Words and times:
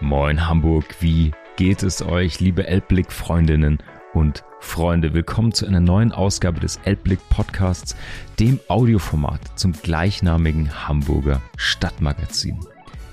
Moin 0.00 0.48
Hamburg, 0.48 0.96
wie 1.00 1.30
geht 1.56 1.84
es 1.84 2.02
euch, 2.02 2.40
liebe 2.40 2.66
Elbblick-Freundinnen 2.66 3.78
und 4.12 4.44
Freunde? 4.58 5.14
Willkommen 5.14 5.52
zu 5.52 5.66
einer 5.66 5.78
neuen 5.78 6.10
Ausgabe 6.10 6.58
des 6.58 6.80
Elbblick 6.84 7.20
Podcasts, 7.30 7.94
dem 8.40 8.58
Audioformat 8.66 9.40
zum 9.54 9.72
gleichnamigen 9.72 10.88
Hamburger 10.88 11.40
Stadtmagazin. 11.56 12.58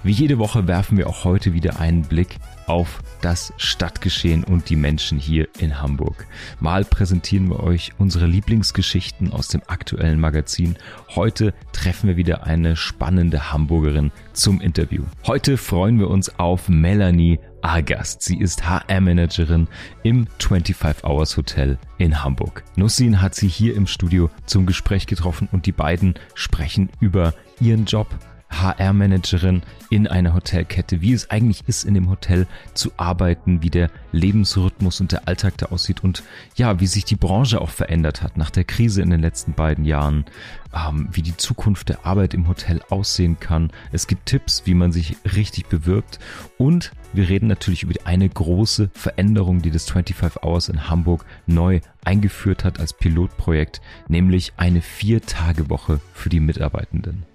Wie 0.03 0.13
jede 0.13 0.39
Woche 0.39 0.67
werfen 0.67 0.97
wir 0.97 1.07
auch 1.07 1.25
heute 1.25 1.53
wieder 1.53 1.79
einen 1.79 2.01
Blick 2.01 2.37
auf 2.65 3.03
das 3.21 3.53
Stadtgeschehen 3.57 4.43
und 4.43 4.69
die 4.71 4.75
Menschen 4.75 5.19
hier 5.19 5.47
in 5.59 5.79
Hamburg. 5.79 6.25
Mal 6.59 6.85
präsentieren 6.85 7.49
wir 7.49 7.59
euch 7.61 7.91
unsere 7.99 8.25
Lieblingsgeschichten 8.25 9.31
aus 9.31 9.49
dem 9.49 9.61
aktuellen 9.67 10.19
Magazin. 10.19 10.75
Heute 11.13 11.53
treffen 11.71 12.07
wir 12.07 12.17
wieder 12.17 12.47
eine 12.47 12.75
spannende 12.75 13.51
Hamburgerin 13.53 14.11
zum 14.33 14.59
Interview. 14.59 15.03
Heute 15.27 15.57
freuen 15.57 15.99
wir 15.99 16.09
uns 16.09 16.39
auf 16.39 16.67
Melanie 16.67 17.39
Agast. 17.61 18.23
Sie 18.23 18.39
ist 18.39 18.67
HR-Managerin 18.67 19.67
im 20.01 20.25
25 20.39 21.03
Hours 21.03 21.37
Hotel 21.37 21.77
in 21.99 22.23
Hamburg. 22.23 22.63
Nussin 22.75 23.21
hat 23.21 23.35
sie 23.35 23.47
hier 23.47 23.75
im 23.75 23.85
Studio 23.85 24.31
zum 24.47 24.65
Gespräch 24.65 25.05
getroffen 25.05 25.47
und 25.51 25.67
die 25.67 25.71
beiden 25.71 26.15
sprechen 26.33 26.89
über 26.99 27.35
ihren 27.59 27.85
Job, 27.85 28.07
HR-Managerin 28.51 29.63
in 29.89 30.07
einer 30.07 30.33
Hotelkette, 30.33 31.01
wie 31.01 31.13
es 31.13 31.29
eigentlich 31.29 31.63
ist, 31.67 31.83
in 31.83 31.93
dem 31.93 32.09
Hotel 32.09 32.47
zu 32.73 32.91
arbeiten, 32.97 33.61
wie 33.61 33.69
der 33.69 33.89
Lebensrhythmus 34.11 35.01
und 35.01 35.11
der 35.11 35.27
Alltag 35.27 35.57
da 35.57 35.67
aussieht 35.67 36.03
und 36.03 36.23
ja, 36.55 36.79
wie 36.79 36.87
sich 36.87 37.05
die 37.05 37.15
Branche 37.15 37.61
auch 37.61 37.69
verändert 37.69 38.21
hat 38.21 38.37
nach 38.37 38.49
der 38.49 38.63
Krise 38.63 39.01
in 39.01 39.09
den 39.09 39.21
letzten 39.21 39.53
beiden 39.53 39.85
Jahren, 39.85 40.25
ähm, 40.73 41.09
wie 41.11 41.21
die 41.21 41.37
Zukunft 41.37 41.89
der 41.89 42.05
Arbeit 42.05 42.33
im 42.33 42.47
Hotel 42.47 42.81
aussehen 42.89 43.39
kann. 43.39 43.71
Es 43.91 44.07
gibt 44.07 44.27
Tipps, 44.27 44.63
wie 44.65 44.73
man 44.73 44.91
sich 44.91 45.17
richtig 45.35 45.67
bewirbt 45.67 46.19
und 46.57 46.91
wir 47.13 47.27
reden 47.27 47.47
natürlich 47.47 47.83
über 47.83 47.93
eine 48.05 48.29
große 48.29 48.89
Veränderung, 48.93 49.61
die 49.61 49.71
das 49.71 49.89
25 49.89 50.43
Hours 50.43 50.69
in 50.69 50.89
Hamburg 50.89 51.25
neu 51.45 51.81
eingeführt 52.05 52.63
hat 52.63 52.79
als 52.79 52.93
Pilotprojekt, 52.93 53.81
nämlich 54.07 54.53
eine 54.55 54.81
Vier-Tage-Woche 54.81 55.99
für 56.13 56.29
die 56.29 56.39
Mitarbeitenden. 56.39 57.25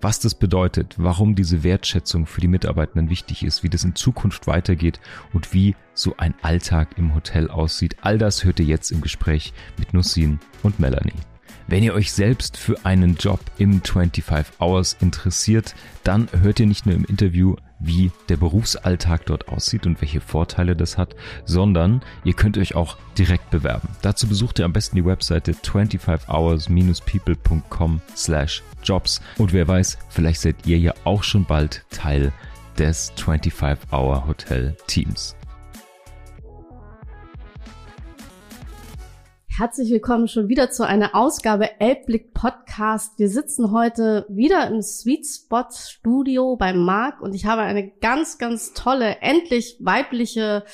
Was 0.00 0.18
das 0.18 0.34
bedeutet, 0.34 0.96
warum 0.98 1.34
diese 1.34 1.62
Wertschätzung 1.62 2.26
für 2.26 2.40
die 2.40 2.48
Mitarbeitenden 2.48 3.08
wichtig 3.08 3.44
ist, 3.44 3.62
wie 3.62 3.68
das 3.68 3.84
in 3.84 3.94
Zukunft 3.94 4.46
weitergeht 4.46 5.00
und 5.32 5.54
wie 5.54 5.76
so 5.94 6.14
ein 6.16 6.34
Alltag 6.42 6.96
im 6.96 7.14
Hotel 7.14 7.48
aussieht, 7.48 7.96
all 8.02 8.18
das 8.18 8.44
hört 8.44 8.58
ihr 8.58 8.66
jetzt 8.66 8.90
im 8.90 9.00
Gespräch 9.00 9.52
mit 9.78 9.94
Nussin 9.94 10.40
und 10.62 10.80
Melanie. 10.80 11.12
Wenn 11.68 11.84
ihr 11.84 11.94
euch 11.94 12.12
selbst 12.12 12.56
für 12.56 12.84
einen 12.84 13.14
Job 13.14 13.40
im 13.58 13.82
25 13.82 14.60
Hours 14.60 14.96
interessiert, 15.00 15.74
dann 16.02 16.28
hört 16.42 16.58
ihr 16.60 16.66
nicht 16.66 16.86
nur 16.86 16.96
im 16.96 17.04
Interview 17.04 17.56
wie 17.84 18.12
der 18.28 18.36
Berufsalltag 18.36 19.26
dort 19.26 19.48
aussieht 19.48 19.86
und 19.86 20.00
welche 20.00 20.20
Vorteile 20.20 20.76
das 20.76 20.96
hat, 20.98 21.16
sondern 21.44 22.02
ihr 22.24 22.34
könnt 22.34 22.58
euch 22.58 22.74
auch 22.74 22.96
direkt 23.18 23.50
bewerben. 23.50 23.88
Dazu 24.02 24.26
besucht 24.28 24.58
ihr 24.58 24.64
am 24.64 24.72
besten 24.72 24.96
die 24.96 25.04
Webseite 25.04 25.52
25hours-people.com 25.52 28.00
slash 28.16 28.62
jobs 28.82 29.20
und 29.38 29.52
wer 29.52 29.68
weiß, 29.68 29.98
vielleicht 30.08 30.40
seid 30.40 30.66
ihr 30.66 30.78
ja 30.78 30.94
auch 31.04 31.22
schon 31.22 31.44
bald 31.44 31.84
Teil 31.90 32.32
des 32.78 33.12
25-Hour 33.14 34.26
Herzlich 39.58 39.90
willkommen 39.90 40.28
schon 40.28 40.48
wieder 40.48 40.70
zu 40.70 40.86
einer 40.86 41.14
Ausgabe 41.14 41.78
Elbblick 41.78 42.32
Podcast. 42.32 43.18
Wir 43.18 43.28
sitzen 43.28 43.70
heute 43.70 44.24
wieder 44.30 44.66
im 44.68 44.80
Sweet 44.80 45.26
Spot 45.26 45.66
Studio 45.70 46.56
bei 46.56 46.72
Marc 46.72 47.20
und 47.20 47.34
ich 47.34 47.44
habe 47.44 47.60
eine 47.60 47.90
ganz, 48.00 48.38
ganz 48.38 48.72
tolle, 48.72 49.18
endlich 49.20 49.76
weibliche, 49.80 50.64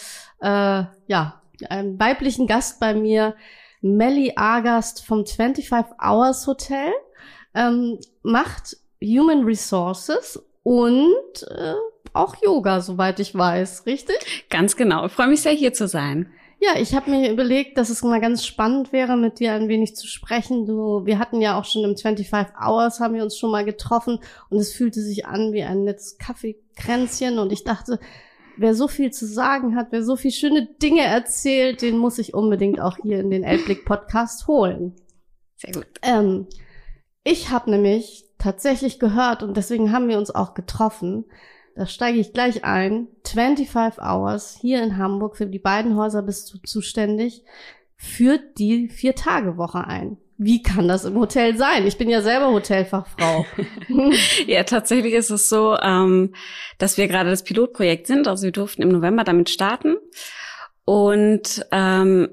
äh, 0.41 0.85
ja, 1.09 1.43
einen 1.69 1.99
weiblichen 1.99 2.47
Gast 2.47 2.79
bei 2.79 2.95
mir, 2.95 3.35
Melly 3.81 4.35
Agast 4.37 5.05
vom 5.05 5.27
25 5.27 5.73
Hours 6.01 6.47
Hotel, 6.47 6.93
ähm, 7.55 7.99
macht 8.23 8.77
Human 9.03 9.43
Resources 9.43 10.41
und 10.63 11.43
äh, 11.49 11.75
auch 12.13 12.37
Yoga, 12.45 12.81
soweit 12.81 13.19
ich 13.19 13.35
weiß, 13.35 13.87
richtig? 13.87 14.47
Ganz 14.51 14.77
genau. 14.77 15.07
Ich 15.07 15.13
freue 15.13 15.27
mich 15.29 15.43
sehr, 15.43 15.53
hier 15.53 15.73
zu 15.73 15.89
sein. 15.89 16.33
Ja, 16.61 16.77
ich 16.77 16.95
habe 16.95 17.11
mir 17.11 17.31
überlegt, 17.31 17.79
dass 17.79 17.89
es 17.89 18.03
mal 18.03 18.21
ganz 18.21 18.45
spannend 18.45 18.93
wäre, 18.93 19.17
mit 19.17 19.39
dir 19.39 19.53
ein 19.53 19.69
wenig 19.69 19.95
zu 19.95 20.09
sprechen. 20.09 20.67
Du, 20.67 21.07
wir 21.07 21.21
hatten 21.21 21.41
ja 21.41 21.59
auch 21.59 21.65
schon 21.65 21.85
im 21.85 21.97
25 21.97 22.57
Hours 22.61 22.99
haben 22.99 23.15
wir 23.15 23.23
uns 23.23 23.39
schon 23.39 23.53
mal 23.53 23.65
getroffen 23.65 24.19
und 24.51 24.59
es 24.59 24.73
fühlte 24.73 25.01
sich 25.01 25.27
an 25.27 25.53
wie 25.53 25.63
ein 25.63 25.85
nettes 25.85 26.19
Kaffeekränzchen 26.19 27.39
und 27.39 27.53
ich 27.53 27.63
dachte, 27.63 28.01
wer 28.57 28.75
so 28.75 28.89
viel 28.89 29.13
zu 29.13 29.25
sagen 29.25 29.77
hat, 29.77 29.89
wer 29.91 30.03
so 30.03 30.17
viel 30.17 30.33
schöne 30.33 30.67
Dinge 30.83 31.05
erzählt, 31.05 31.81
den 31.81 31.97
muss 31.97 32.19
ich 32.19 32.35
unbedingt 32.35 32.81
auch 32.81 32.97
hier 33.01 33.21
in 33.21 33.31
den 33.31 33.45
Elblick 33.45 33.85
Podcast 33.85 34.49
holen. 34.49 34.97
Sehr 35.57 35.73
gut. 35.73 35.87
Ähm, 36.03 36.49
ich 37.23 37.51
habe 37.51 37.71
nämlich 37.71 38.25
tatsächlich 38.39 38.99
gehört 38.99 39.45
und 39.45 39.57
deswegen 39.57 39.93
haben 39.93 40.09
wir 40.09 40.19
uns 40.19 40.33
auch 40.33 40.55
getroffen, 40.55 41.25
da 41.79 41.87
steige 41.87 42.19
ich 42.19 42.33
gleich 42.33 42.65
ein. 42.65 43.07
25 43.25 44.03
Hours 44.03 44.59
hier 44.61 44.83
in 44.83 44.99
Hamburg, 44.99 45.37
für 45.37 45.47
die 45.47 45.61
beiden 45.61 45.97
Häuser 45.97 46.23
bist 46.23 46.53
du 46.53 46.59
zuständig, 46.59 47.45
führt 47.97 48.59
die 48.59 48.89
Vier-Tage-Woche 48.89 49.87
ein. 49.87 50.17
Wie 50.39 50.61
kann 50.61 50.89
das 50.89 51.05
im 51.05 51.15
Hotel 51.15 51.57
sein? 51.57 51.87
Ich 51.87 51.97
bin 51.97 52.09
ja 52.11 52.21
selber 52.21 52.51
Hotelfachfrau. 52.51 53.47
ja, 54.49 54.65
tatsächlich 54.65 55.15
ist 55.15 55.31
es 55.31 55.49
so, 55.49 55.77
ähm, 55.81 56.35
dass 56.79 56.97
wir 56.97 57.07
gerade 57.07 57.31
das 57.31 57.45
Pilotprojekt 57.45 58.09
sind. 58.09 58.27
Also 58.27 58.45
wir 58.45 58.53
durften 58.53 58.83
im 58.83 58.89
November 58.89 59.23
damit 59.23 59.49
starten. 59.49 59.97
Und 60.85 61.65
ähm, 61.71 62.29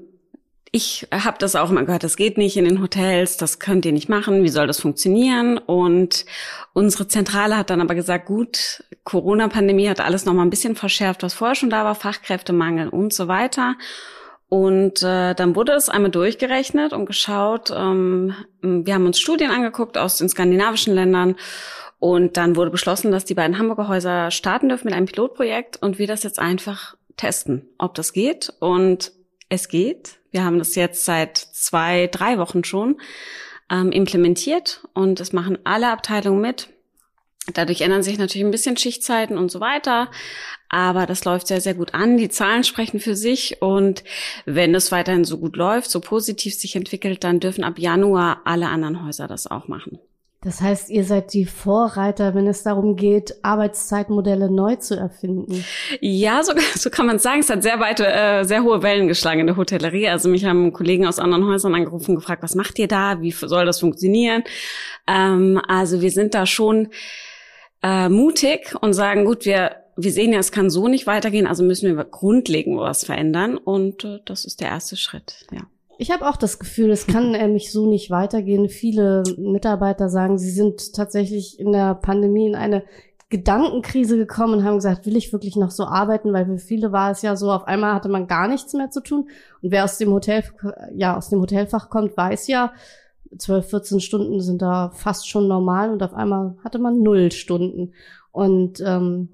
ich 0.76 1.08
habe 1.10 1.38
das 1.38 1.56
auch 1.56 1.70
mal 1.70 1.86
gehört, 1.86 2.04
das 2.04 2.16
geht 2.16 2.36
nicht 2.36 2.58
in 2.58 2.66
den 2.66 2.82
Hotels, 2.82 3.38
das 3.38 3.58
könnt 3.58 3.86
ihr 3.86 3.92
nicht 3.92 4.10
machen, 4.10 4.42
wie 4.42 4.50
soll 4.50 4.66
das 4.66 4.78
funktionieren? 4.78 5.56
Und 5.56 6.26
unsere 6.74 7.08
Zentrale 7.08 7.56
hat 7.56 7.70
dann 7.70 7.80
aber 7.80 7.94
gesagt, 7.94 8.26
gut, 8.26 8.84
Corona-Pandemie 9.04 9.88
hat 9.88 10.00
alles 10.00 10.26
noch 10.26 10.34
mal 10.34 10.42
ein 10.42 10.50
bisschen 10.50 10.76
verschärft, 10.76 11.22
was 11.22 11.32
vorher 11.32 11.54
schon 11.54 11.70
da 11.70 11.84
war, 11.84 11.94
Fachkräftemangel 11.94 12.90
und 12.90 13.14
so 13.14 13.26
weiter. 13.26 13.76
Und 14.50 15.02
äh, 15.02 15.34
dann 15.34 15.56
wurde 15.56 15.72
es 15.72 15.88
einmal 15.88 16.10
durchgerechnet 16.10 16.92
und 16.92 17.06
geschaut. 17.06 17.72
Ähm, 17.74 18.34
wir 18.60 18.94
haben 18.94 19.06
uns 19.06 19.18
Studien 19.18 19.50
angeguckt 19.50 19.96
aus 19.96 20.18
den 20.18 20.28
skandinavischen 20.28 20.94
Ländern 20.94 21.36
und 21.98 22.36
dann 22.36 22.54
wurde 22.54 22.70
beschlossen, 22.70 23.10
dass 23.10 23.24
die 23.24 23.34
beiden 23.34 23.58
Hamburger 23.58 23.88
Häuser 23.88 24.30
starten 24.30 24.68
dürfen 24.68 24.84
mit 24.84 24.94
einem 24.94 25.06
Pilotprojekt 25.06 25.82
und 25.82 25.98
wir 25.98 26.06
das 26.06 26.22
jetzt 26.22 26.38
einfach 26.38 26.96
testen, 27.16 27.66
ob 27.78 27.94
das 27.94 28.12
geht. 28.12 28.52
Und 28.60 29.12
es 29.48 29.68
geht. 29.68 30.18
Wir 30.36 30.44
haben 30.44 30.58
das 30.58 30.74
jetzt 30.74 31.06
seit 31.06 31.38
zwei, 31.38 32.08
drei 32.08 32.36
Wochen 32.36 32.62
schon 32.62 33.00
ähm, 33.70 33.90
implementiert 33.90 34.86
und 34.92 35.18
es 35.18 35.32
machen 35.32 35.56
alle 35.64 35.88
Abteilungen 35.88 36.42
mit. 36.42 36.68
Dadurch 37.54 37.80
ändern 37.80 38.02
sich 38.02 38.18
natürlich 38.18 38.44
ein 38.44 38.50
bisschen 38.50 38.76
Schichtzeiten 38.76 39.38
und 39.38 39.50
so 39.50 39.60
weiter. 39.60 40.10
Aber 40.68 41.06
das 41.06 41.24
läuft 41.24 41.46
sehr, 41.46 41.62
sehr 41.62 41.72
gut 41.72 41.94
an. 41.94 42.18
Die 42.18 42.28
Zahlen 42.28 42.64
sprechen 42.64 43.00
für 43.00 43.16
sich. 43.16 43.62
Und 43.62 44.04
wenn 44.44 44.74
es 44.74 44.92
weiterhin 44.92 45.24
so 45.24 45.38
gut 45.38 45.56
läuft, 45.56 45.90
so 45.90 46.00
positiv 46.00 46.54
sich 46.54 46.76
entwickelt, 46.76 47.24
dann 47.24 47.40
dürfen 47.40 47.64
ab 47.64 47.78
Januar 47.78 48.42
alle 48.44 48.68
anderen 48.68 49.06
Häuser 49.06 49.28
das 49.28 49.46
auch 49.46 49.68
machen. 49.68 50.00
Das 50.46 50.60
heißt, 50.60 50.90
ihr 50.90 51.02
seid 51.02 51.32
die 51.32 51.44
Vorreiter, 51.44 52.36
wenn 52.36 52.46
es 52.46 52.62
darum 52.62 52.94
geht, 52.94 53.34
Arbeitszeitmodelle 53.42 54.48
neu 54.48 54.76
zu 54.76 54.96
erfinden. 54.96 55.64
Ja, 56.00 56.44
so, 56.44 56.52
so 56.76 56.88
kann 56.88 57.06
man 57.06 57.18
sagen. 57.18 57.40
Es 57.40 57.50
hat 57.50 57.64
sehr 57.64 57.80
weite, 57.80 58.06
äh, 58.06 58.44
sehr 58.44 58.62
hohe 58.62 58.80
Wellen 58.84 59.08
geschlagen 59.08 59.40
in 59.40 59.48
der 59.48 59.56
Hotellerie. 59.56 60.06
Also 60.08 60.28
mich 60.28 60.44
haben 60.44 60.72
Kollegen 60.72 61.04
aus 61.04 61.18
anderen 61.18 61.48
Häusern 61.48 61.74
angerufen, 61.74 62.14
gefragt, 62.14 62.44
was 62.44 62.54
macht 62.54 62.78
ihr 62.78 62.86
da? 62.86 63.20
Wie 63.20 63.32
soll 63.32 63.66
das 63.66 63.80
funktionieren? 63.80 64.44
Ähm, 65.08 65.60
also 65.66 66.00
wir 66.00 66.12
sind 66.12 66.32
da 66.32 66.46
schon 66.46 66.90
äh, 67.82 68.08
mutig 68.08 68.72
und 68.80 68.92
sagen, 68.92 69.24
gut, 69.24 69.46
wir 69.46 69.72
wir 69.96 70.12
sehen 70.12 70.32
ja, 70.32 70.38
es 70.38 70.52
kann 70.52 70.68
so 70.68 70.88
nicht 70.88 71.06
weitergehen, 71.06 71.46
also 71.46 71.64
müssen 71.64 71.96
wir 71.96 72.04
grundlegend 72.04 72.78
was 72.78 73.04
verändern 73.04 73.56
und 73.56 74.04
äh, 74.04 74.20
das 74.26 74.44
ist 74.44 74.60
der 74.60 74.68
erste 74.68 74.96
Schritt, 74.96 75.46
ja. 75.50 75.62
Ich 75.98 76.10
habe 76.10 76.28
auch 76.28 76.36
das 76.36 76.58
Gefühl, 76.58 76.90
es 76.90 77.06
kann 77.06 77.32
nämlich 77.32 77.72
so 77.72 77.86
nicht 77.88 78.10
weitergehen. 78.10 78.68
Viele 78.68 79.22
Mitarbeiter 79.38 80.08
sagen, 80.08 80.38
sie 80.38 80.50
sind 80.50 80.92
tatsächlich 80.94 81.58
in 81.58 81.72
der 81.72 81.94
Pandemie 81.94 82.46
in 82.46 82.54
eine 82.54 82.84
Gedankenkrise 83.28 84.16
gekommen 84.18 84.54
und 84.54 84.64
haben 84.64 84.76
gesagt, 84.76 85.06
will 85.06 85.16
ich 85.16 85.32
wirklich 85.32 85.56
noch 85.56 85.70
so 85.70 85.84
arbeiten? 85.84 86.32
Weil 86.32 86.46
für 86.46 86.58
viele 86.58 86.92
war 86.92 87.10
es 87.10 87.22
ja 87.22 87.34
so, 87.34 87.50
auf 87.50 87.64
einmal 87.64 87.94
hatte 87.94 88.08
man 88.08 88.26
gar 88.26 88.46
nichts 88.46 88.72
mehr 88.74 88.90
zu 88.90 89.00
tun. 89.00 89.28
Und 89.62 89.72
wer 89.72 89.84
aus 89.84 89.98
dem 89.98 90.12
Hotel, 90.12 90.44
ja, 90.94 91.16
aus 91.16 91.30
dem 91.30 91.40
Hotelfach 91.40 91.88
kommt, 91.88 92.16
weiß 92.16 92.46
ja, 92.46 92.72
12, 93.36 93.68
14 93.68 94.00
Stunden 94.00 94.40
sind 94.40 94.62
da 94.62 94.90
fast 94.90 95.28
schon 95.28 95.48
normal 95.48 95.90
und 95.90 96.02
auf 96.02 96.14
einmal 96.14 96.56
hatte 96.62 96.78
man 96.78 97.02
null 97.02 97.32
Stunden. 97.32 97.94
Und 98.30 98.80
ähm, 98.80 99.30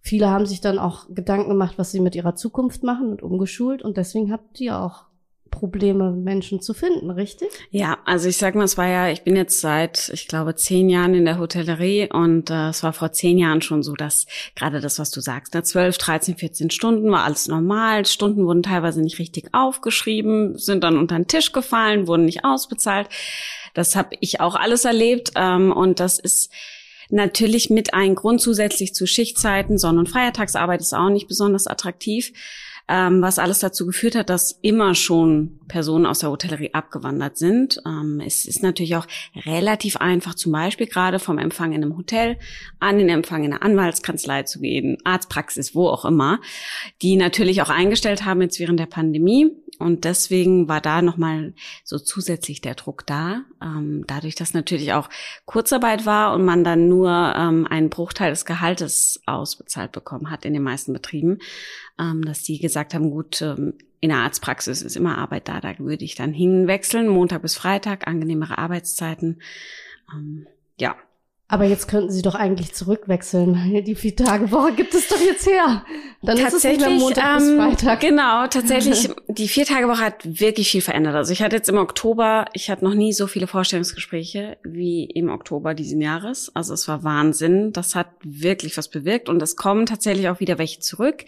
viele 0.00 0.28
haben 0.28 0.44
sich 0.44 0.60
dann 0.60 0.78
auch 0.78 1.06
Gedanken 1.14 1.48
gemacht, 1.48 1.78
was 1.78 1.92
sie 1.92 2.00
mit 2.00 2.14
ihrer 2.14 2.34
Zukunft 2.34 2.82
machen 2.82 3.10
und 3.10 3.22
umgeschult. 3.22 3.82
Und 3.82 3.96
deswegen 3.96 4.32
habt 4.32 4.60
ihr 4.60 4.78
auch 4.78 5.06
Probleme, 5.54 6.10
Menschen 6.10 6.60
zu 6.60 6.74
finden, 6.74 7.10
richtig? 7.10 7.48
Ja, 7.70 7.98
also 8.04 8.28
ich 8.28 8.36
sag 8.36 8.56
mal, 8.56 8.64
es 8.64 8.76
war 8.76 8.88
ja, 8.88 9.08
ich 9.08 9.22
bin 9.22 9.36
jetzt 9.36 9.60
seit, 9.60 10.10
ich 10.12 10.26
glaube, 10.26 10.56
zehn 10.56 10.88
Jahren 10.88 11.14
in 11.14 11.24
der 11.24 11.38
Hotellerie 11.38 12.08
und 12.12 12.50
äh, 12.50 12.70
es 12.70 12.82
war 12.82 12.92
vor 12.92 13.12
zehn 13.12 13.38
Jahren 13.38 13.62
schon 13.62 13.84
so, 13.84 13.94
dass 13.94 14.26
gerade 14.56 14.80
das, 14.80 14.98
was 14.98 15.12
du 15.12 15.20
sagst, 15.20 15.54
ne, 15.54 15.62
12, 15.62 15.96
13, 15.96 16.36
14 16.36 16.70
Stunden 16.70 17.10
war 17.10 17.22
alles 17.22 17.46
normal. 17.46 18.04
Stunden 18.04 18.44
wurden 18.44 18.64
teilweise 18.64 19.00
nicht 19.00 19.20
richtig 19.20 19.54
aufgeschrieben, 19.54 20.58
sind 20.58 20.82
dann 20.82 20.98
unter 20.98 21.16
den 21.16 21.28
Tisch 21.28 21.52
gefallen, 21.52 22.08
wurden 22.08 22.24
nicht 22.24 22.44
ausbezahlt. 22.44 23.08
Das 23.74 23.94
habe 23.94 24.16
ich 24.20 24.40
auch 24.40 24.56
alles 24.56 24.84
erlebt 24.84 25.32
ähm, 25.36 25.70
und 25.72 26.00
das 26.00 26.18
ist 26.18 26.52
natürlich 27.10 27.70
mit 27.70 27.94
ein 27.94 28.16
Grund 28.16 28.40
zusätzlich 28.40 28.92
zu 28.92 29.06
Schichtzeiten. 29.06 29.78
Sonn- 29.78 29.98
und 29.98 30.08
Feiertagsarbeit 30.08 30.80
ist 30.80 30.94
auch 30.94 31.10
nicht 31.10 31.28
besonders 31.28 31.68
attraktiv 31.68 32.32
ähm, 32.88 33.22
was 33.22 33.38
alles 33.38 33.60
dazu 33.60 33.86
geführt 33.86 34.14
hat, 34.14 34.30
dass 34.30 34.58
immer 34.62 34.94
schon 34.94 35.60
Personen 35.68 36.06
aus 36.06 36.20
der 36.20 36.30
Hotellerie 36.30 36.74
abgewandert 36.74 37.36
sind. 37.36 37.80
Ähm, 37.86 38.22
es 38.24 38.44
ist 38.44 38.62
natürlich 38.62 38.96
auch 38.96 39.06
relativ 39.46 39.96
einfach, 39.96 40.34
zum 40.34 40.52
Beispiel 40.52 40.86
gerade 40.86 41.18
vom 41.18 41.38
Empfang 41.38 41.72
in 41.72 41.82
einem 41.82 41.96
Hotel 41.96 42.38
an 42.80 42.98
den 42.98 43.08
Empfang 43.08 43.44
in 43.44 43.52
einer 43.52 43.62
Anwaltskanzlei 43.62 44.44
zu 44.44 44.60
gehen, 44.60 44.98
Arztpraxis, 45.04 45.74
wo 45.74 45.88
auch 45.88 46.04
immer, 46.04 46.40
die 47.02 47.16
natürlich 47.16 47.62
auch 47.62 47.70
eingestellt 47.70 48.24
haben 48.24 48.42
jetzt 48.42 48.58
während 48.60 48.80
der 48.80 48.86
Pandemie. 48.86 49.50
Und 49.78 50.04
deswegen 50.04 50.68
war 50.68 50.80
da 50.80 51.02
nochmal 51.02 51.54
so 51.82 51.98
zusätzlich 51.98 52.60
der 52.60 52.74
Druck 52.74 53.06
da. 53.06 53.42
Ähm, 53.60 54.04
dadurch, 54.06 54.34
dass 54.36 54.54
natürlich 54.54 54.92
auch 54.92 55.10
Kurzarbeit 55.46 56.06
war 56.06 56.34
und 56.34 56.44
man 56.44 56.62
dann 56.62 56.88
nur 56.88 57.10
ähm, 57.10 57.66
einen 57.66 57.90
Bruchteil 57.90 58.30
des 58.30 58.44
Gehaltes 58.44 59.20
ausbezahlt 59.26 59.92
bekommen 59.92 60.30
hat 60.30 60.44
in 60.44 60.52
den 60.52 60.62
meisten 60.62 60.92
Betrieben, 60.92 61.38
ähm, 61.98 62.24
dass 62.24 62.42
die 62.42 62.60
gesagt 62.60 62.94
haben, 62.94 63.10
gut, 63.10 63.42
ähm, 63.42 63.74
in 64.04 64.10
der 64.10 64.18
Arztpraxis 64.18 64.82
ist 64.82 64.96
immer 64.96 65.16
Arbeit 65.16 65.48
da, 65.48 65.60
da 65.60 65.78
würde 65.78 66.04
ich 66.04 66.14
dann 66.14 66.34
hinwechseln, 66.34 67.08
Montag 67.08 67.40
bis 67.40 67.54
Freitag, 67.54 68.06
angenehmere 68.06 68.58
Arbeitszeiten. 68.58 69.40
Ähm, 70.12 70.46
ja, 70.78 70.94
aber 71.48 71.64
jetzt 71.64 71.88
könnten 71.88 72.10
Sie 72.10 72.20
doch 72.20 72.34
eigentlich 72.34 72.74
zurückwechseln. 72.74 73.82
Die 73.86 73.94
vier 73.94 74.14
Tage 74.14 74.50
Woche 74.50 74.74
gibt 74.74 74.92
es 74.92 75.08
doch 75.08 75.20
jetzt 75.20 75.46
her. 75.46 75.86
Dann 76.20 76.36
ist 76.36 76.52
es 76.52 76.64
nicht 76.64 76.80
mehr 76.80 76.90
Montag 76.90 77.40
ähm, 77.40 77.46
bis 77.46 77.56
Freitag. 77.56 78.00
Genau, 78.00 78.46
tatsächlich. 78.50 79.08
die 79.28 79.48
vier 79.48 79.64
Tage 79.64 79.88
Woche 79.88 80.00
hat 80.04 80.40
wirklich 80.40 80.70
viel 80.70 80.82
verändert. 80.82 81.14
Also 81.14 81.32
ich 81.32 81.40
hatte 81.40 81.56
jetzt 81.56 81.70
im 81.70 81.78
Oktober, 81.78 82.44
ich 82.52 82.68
hatte 82.68 82.84
noch 82.84 82.94
nie 82.94 83.14
so 83.14 83.26
viele 83.26 83.46
Vorstellungsgespräche 83.46 84.58
wie 84.64 85.04
im 85.04 85.30
Oktober 85.30 85.72
diesen 85.72 86.02
Jahres. 86.02 86.54
Also 86.54 86.74
es 86.74 86.88
war 86.88 87.04
Wahnsinn. 87.04 87.72
Das 87.72 87.94
hat 87.94 88.08
wirklich 88.22 88.76
was 88.76 88.88
bewirkt 88.88 89.30
und 89.30 89.40
es 89.40 89.56
kommen 89.56 89.86
tatsächlich 89.86 90.28
auch 90.28 90.40
wieder 90.40 90.58
welche 90.58 90.80
zurück. 90.80 91.24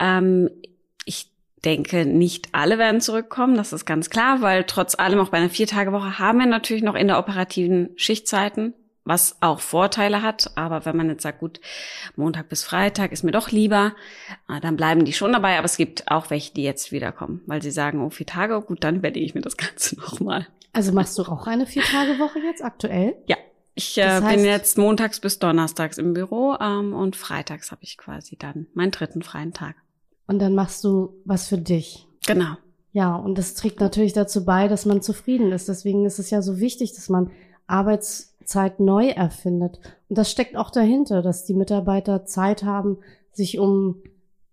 Ähm, 0.00 0.50
denke, 1.64 2.06
nicht 2.06 2.48
alle 2.52 2.78
werden 2.78 3.00
zurückkommen, 3.00 3.56
das 3.56 3.72
ist 3.72 3.86
ganz 3.86 4.10
klar, 4.10 4.40
weil 4.40 4.64
trotz 4.64 4.98
allem 4.98 5.18
auch 5.20 5.30
bei 5.30 5.38
einer 5.38 5.50
Vier-Tage-Woche 5.50 6.18
haben 6.18 6.38
wir 6.38 6.46
natürlich 6.46 6.82
noch 6.82 6.94
in 6.94 7.08
der 7.08 7.18
operativen 7.18 7.90
Schichtzeiten 7.96 8.74
was 9.04 9.36
auch 9.40 9.60
Vorteile 9.60 10.22
hat. 10.22 10.50
Aber 10.56 10.84
wenn 10.84 10.96
man 10.96 11.08
jetzt 11.08 11.22
sagt, 11.22 11.40
gut, 11.40 11.60
Montag 12.16 12.48
bis 12.48 12.64
Freitag 12.64 13.12
ist 13.12 13.22
mir 13.22 13.32
doch 13.32 13.50
lieber, 13.50 13.94
äh, 14.48 14.60
dann 14.60 14.76
bleiben 14.76 15.04
die 15.04 15.12
schon 15.12 15.32
dabei. 15.32 15.58
Aber 15.58 15.66
es 15.66 15.76
gibt 15.76 16.10
auch 16.10 16.30
welche, 16.30 16.54
die 16.54 16.62
jetzt 16.62 16.90
wiederkommen, 16.92 17.42
weil 17.46 17.62
sie 17.62 17.70
sagen, 17.70 18.02
oh, 18.02 18.10
vier 18.10 18.26
Tage, 18.26 18.60
gut, 18.62 18.82
dann 18.82 18.96
überlege 18.96 19.26
ich 19.26 19.34
mir 19.34 19.42
das 19.42 19.56
Ganze 19.56 19.96
nochmal. 20.00 20.46
Also 20.72 20.92
machst 20.92 21.16
du 21.18 21.22
auch 21.22 21.46
eine 21.46 21.66
Vier-Tage-Woche 21.66 22.40
jetzt 22.40 22.64
aktuell? 22.64 23.16
Ja. 23.26 23.36
Ich 23.76 23.98
äh, 23.98 24.04
heißt, 24.04 24.28
bin 24.28 24.44
jetzt 24.44 24.78
montags 24.78 25.18
bis 25.18 25.40
donnerstags 25.40 25.98
im 25.98 26.14
Büro 26.14 26.54
ähm, 26.60 26.94
und 26.94 27.16
freitags 27.16 27.72
habe 27.72 27.82
ich 27.82 27.98
quasi 27.98 28.36
dann 28.36 28.68
meinen 28.72 28.92
dritten 28.92 29.22
freien 29.22 29.52
Tag. 29.52 29.74
Und 30.26 30.38
dann 30.40 30.54
machst 30.54 30.84
du 30.84 31.14
was 31.24 31.48
für 31.48 31.58
dich. 31.58 32.06
Genau. 32.26 32.56
Ja, 32.92 33.16
und 33.16 33.36
das 33.36 33.54
trägt 33.54 33.80
natürlich 33.80 34.12
dazu 34.12 34.44
bei, 34.44 34.68
dass 34.68 34.86
man 34.86 35.02
zufrieden 35.02 35.52
ist. 35.52 35.68
Deswegen 35.68 36.06
ist 36.06 36.18
es 36.18 36.30
ja 36.30 36.42
so 36.42 36.60
wichtig, 36.60 36.92
dass 36.92 37.08
man 37.08 37.30
Arbeits 37.66 38.36
Zeit 38.44 38.78
neu 38.78 39.08
erfindet. 39.08 39.80
Und 40.08 40.16
das 40.16 40.30
steckt 40.30 40.56
auch 40.56 40.70
dahinter, 40.70 41.22
dass 41.22 41.44
die 41.44 41.54
Mitarbeiter 41.54 42.24
Zeit 42.24 42.62
haben, 42.62 42.98
sich 43.32 43.58
um 43.58 44.02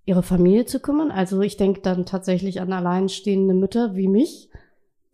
ihre 0.05 0.23
Familie 0.23 0.65
zu 0.65 0.79
kümmern. 0.79 1.11
Also 1.11 1.41
ich 1.41 1.57
denke 1.57 1.81
dann 1.81 2.05
tatsächlich 2.05 2.61
an 2.61 2.73
alleinstehende 2.73 3.53
Mütter 3.53 3.95
wie 3.95 4.07
mich. 4.07 4.49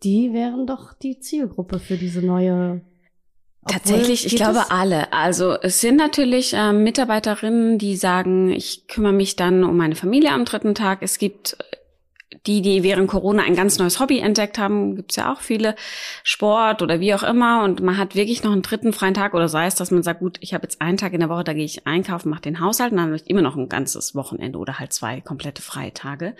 Die 0.02 0.32
wären 0.32 0.66
doch 0.66 0.94
die 0.94 1.20
Zielgruppe 1.20 1.78
für 1.78 1.96
diese 1.96 2.22
neue 2.22 2.80
Tatsächlich, 3.68 4.26
ich 4.26 4.36
glaube 4.36 4.60
es? 4.60 4.70
alle. 4.70 5.12
Also 5.12 5.56
es 5.60 5.80
sind 5.80 5.96
natürlich 5.96 6.54
äh, 6.54 6.72
Mitarbeiterinnen, 6.72 7.78
die 7.78 7.96
sagen, 7.96 8.50
ich 8.50 8.86
kümmere 8.88 9.12
mich 9.12 9.36
dann 9.36 9.64
um 9.64 9.76
meine 9.76 9.94
Familie 9.94 10.32
am 10.32 10.44
dritten 10.44 10.74
Tag. 10.74 10.98
Es 11.02 11.18
gibt 11.18 11.56
die, 12.46 12.62
die 12.62 12.82
während 12.82 13.08
Corona 13.08 13.42
ein 13.42 13.54
ganz 13.54 13.78
neues 13.78 14.00
Hobby 14.00 14.18
entdeckt 14.20 14.58
haben, 14.58 14.96
gibt's 14.96 15.16
ja 15.16 15.32
auch 15.32 15.40
viele, 15.40 15.74
Sport 16.22 16.82
oder 16.82 17.00
wie 17.00 17.14
auch 17.14 17.22
immer. 17.22 17.62
Und 17.64 17.80
man 17.80 17.96
hat 17.96 18.14
wirklich 18.14 18.42
noch 18.42 18.52
einen 18.52 18.62
dritten 18.62 18.92
freien 18.92 19.14
Tag 19.14 19.34
oder 19.34 19.48
sei 19.48 19.66
es, 19.66 19.74
dass 19.74 19.90
man 19.90 20.02
sagt, 20.02 20.20
gut, 20.20 20.38
ich 20.40 20.54
habe 20.54 20.64
jetzt 20.64 20.80
einen 20.80 20.96
Tag 20.96 21.12
in 21.12 21.20
der 21.20 21.28
Woche, 21.28 21.44
da 21.44 21.52
gehe 21.52 21.64
ich 21.64 21.86
einkaufen, 21.86 22.30
mache 22.30 22.42
den 22.42 22.60
Haushalt 22.60 22.92
und 22.92 22.98
dann 22.98 23.06
habe 23.06 23.16
ich 23.16 23.28
immer 23.28 23.42
noch 23.42 23.56
ein 23.56 23.68
ganzes 23.68 24.14
Wochenende 24.14 24.58
oder 24.58 24.78
halt 24.78 24.92
zwei 24.92 25.20
komplette 25.20 25.62
freie 25.62 25.92
Tage. 25.92 26.34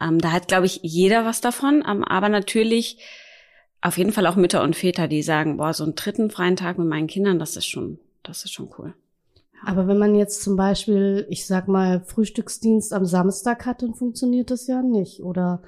Ähm, 0.00 0.18
da 0.18 0.32
hat, 0.32 0.48
glaube 0.48 0.66
ich, 0.66 0.80
jeder 0.82 1.24
was 1.24 1.40
davon. 1.40 1.84
Ähm, 1.88 2.04
aber 2.04 2.28
natürlich 2.28 2.98
auf 3.82 3.98
jeden 3.98 4.12
Fall 4.12 4.26
auch 4.26 4.36
Mütter 4.36 4.62
und 4.62 4.76
Väter, 4.76 5.08
die 5.08 5.22
sagen, 5.22 5.56
boah, 5.56 5.74
so 5.74 5.84
einen 5.84 5.96
dritten 5.96 6.30
freien 6.30 6.56
Tag 6.56 6.78
mit 6.78 6.88
meinen 6.88 7.08
Kindern, 7.08 7.38
das 7.38 7.56
ist 7.56 7.66
schon, 7.66 7.98
das 8.22 8.44
ist 8.44 8.52
schon 8.52 8.70
cool. 8.78 8.94
Aber 9.64 9.86
wenn 9.86 9.98
man 9.98 10.14
jetzt 10.14 10.42
zum 10.42 10.56
Beispiel, 10.56 11.26
ich 11.28 11.46
sag 11.46 11.68
mal, 11.68 12.00
Frühstücksdienst 12.00 12.92
am 12.92 13.04
Samstag 13.04 13.66
hat, 13.66 13.82
dann 13.82 13.94
funktioniert 13.94 14.50
das 14.50 14.66
ja 14.66 14.82
nicht. 14.82 15.22
Oder 15.22 15.62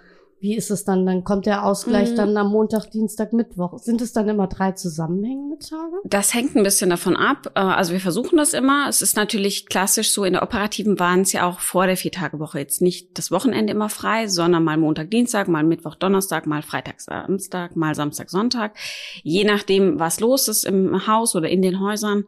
wie 0.45 0.57
ist 0.57 0.71
es 0.71 0.85
dann? 0.85 1.07
Dann 1.07 1.25
kommt 1.25 1.47
der 1.47 1.65
Ausgleich 1.65 2.11
mhm. 2.11 2.17
dann 2.17 2.37
am 2.37 2.51
Montag, 2.51 2.91
Dienstag, 2.91 3.33
Mittwoch. 3.33 3.79
Sind 3.79 4.03
es 4.03 4.13
dann 4.13 4.29
immer 4.29 4.47
drei 4.47 4.73
zusammenhängende 4.73 5.59
Tage? 5.59 5.95
Das 6.05 6.35
hängt 6.35 6.55
ein 6.55 6.63
bisschen 6.63 6.91
davon 6.91 7.17
ab. 7.17 7.51
Äh, 7.55 7.61
also 7.61 7.95
wir 7.95 8.01
versuchen 8.01 8.37
das 8.37 8.53
immer. 8.53 8.87
Es 8.87 9.01
ist 9.01 9.17
natürlich 9.17 9.65
klassisch 9.65 10.11
so, 10.11 10.23
in 10.23 10.35
der 10.35 10.43
operativen 10.43 10.99
waren 11.01 11.23
es 11.23 11.33
ja 11.33 11.49
auch 11.49 11.61
vor 11.61 11.87
der 11.87 11.97
Viertagewoche 11.97 12.59
jetzt 12.59 12.83
nicht 12.83 13.17
das 13.17 13.31
Wochenende 13.31 13.73
immer 13.73 13.89
frei, 13.89 14.29
sondern 14.29 14.65
mal 14.65 14.77
Montag, 14.77 15.11
Dienstag, 15.11 15.49
mal 15.49 15.65
Mittwoch, 15.65 15.95
Donnerstag, 15.95 16.47
mal 16.47 16.61
Freitag, 16.61 17.01
Samstag, 17.01 17.75
mal 17.75 17.95
Samstag, 17.95 18.29
Sonntag. 18.29 18.77
Je 19.23 19.45
nachdem, 19.45 19.99
was 19.99 20.21
los 20.21 20.49
ist 20.49 20.67
im 20.67 21.07
Haus 21.07 21.35
oder 21.35 21.49
in 21.49 21.63
den 21.63 21.81
Häusern. 21.81 22.25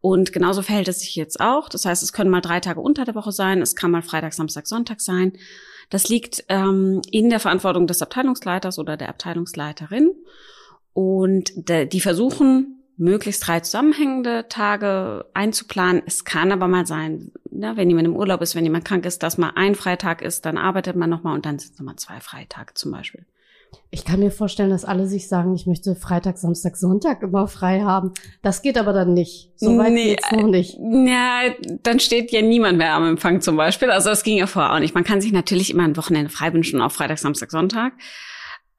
Und 0.00 0.32
genauso 0.32 0.62
verhält 0.62 0.88
es 0.88 1.00
sich 1.00 1.14
jetzt 1.14 1.40
auch. 1.40 1.68
Das 1.68 1.84
heißt, 1.84 2.02
es 2.02 2.14
können 2.14 2.30
mal 2.30 2.40
drei 2.40 2.60
Tage 2.60 2.80
unter 2.80 3.04
der 3.04 3.14
Woche 3.14 3.32
sein, 3.32 3.60
es 3.60 3.76
kann 3.76 3.90
mal 3.90 4.00
Freitag, 4.00 4.32
Samstag, 4.32 4.66
Sonntag 4.66 5.02
sein. 5.02 5.34
Das 5.90 6.08
liegt 6.08 6.44
ähm, 6.48 7.02
in 7.10 7.30
der 7.30 7.40
Verantwortung 7.40 7.86
des 7.86 8.00
Abteilungsleiters 8.00 8.78
oder 8.78 8.96
der 8.96 9.08
Abteilungsleiterin. 9.08 10.12
Und 10.92 11.52
de, 11.68 11.86
die 11.86 12.00
versuchen, 12.00 12.80
möglichst 12.96 13.46
drei 13.46 13.60
zusammenhängende 13.60 14.46
Tage 14.48 15.24
einzuplanen. 15.32 16.02
Es 16.06 16.24
kann 16.24 16.52
aber 16.52 16.68
mal 16.68 16.86
sein, 16.86 17.32
ne, 17.50 17.76
wenn 17.76 17.88
jemand 17.88 18.06
im 18.06 18.16
Urlaub 18.16 18.42
ist, 18.42 18.54
wenn 18.54 18.64
jemand 18.64 18.84
krank 18.84 19.06
ist, 19.06 19.22
dass 19.22 19.38
mal 19.38 19.52
ein 19.54 19.74
Freitag 19.74 20.20
ist, 20.20 20.44
dann 20.44 20.58
arbeitet 20.58 20.96
man 20.96 21.08
nochmal 21.08 21.34
und 21.34 21.46
dann 21.46 21.58
sind 21.58 21.72
es 21.72 21.78
nochmal 21.78 21.96
zwei 21.96 22.20
Freitage 22.20 22.74
zum 22.74 22.92
Beispiel. 22.92 23.24
Ich 23.92 24.04
kann 24.04 24.20
mir 24.20 24.30
vorstellen, 24.30 24.70
dass 24.70 24.84
alle 24.84 25.06
sich 25.06 25.28
sagen, 25.28 25.54
ich 25.54 25.66
möchte 25.66 25.96
Freitag, 25.96 26.38
Samstag, 26.38 26.76
Sonntag 26.76 27.22
immer 27.22 27.48
frei 27.48 27.80
haben. 27.80 28.12
Das 28.40 28.62
geht 28.62 28.78
aber 28.78 28.92
dann 28.92 29.14
nicht. 29.14 29.50
So 29.56 29.76
weit 29.78 29.92
nee, 29.92 30.10
geht's 30.10 30.30
noch 30.30 30.46
nicht. 30.46 30.78
Ja, 30.78 31.40
dann 31.82 31.98
steht 31.98 32.30
ja 32.30 32.40
niemand 32.40 32.78
mehr 32.78 32.94
am 32.94 33.04
Empfang 33.04 33.40
zum 33.40 33.56
Beispiel. 33.56 33.90
Also 33.90 34.10
das 34.10 34.22
ging 34.22 34.38
ja 34.38 34.46
vorher 34.46 34.72
auch 34.74 34.78
nicht. 34.78 34.94
Man 34.94 35.02
kann 35.02 35.20
sich 35.20 35.32
natürlich 35.32 35.70
immer 35.70 35.82
ein 35.82 35.96
Wochenende 35.96 36.30
frei 36.30 36.52
wünschen, 36.52 36.80
auf 36.80 36.92
Freitag, 36.92 37.18
Samstag, 37.18 37.50
Sonntag. 37.50 37.94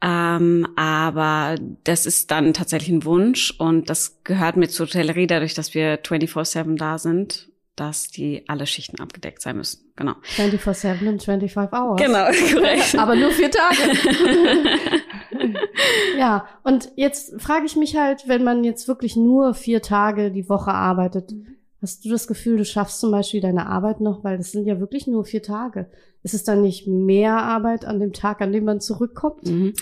Ähm, 0.01 0.67
aber 0.77 1.55
das 1.83 2.05
ist 2.05 2.31
dann 2.31 2.53
tatsächlich 2.53 2.89
ein 2.89 3.05
Wunsch 3.05 3.53
und 3.60 3.89
das 3.89 4.24
gehört 4.24 4.55
mit 4.55 4.71
zur 4.71 4.88
Hotellerie, 4.88 5.27
dadurch, 5.27 5.53
dass 5.53 5.75
wir 5.75 6.01
24-7 6.01 6.77
da 6.77 6.98
sind 6.98 7.50
dass 7.81 8.11
die 8.11 8.43
alle 8.47 8.67
Schichten 8.67 9.00
abgedeckt 9.00 9.41
sein 9.41 9.57
müssen. 9.57 9.91
Genau. 9.95 10.13
24-7 10.38 11.09
und 11.09 11.23
25 11.23 11.73
Hours. 11.73 12.00
Genau, 12.00 12.25
korrekt. 12.53 12.95
Aber 12.95 13.15
nur 13.15 13.31
vier 13.31 13.50
Tage. 13.50 13.75
ja, 16.19 16.45
und 16.63 16.91
jetzt 16.95 17.41
frage 17.41 17.65
ich 17.65 17.75
mich 17.75 17.97
halt, 17.97 18.27
wenn 18.27 18.43
man 18.43 18.63
jetzt 18.63 18.88
wirklich 18.88 19.15
nur 19.15 19.55
vier 19.55 19.81
Tage 19.81 20.29
die 20.29 20.47
Woche 20.47 20.71
arbeitet, 20.71 21.33
Hast 21.81 22.05
du 22.05 22.09
das 22.09 22.27
Gefühl, 22.27 22.57
du 22.57 22.65
schaffst 22.65 23.00
zum 23.00 23.09
Beispiel 23.11 23.41
deine 23.41 23.65
Arbeit 23.65 24.01
noch, 24.01 24.23
weil 24.23 24.38
das 24.38 24.51
sind 24.51 24.67
ja 24.67 24.79
wirklich 24.79 25.07
nur 25.07 25.25
vier 25.25 25.41
Tage. 25.41 25.89
Ist 26.21 26.35
es 26.35 26.43
dann 26.43 26.61
nicht 26.61 26.85
mehr 26.85 27.38
Arbeit 27.38 27.85
an 27.85 28.00
dem 28.00 28.13
Tag, 28.13 28.41
an 28.41 28.51
dem 28.51 28.65
man 28.65 28.79
zurückkommt? 28.79 29.47
Mhm. 29.47 29.73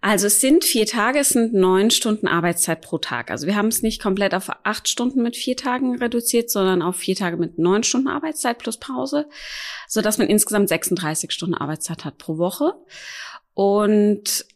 Also 0.00 0.28
es 0.28 0.40
sind 0.40 0.62
vier 0.64 0.86
Tage, 0.86 1.18
es 1.18 1.30
sind 1.30 1.52
neun 1.52 1.90
Stunden 1.90 2.28
Arbeitszeit 2.28 2.82
pro 2.82 2.98
Tag. 2.98 3.32
Also 3.32 3.48
wir 3.48 3.56
haben 3.56 3.66
es 3.66 3.82
nicht 3.82 4.00
komplett 4.00 4.32
auf 4.32 4.48
acht 4.62 4.88
Stunden 4.88 5.24
mit 5.24 5.36
vier 5.36 5.56
Tagen 5.56 5.96
reduziert, 5.98 6.50
sondern 6.50 6.82
auf 6.82 6.94
vier 6.94 7.16
Tage 7.16 7.36
mit 7.36 7.58
neun 7.58 7.82
Stunden 7.82 8.06
Arbeitszeit 8.06 8.58
plus 8.58 8.76
Pause, 8.76 9.26
so 9.88 10.02
dass 10.02 10.18
man 10.18 10.28
insgesamt 10.28 10.68
36 10.68 11.32
Stunden 11.32 11.56
Arbeitszeit 11.56 12.04
hat 12.04 12.18
pro 12.18 12.38
Woche. 12.38 12.74
Und 13.54 14.46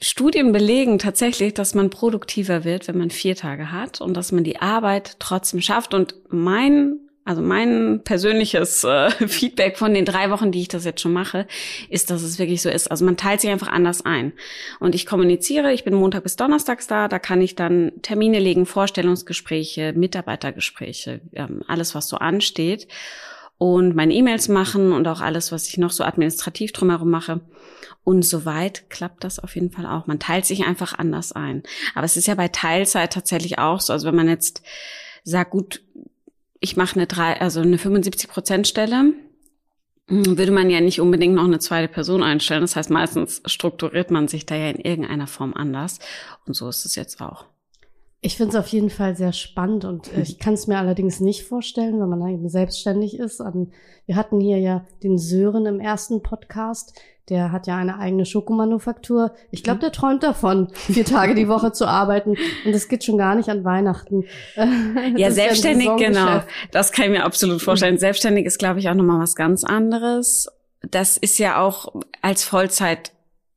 Studien 0.00 0.52
belegen 0.52 0.98
tatsächlich, 0.98 1.54
dass 1.54 1.74
man 1.74 1.90
produktiver 1.90 2.64
wird, 2.64 2.88
wenn 2.88 2.98
man 2.98 3.10
vier 3.10 3.36
Tage 3.36 3.70
hat 3.70 4.00
und 4.00 4.14
dass 4.14 4.32
man 4.32 4.44
die 4.44 4.60
Arbeit 4.60 5.16
trotzdem 5.20 5.60
schafft. 5.60 5.94
Und 5.94 6.14
mein 6.28 6.98
also 7.26 7.40
mein 7.40 8.02
persönliches 8.04 8.84
äh, 8.84 9.10
Feedback 9.28 9.78
von 9.78 9.94
den 9.94 10.04
drei 10.04 10.30
Wochen, 10.30 10.52
die 10.52 10.60
ich 10.60 10.68
das 10.68 10.84
jetzt 10.84 11.00
schon 11.00 11.14
mache, 11.14 11.46
ist, 11.88 12.10
dass 12.10 12.22
es 12.22 12.38
wirklich 12.38 12.60
so 12.60 12.68
ist. 12.68 12.90
Also 12.90 13.04
man 13.04 13.16
teilt 13.16 13.40
sich 13.40 13.50
einfach 13.50 13.68
anders 13.68 14.04
ein. 14.04 14.34
Und 14.78 14.94
ich 14.94 15.06
kommuniziere, 15.06 15.72
ich 15.72 15.84
bin 15.84 15.94
Montag 15.94 16.22
bis 16.22 16.36
Donnerstags 16.36 16.86
da, 16.86 17.08
da 17.08 17.18
kann 17.18 17.40
ich 17.40 17.54
dann 17.54 17.92
Termine 18.02 18.40
legen, 18.40 18.66
Vorstellungsgespräche, 18.66 19.94
Mitarbeitergespräche, 19.94 21.22
ähm, 21.32 21.62
alles, 21.66 21.94
was 21.94 22.08
so 22.08 22.16
ansteht. 22.18 22.88
Und 23.58 23.94
meine 23.94 24.12
E-Mails 24.12 24.48
machen 24.48 24.92
und 24.92 25.06
auch 25.06 25.20
alles, 25.20 25.52
was 25.52 25.68
ich 25.68 25.78
noch 25.78 25.90
so 25.90 26.04
administrativ 26.04 26.72
drumherum 26.72 27.10
mache. 27.10 27.40
Und 28.02 28.22
soweit 28.24 28.90
klappt 28.90 29.24
das 29.24 29.38
auf 29.38 29.54
jeden 29.54 29.70
Fall 29.70 29.86
auch. 29.86 30.06
Man 30.06 30.18
teilt 30.18 30.44
sich 30.44 30.64
einfach 30.64 30.98
anders 30.98 31.32
ein. 31.32 31.62
Aber 31.94 32.04
es 32.04 32.16
ist 32.16 32.26
ja 32.26 32.34
bei 32.34 32.48
Teilzeit 32.48 33.12
tatsächlich 33.12 33.58
auch 33.58 33.80
so. 33.80 33.92
Also 33.92 34.06
wenn 34.06 34.16
man 34.16 34.28
jetzt 34.28 34.62
sagt, 35.22 35.50
gut, 35.52 35.82
ich 36.60 36.76
mache 36.76 36.96
eine 36.96 37.06
drei, 37.06 37.40
also 37.40 37.60
eine 37.60 37.78
75 37.78 38.28
Prozent 38.28 38.66
Stelle, 38.66 39.14
hm, 40.08 40.38
würde 40.38 40.52
man 40.52 40.68
ja 40.68 40.80
nicht 40.80 41.00
unbedingt 41.00 41.34
noch 41.34 41.44
eine 41.44 41.58
zweite 41.58 41.88
Person 41.88 42.22
einstellen. 42.22 42.60
Das 42.60 42.76
heißt, 42.76 42.90
meistens 42.90 43.40
strukturiert 43.46 44.10
man 44.10 44.28
sich 44.28 44.44
da 44.44 44.54
ja 44.54 44.68
in 44.70 44.80
irgendeiner 44.80 45.26
Form 45.26 45.54
anders. 45.54 45.98
Und 46.46 46.54
so 46.54 46.68
ist 46.68 46.84
es 46.84 46.96
jetzt 46.96 47.20
auch. 47.20 47.46
Ich 48.24 48.38
finde 48.38 48.56
es 48.56 48.56
auf 48.56 48.68
jeden 48.68 48.88
Fall 48.88 49.14
sehr 49.14 49.34
spannend 49.34 49.84
und 49.84 50.10
äh, 50.16 50.22
ich 50.22 50.38
kann 50.38 50.54
es 50.54 50.66
mir 50.66 50.78
allerdings 50.78 51.20
nicht 51.20 51.42
vorstellen, 51.42 52.00
wenn 52.00 52.08
man 52.08 52.26
eben 52.26 52.48
selbstständig 52.48 53.18
ist. 53.18 53.38
Wir 54.06 54.16
hatten 54.16 54.40
hier 54.40 54.58
ja 54.58 54.86
den 55.02 55.18
Sören 55.18 55.66
im 55.66 55.78
ersten 55.78 56.22
Podcast, 56.22 56.98
der 57.28 57.52
hat 57.52 57.66
ja 57.66 57.76
eine 57.76 57.98
eigene 57.98 58.24
Schokomanufaktur. 58.24 59.34
Ich 59.50 59.62
glaube, 59.62 59.80
der 59.80 59.92
träumt 59.92 60.22
davon, 60.22 60.68
vier 60.72 61.04
Tage 61.04 61.34
die 61.34 61.48
Woche 61.48 61.72
zu 61.72 61.86
arbeiten. 61.86 62.30
Und 62.64 62.72
das 62.72 62.88
geht 62.88 63.04
schon 63.04 63.18
gar 63.18 63.34
nicht 63.34 63.50
an 63.50 63.62
Weihnachten. 63.62 64.24
ja, 65.16 65.30
selbstständig, 65.30 65.86
ja 65.86 65.96
genau. 65.96 66.40
Das 66.70 66.92
kann 66.92 67.04
ich 67.04 67.10
mir 67.10 67.24
absolut 67.24 67.60
vorstellen. 67.60 67.98
Selbstständig 67.98 68.46
ist, 68.46 68.58
glaube 68.58 68.78
ich, 68.78 68.88
auch 68.88 68.94
nochmal 68.94 69.20
was 69.20 69.36
ganz 69.36 69.64
anderes. 69.64 70.48
Das 70.80 71.18
ist 71.18 71.38
ja 71.38 71.60
auch 71.60 71.92
als 72.22 72.42
Vollzeit 72.42 73.13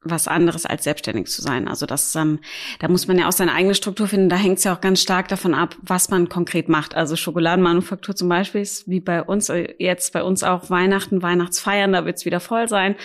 was 0.09 0.27
anderes 0.27 0.65
als 0.65 0.83
selbstständig 0.83 1.27
zu 1.27 1.41
sein. 1.41 1.67
Also 1.67 1.85
das, 1.85 2.15
ähm, 2.15 2.39
da 2.79 2.87
muss 2.87 3.07
man 3.07 3.17
ja 3.17 3.27
auch 3.27 3.31
seine 3.31 3.53
eigene 3.53 3.75
Struktur 3.75 4.07
finden. 4.07 4.29
Da 4.29 4.35
hängt 4.35 4.57
es 4.57 4.63
ja 4.63 4.75
auch 4.75 4.81
ganz 4.81 5.01
stark 5.01 5.27
davon 5.27 5.53
ab, 5.53 5.75
was 5.81 6.09
man 6.09 6.29
konkret 6.29 6.69
macht. 6.69 6.95
Also 6.95 7.15
Schokoladenmanufaktur 7.15 8.15
zum 8.15 8.29
Beispiel 8.29 8.61
ist 8.61 8.87
wie 8.87 8.99
bei 8.99 9.23
uns 9.23 9.49
äh, 9.49 9.73
jetzt 9.79 10.13
bei 10.13 10.23
uns 10.23 10.43
auch 10.43 10.69
Weihnachten, 10.69 11.21
Weihnachtsfeiern, 11.21 11.93
da 11.93 12.05
wird 12.05 12.17
es 12.17 12.25
wieder 12.25 12.39
voll 12.39 12.67
sein. 12.67 12.95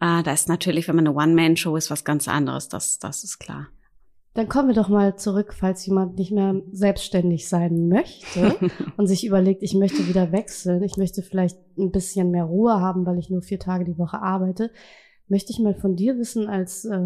Äh, 0.00 0.22
da 0.22 0.32
ist 0.32 0.48
natürlich, 0.48 0.88
wenn 0.88 0.96
man 0.96 1.06
eine 1.06 1.16
One-Man-Show 1.16 1.76
ist, 1.76 1.90
was 1.90 2.04
ganz 2.04 2.28
anderes. 2.28 2.68
Das, 2.68 2.98
das 2.98 3.24
ist 3.24 3.38
klar. 3.38 3.68
Dann 4.34 4.48
kommen 4.48 4.66
wir 4.68 4.74
doch 4.74 4.88
mal 4.88 5.14
zurück, 5.14 5.54
falls 5.56 5.86
jemand 5.86 6.18
nicht 6.18 6.32
mehr 6.32 6.60
selbstständig 6.72 7.48
sein 7.48 7.88
möchte 7.88 8.56
und 8.96 9.06
sich 9.06 9.24
überlegt, 9.24 9.62
ich 9.62 9.74
möchte 9.74 10.08
wieder 10.08 10.32
wechseln, 10.32 10.82
ich 10.82 10.96
möchte 10.96 11.22
vielleicht 11.22 11.56
ein 11.78 11.92
bisschen 11.92 12.32
mehr 12.32 12.44
Ruhe 12.44 12.80
haben, 12.80 13.06
weil 13.06 13.18
ich 13.18 13.30
nur 13.30 13.42
vier 13.42 13.60
Tage 13.60 13.84
die 13.84 13.96
Woche 13.96 14.20
arbeite 14.20 14.72
möchte 15.28 15.52
ich 15.52 15.58
mal 15.58 15.74
von 15.74 15.96
dir 15.96 16.18
wissen 16.18 16.48
als 16.48 16.84
äh, 16.84 17.00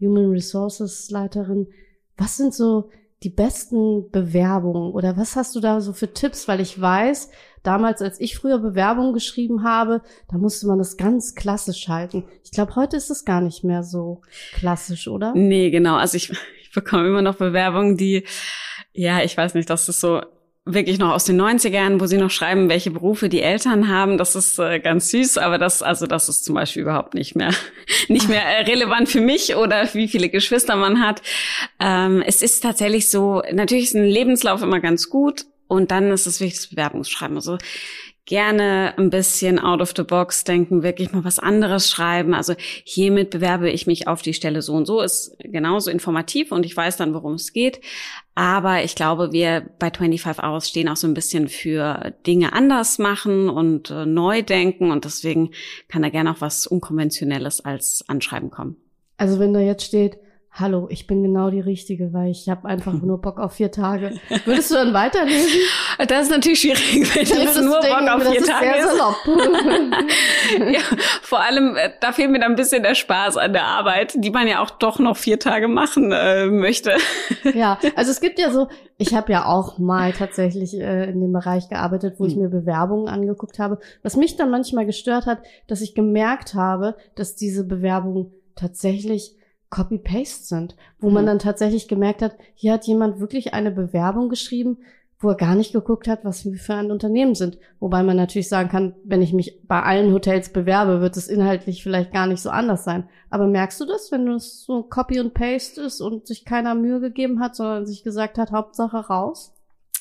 Human 0.00 0.30
Resources 0.30 1.10
Leiterin, 1.10 1.68
was 2.16 2.36
sind 2.36 2.54
so 2.54 2.90
die 3.22 3.30
besten 3.30 4.10
Bewerbungen 4.10 4.92
oder 4.92 5.16
was 5.16 5.34
hast 5.34 5.56
du 5.56 5.60
da 5.60 5.80
so 5.80 5.92
für 5.92 6.12
Tipps? 6.12 6.46
Weil 6.46 6.60
ich 6.60 6.80
weiß, 6.80 7.30
damals, 7.64 8.00
als 8.00 8.20
ich 8.20 8.36
früher 8.36 8.58
Bewerbungen 8.58 9.12
geschrieben 9.12 9.64
habe, 9.64 10.02
da 10.30 10.38
musste 10.38 10.66
man 10.68 10.78
das 10.78 10.96
ganz 10.96 11.34
klassisch 11.34 11.88
halten. 11.88 12.24
Ich 12.44 12.52
glaube, 12.52 12.76
heute 12.76 12.96
ist 12.96 13.10
es 13.10 13.24
gar 13.24 13.40
nicht 13.40 13.64
mehr 13.64 13.82
so 13.82 14.22
klassisch, 14.52 15.08
oder? 15.08 15.32
Nee, 15.34 15.70
genau. 15.70 15.96
Also 15.96 16.16
ich, 16.16 16.30
ich 16.62 16.72
bekomme 16.72 17.08
immer 17.08 17.22
noch 17.22 17.36
Bewerbungen, 17.36 17.96
die, 17.96 18.24
ja, 18.92 19.22
ich 19.22 19.36
weiß 19.36 19.54
nicht, 19.54 19.68
das 19.68 19.88
ist 19.88 20.00
so 20.00 20.20
wirklich 20.72 20.98
noch 20.98 21.12
aus 21.12 21.24
den 21.24 21.40
90ern, 21.40 22.00
wo 22.00 22.06
sie 22.06 22.18
noch 22.18 22.30
schreiben, 22.30 22.68
welche 22.68 22.90
Berufe 22.90 23.28
die 23.28 23.42
Eltern 23.42 23.88
haben. 23.88 24.18
Das 24.18 24.36
ist 24.36 24.58
äh, 24.58 24.78
ganz 24.80 25.10
süß, 25.10 25.38
aber 25.38 25.58
das, 25.58 25.82
also 25.82 26.06
das 26.06 26.28
ist 26.28 26.44
zum 26.44 26.54
Beispiel 26.54 26.82
überhaupt 26.82 27.14
nicht 27.14 27.34
mehr, 27.34 27.52
nicht 28.08 28.28
mehr 28.28 28.44
äh, 28.44 28.62
relevant 28.64 29.08
für 29.08 29.20
mich 29.20 29.56
oder 29.56 29.88
wie 29.94 30.08
viele 30.08 30.28
Geschwister 30.28 30.76
man 30.76 31.00
hat. 31.00 31.22
Ähm, 31.80 32.22
es 32.26 32.42
ist 32.42 32.60
tatsächlich 32.60 33.10
so, 33.10 33.42
natürlich 33.52 33.84
ist 33.84 33.96
ein 33.96 34.04
Lebenslauf 34.04 34.62
immer 34.62 34.80
ganz 34.80 35.08
gut 35.08 35.46
und 35.66 35.90
dann 35.90 36.10
ist 36.10 36.26
es 36.26 36.40
wichtig, 36.40 36.60
das 36.60 36.70
Bewerbungsschreiben. 36.70 37.36
Also 37.36 37.58
gerne 38.28 38.92
ein 38.98 39.08
bisschen 39.08 39.58
out 39.58 39.80
of 39.80 39.94
the 39.96 40.02
box 40.02 40.44
denken, 40.44 40.82
wirklich 40.82 41.12
mal 41.12 41.24
was 41.24 41.38
anderes 41.38 41.90
schreiben. 41.90 42.34
Also 42.34 42.54
hiermit 42.84 43.30
bewerbe 43.30 43.70
ich 43.70 43.86
mich 43.86 44.06
auf 44.06 44.20
die 44.20 44.34
Stelle 44.34 44.60
so 44.60 44.74
und 44.74 44.86
so, 44.86 45.00
ist 45.00 45.34
genauso 45.38 45.90
informativ 45.90 46.52
und 46.52 46.66
ich 46.66 46.76
weiß 46.76 46.98
dann, 46.98 47.14
worum 47.14 47.34
es 47.34 47.54
geht. 47.54 47.80
Aber 48.34 48.84
ich 48.84 48.94
glaube, 48.94 49.32
wir 49.32 49.70
bei 49.78 49.90
25 49.90 50.44
Hours 50.44 50.68
stehen 50.68 50.90
auch 50.90 50.96
so 50.96 51.06
ein 51.06 51.14
bisschen 51.14 51.48
für 51.48 52.12
Dinge 52.26 52.52
anders 52.52 52.98
machen 52.98 53.48
und 53.48 53.90
äh, 53.90 54.04
neu 54.04 54.42
denken 54.42 54.90
und 54.90 55.06
deswegen 55.06 55.52
kann 55.88 56.02
da 56.02 56.10
gerne 56.10 56.30
auch 56.32 56.42
was 56.42 56.66
Unkonventionelles 56.66 57.64
als 57.64 58.04
Anschreiben 58.08 58.50
kommen. 58.50 58.76
Also 59.16 59.38
wenn 59.38 59.54
da 59.54 59.60
jetzt 59.60 59.84
steht, 59.84 60.18
hallo, 60.52 60.88
ich 60.90 61.06
bin 61.06 61.22
genau 61.22 61.50
die 61.50 61.60
Richtige, 61.60 62.12
weil 62.12 62.30
ich 62.30 62.48
habe 62.48 62.68
einfach 62.68 62.92
nur 63.02 63.20
Bock 63.20 63.38
auf 63.38 63.54
vier 63.54 63.70
Tage. 63.70 64.12
Würdest 64.44 64.70
du 64.70 64.74
dann 64.74 64.94
weiterlesen? 64.94 65.60
Das 66.06 66.22
ist 66.22 66.30
natürlich 66.30 66.60
schwierig, 66.60 67.12
wenn 67.16 67.24
dann 67.28 67.42
jetzt 67.42 67.60
nur 67.60 67.80
denken, 67.80 68.06
Bock 68.06 68.26
auf 68.26 68.32
vier 68.32 68.44
Tage 68.44 68.66
ist. 68.78 68.98
ja, 70.72 70.96
vor 71.22 71.40
allem, 71.40 71.74
äh, 71.74 71.90
da 72.00 72.12
fehlt 72.12 72.30
mir 72.30 72.38
dann 72.38 72.52
ein 72.52 72.56
bisschen 72.56 72.84
der 72.84 72.94
Spaß 72.94 73.36
an 73.36 73.52
der 73.52 73.64
Arbeit, 73.64 74.14
die 74.16 74.30
man 74.30 74.46
ja 74.46 74.62
auch 74.62 74.70
doch 74.70 75.00
noch 75.00 75.16
vier 75.16 75.40
Tage 75.40 75.66
machen 75.66 76.12
äh, 76.12 76.46
möchte. 76.46 76.92
ja, 77.52 77.78
also 77.96 78.12
es 78.12 78.20
gibt 78.20 78.38
ja 78.38 78.50
so, 78.52 78.68
ich 78.96 79.14
habe 79.14 79.32
ja 79.32 79.46
auch 79.46 79.78
mal 79.78 80.12
tatsächlich 80.12 80.78
äh, 80.78 81.10
in 81.10 81.20
dem 81.20 81.32
Bereich 81.32 81.68
gearbeitet, 81.68 82.14
wo 82.18 82.24
hm. 82.24 82.30
ich 82.30 82.36
mir 82.36 82.48
Bewerbungen 82.48 83.08
angeguckt 83.08 83.58
habe. 83.58 83.80
Was 84.04 84.16
mich 84.16 84.36
dann 84.36 84.50
manchmal 84.50 84.86
gestört 84.86 85.26
hat, 85.26 85.42
dass 85.66 85.80
ich 85.80 85.96
gemerkt 85.96 86.54
habe, 86.54 86.94
dass 87.16 87.34
diese 87.34 87.64
Bewerbungen 87.66 88.32
tatsächlich 88.54 89.34
Copy-Paste 89.70 90.44
sind, 90.44 90.76
wo 90.98 91.08
mhm. 91.08 91.14
man 91.14 91.26
dann 91.26 91.38
tatsächlich 91.38 91.88
gemerkt 91.88 92.22
hat, 92.22 92.36
hier 92.54 92.72
hat 92.72 92.86
jemand 92.86 93.20
wirklich 93.20 93.54
eine 93.54 93.70
Bewerbung 93.70 94.28
geschrieben, 94.28 94.78
wo 95.20 95.30
er 95.30 95.34
gar 95.34 95.56
nicht 95.56 95.72
geguckt 95.72 96.06
hat, 96.06 96.24
was 96.24 96.44
wir 96.44 96.56
für 96.58 96.74
ein 96.74 96.92
Unternehmen 96.92 97.34
sind. 97.34 97.58
Wobei 97.80 98.02
man 98.04 98.16
natürlich 98.16 98.48
sagen 98.48 98.68
kann, 98.68 98.94
wenn 99.02 99.20
ich 99.20 99.32
mich 99.32 99.60
bei 99.66 99.82
allen 99.82 100.12
Hotels 100.12 100.52
bewerbe, 100.52 101.00
wird 101.00 101.16
es 101.16 101.26
inhaltlich 101.26 101.82
vielleicht 101.82 102.12
gar 102.12 102.28
nicht 102.28 102.40
so 102.40 102.50
anders 102.50 102.84
sein. 102.84 103.08
Aber 103.28 103.48
merkst 103.48 103.80
du 103.80 103.84
das, 103.84 104.12
wenn 104.12 104.28
es 104.28 104.64
so 104.64 104.84
Copy 104.84 105.18
und 105.18 105.34
Paste 105.34 105.82
ist 105.82 106.00
und 106.00 106.28
sich 106.28 106.44
keiner 106.44 106.76
Mühe 106.76 107.00
gegeben 107.00 107.40
hat, 107.40 107.56
sondern 107.56 107.84
sich 107.84 108.04
gesagt 108.04 108.38
hat, 108.38 108.52
Hauptsache 108.52 109.08
raus? 109.08 109.57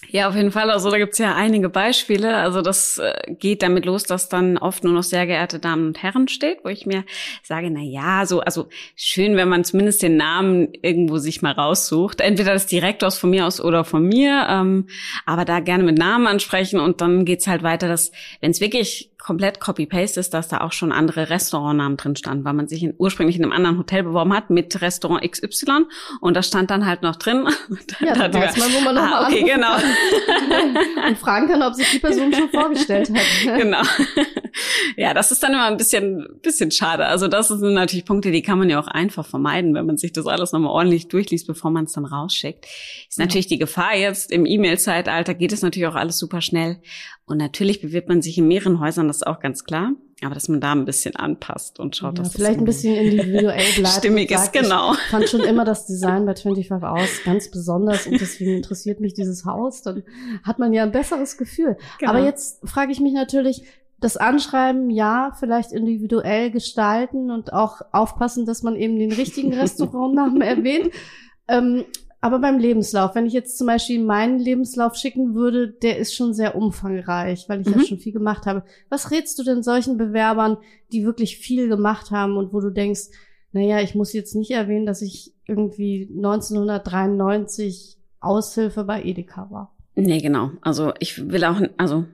Ja, 0.09 0.29
auf 0.29 0.35
jeden 0.35 0.51
Fall. 0.51 0.69
Also 0.69 0.91
da 0.91 0.97
gibt's 0.97 1.17
ja 1.17 1.35
einige 1.35 1.69
Beispiele. 1.69 2.37
Also 2.37 2.61
das 2.61 2.97
äh, 2.99 3.13
geht 3.27 3.63
damit 3.63 3.85
los, 3.85 4.03
dass 4.03 4.29
dann 4.29 4.57
oft 4.57 4.83
nur 4.83 4.93
noch 4.93 5.03
sehr 5.03 5.25
geehrte 5.25 5.59
Damen 5.59 5.87
und 5.87 6.01
Herren 6.01 6.27
steht, 6.27 6.59
wo 6.63 6.69
ich 6.69 6.85
mir 6.85 7.03
sage, 7.43 7.69
na 7.71 7.81
ja, 7.81 8.25
so 8.25 8.39
also 8.39 8.69
schön, 8.95 9.35
wenn 9.35 9.49
man 9.49 9.63
zumindest 9.63 10.03
den 10.03 10.15
Namen 10.15 10.69
irgendwo 10.81 11.17
sich 11.17 11.41
mal 11.41 11.51
raussucht. 11.51 12.21
Entweder 12.21 12.53
das 12.53 12.67
direkt 12.67 13.03
aus 13.03 13.17
von 13.17 13.31
mir 13.31 13.47
aus 13.47 13.59
oder 13.59 13.83
von 13.83 14.03
mir, 14.03 14.47
ähm, 14.49 14.87
aber 15.25 15.45
da 15.45 15.59
gerne 15.59 15.83
mit 15.83 15.97
Namen 15.97 16.27
ansprechen 16.27 16.79
und 16.79 17.01
dann 17.01 17.25
geht's 17.25 17.47
halt 17.47 17.63
weiter, 17.63 17.87
dass 17.87 18.11
wenn 18.39 18.51
es 18.51 18.61
wirklich 18.61 19.11
komplett 19.27 19.59
Copy-Paste 19.59 20.21
ist, 20.21 20.33
dass 20.33 20.47
da 20.47 20.61
auch 20.61 20.71
schon 20.71 20.93
andere 20.93 21.29
Restaurantnamen 21.29 21.97
drin 21.97 22.15
standen, 22.15 22.45
weil 22.45 22.53
man 22.53 22.69
sich 22.69 22.81
in, 22.81 22.93
ursprünglich 22.97 23.35
in 23.35 23.43
einem 23.43 23.51
anderen 23.51 23.77
Hotel 23.77 24.03
beworben 24.03 24.33
hat 24.33 24.49
mit 24.49 24.79
Restaurant 24.79 25.21
XY 25.29 25.83
und 26.21 26.37
da 26.37 26.41
stand 26.41 26.71
dann 26.71 26.85
halt 26.85 27.01
noch 27.01 27.17
drin. 27.17 27.45
ja, 27.99 28.13
da 28.13 28.33
weiß 28.33 28.55
man, 28.55 28.73
wo 28.73 28.79
man 28.79 28.95
nochmal 28.95 29.25
ah, 29.25 29.27
okay, 29.27 29.43
genau. 29.43 29.75
und 31.09 31.17
fragen 31.17 31.49
kann, 31.49 31.61
ob 31.61 31.73
sich 31.73 31.91
die 31.91 31.99
Person 31.99 32.33
schon 32.33 32.49
vorgestellt 32.49 33.11
hat. 33.13 33.57
genau. 33.57 33.81
Ja, 34.95 35.13
das 35.13 35.31
ist 35.31 35.43
dann 35.43 35.51
immer 35.51 35.65
ein 35.65 35.75
bisschen, 35.75 36.25
bisschen 36.41 36.71
schade. 36.71 37.05
Also 37.05 37.27
das 37.27 37.49
sind 37.49 37.73
natürlich 37.73 38.05
Punkte, 38.05 38.31
die 38.31 38.41
kann 38.41 38.57
man 38.57 38.69
ja 38.69 38.79
auch 38.79 38.87
einfach 38.87 39.25
vermeiden, 39.25 39.75
wenn 39.75 39.85
man 39.85 39.97
sich 39.97 40.13
das 40.13 40.25
alles 40.25 40.53
nochmal 40.53 40.71
ordentlich 40.71 41.09
durchliest, 41.09 41.47
bevor 41.47 41.69
man 41.69 41.83
es 41.83 41.91
dann 41.91 42.05
rausschickt. 42.05 42.65
Ist 43.09 43.19
natürlich 43.19 43.47
ja. 43.47 43.49
die 43.49 43.59
Gefahr 43.59 43.97
jetzt 43.97 44.31
im 44.31 44.45
E-Mail-Zeitalter 44.45 45.33
geht 45.33 45.51
es 45.51 45.61
natürlich 45.63 45.87
auch 45.87 45.95
alles 45.95 46.17
super 46.17 46.39
schnell. 46.39 46.79
Und 47.27 47.37
natürlich 47.39 47.81
bewirbt 47.81 48.07
man 48.07 48.21
sich 48.21 48.37
in 48.37 48.47
mehreren 48.47 48.79
Häusern, 48.79 49.09
das 49.17 49.27
ist 49.27 49.27
auch 49.27 49.39
ganz 49.39 49.63
klar. 49.63 49.93
Aber 50.23 50.33
dass 50.33 50.49
man 50.49 50.59
da 50.59 50.71
ein 50.71 50.85
bisschen 50.85 51.15
anpasst 51.15 51.79
und 51.79 51.95
schaut, 51.95 52.17
ja, 52.17 52.23
dass 52.23 52.33
vielleicht 52.33 52.55
das 52.55 52.61
ein 52.61 52.65
bisschen 52.65 52.95
individuell 52.95 53.71
bleibt. 53.77 53.97
Stimmig 53.97 54.31
ist, 54.31 54.51
genau. 54.51 54.93
Ich 54.93 55.11
fand 55.11 55.29
schon 55.29 55.41
immer 55.41 55.63
das 55.63 55.85
Design 55.85 56.25
bei 56.25 56.33
25 56.33 56.83
aus 56.83 57.23
ganz 57.23 57.51
besonders 57.51 58.07
und 58.07 58.19
deswegen 58.19 58.55
interessiert 58.55 58.99
mich 58.99 59.13
dieses 59.13 59.45
Haus. 59.45 59.83
Dann 59.83 60.03
hat 60.43 60.57
man 60.57 60.73
ja 60.73 60.83
ein 60.83 60.91
besseres 60.91 61.37
Gefühl. 61.37 61.77
Genau. 61.99 62.11
Aber 62.11 62.23
jetzt 62.23 62.67
frage 62.67 62.91
ich 62.91 62.99
mich 62.99 63.13
natürlich, 63.13 63.63
das 63.99 64.17
Anschreiben, 64.17 64.89
ja, 64.89 65.35
vielleicht 65.39 65.71
individuell 65.71 66.49
gestalten 66.49 67.29
und 67.29 67.53
auch 67.53 67.81
aufpassen, 67.91 68.45
dass 68.45 68.63
man 68.63 68.75
eben 68.75 68.97
den 68.97 69.11
richtigen 69.11 69.53
Restaurantnamen 69.59 70.41
erwähnt. 70.41 70.91
Ähm, 71.47 71.85
aber 72.19 72.39
beim 72.39 72.57
Lebenslauf, 72.57 73.13
wenn 73.15 73.27
ich 73.27 73.33
jetzt 73.33 73.57
zum 73.57 73.67
Beispiel 73.67 74.03
meinen 74.03 74.39
Lebenslauf 74.39 74.95
schicken 74.95 75.35
würde, 75.35 75.69
der 75.69 75.97
ist 75.97 76.15
schon 76.15 76.33
sehr 76.33 76.55
umfangreich, 76.55 77.47
weil 77.47 77.61
ich 77.61 77.67
mhm. 77.67 77.73
ja 77.73 77.85
schon 77.85 77.99
viel 77.99 78.13
gemacht 78.13 78.45
habe. 78.45 78.63
Was 78.89 79.11
rätst 79.11 79.37
du 79.37 79.43
denn 79.43 79.61
solchen 79.61 79.97
Bewerbern, 79.97 80.57
die 80.91 81.05
wirklich 81.05 81.37
viel 81.37 81.69
gemacht 81.69 82.11
haben 82.11 82.37
und 82.37 82.53
wo 82.53 82.59
du 82.59 82.71
denkst, 82.71 83.09
naja, 83.51 83.81
ich 83.81 83.95
muss 83.95 84.13
jetzt 84.13 84.35
nicht 84.35 84.51
erwähnen, 84.51 84.85
dass 84.85 85.01
ich 85.01 85.33
irgendwie 85.45 86.09
1993 86.15 87.97
Aushilfe 88.19 88.83
bei 88.83 89.03
Edeka 89.03 89.49
war? 89.51 89.75
Nee, 89.95 90.19
genau. 90.19 90.51
Also 90.61 90.93
ich 90.99 91.29
will 91.31 91.43
auch, 91.43 91.61
also 91.77 92.05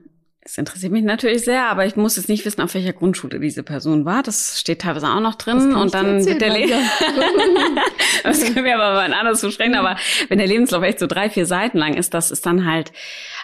Es 0.46 0.58
interessiert 0.58 0.92
mich 0.92 1.04
natürlich 1.04 1.42
sehr, 1.42 1.70
aber 1.70 1.86
ich 1.86 1.96
muss 1.96 2.16
jetzt 2.16 2.28
nicht 2.28 2.44
wissen, 2.44 2.60
auf 2.60 2.74
welcher 2.74 2.92
Grundschule 2.92 3.40
diese 3.40 3.62
Person 3.62 4.04
war. 4.04 4.22
Das 4.22 4.60
steht 4.60 4.82
teilweise 4.82 5.08
auch 5.08 5.20
noch 5.20 5.36
drin. 5.36 5.74
Und 5.74 5.94
dann 5.94 6.22
wird 6.26 6.42
der 6.42 6.52
Lebenslauf. 6.52 6.82
das 8.24 8.44
können 8.44 8.66
wir 8.66 8.74
aber 8.74 8.92
mal 8.92 9.14
anders 9.14 9.40
besprechen. 9.40 9.74
Aber 9.74 9.96
wenn 10.28 10.36
der 10.36 10.46
Lebenslauf 10.46 10.82
echt 10.82 10.98
so 10.98 11.06
drei, 11.06 11.30
vier 11.30 11.46
Seiten 11.46 11.78
lang 11.78 11.94
ist, 11.94 12.12
das 12.12 12.30
ist 12.30 12.44
dann 12.44 12.70
halt 12.70 12.92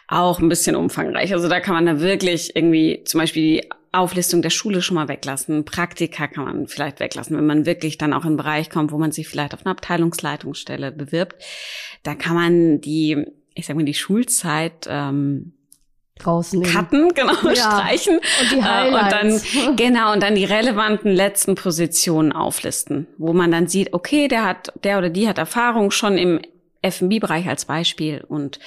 auch 0.08 0.40
ein 0.40 0.50
bisschen 0.50 0.76
umfangreich. 0.76 1.32
Also 1.32 1.48
da 1.48 1.58
kann 1.60 1.74
man 1.74 1.86
da 1.86 2.00
wirklich 2.00 2.54
irgendwie 2.54 3.02
zum 3.04 3.20
Beispiel 3.20 3.42
die 3.42 3.70
Auflistung 3.92 4.42
der 4.42 4.50
Schule 4.50 4.82
schon 4.82 4.96
mal 4.96 5.08
weglassen. 5.08 5.64
Praktika 5.64 6.26
kann 6.26 6.44
man 6.44 6.66
vielleicht 6.66 7.00
weglassen, 7.00 7.34
wenn 7.34 7.46
man 7.46 7.64
wirklich 7.64 7.96
dann 7.96 8.12
auch 8.12 8.22
in 8.22 8.28
einen 8.28 8.36
Bereich 8.36 8.68
kommt, 8.68 8.92
wo 8.92 8.98
man 8.98 9.10
sich 9.10 9.26
vielleicht 9.26 9.54
auf 9.54 9.64
eine 9.64 9.72
Abteilungsleitungsstelle 9.72 10.92
bewirbt. 10.92 11.42
Da 12.02 12.14
kann 12.14 12.34
man 12.34 12.80
die, 12.82 13.24
ich 13.54 13.64
sag 13.64 13.76
mal, 13.76 13.86
die 13.86 13.94
Schulzeit 13.94 14.86
ähm, 14.86 15.54
rausnehmen. 16.26 16.70
Cutten, 16.70 17.12
genau, 17.14 17.32
ja. 17.44 17.54
streichen. 17.54 18.16
Und 18.16 18.52
die 18.52 18.62
Highlights. 18.62 19.44
Und 19.44 19.66
dann, 19.66 19.76
genau, 19.76 20.12
und 20.12 20.22
dann 20.22 20.34
die 20.34 20.44
relevanten 20.44 21.12
letzten 21.12 21.54
Positionen 21.54 22.32
auflisten, 22.32 23.06
wo 23.18 23.32
man 23.32 23.50
dann 23.50 23.66
sieht, 23.66 23.92
okay, 23.92 24.28
der 24.28 24.44
hat, 24.44 24.72
der 24.84 24.98
oder 24.98 25.10
die 25.10 25.28
hat 25.28 25.38
Erfahrung 25.38 25.90
schon 25.90 26.18
im 26.18 26.40
F&B-Bereich 26.82 27.48
als 27.48 27.66
Beispiel 27.66 28.24
und 28.26 28.58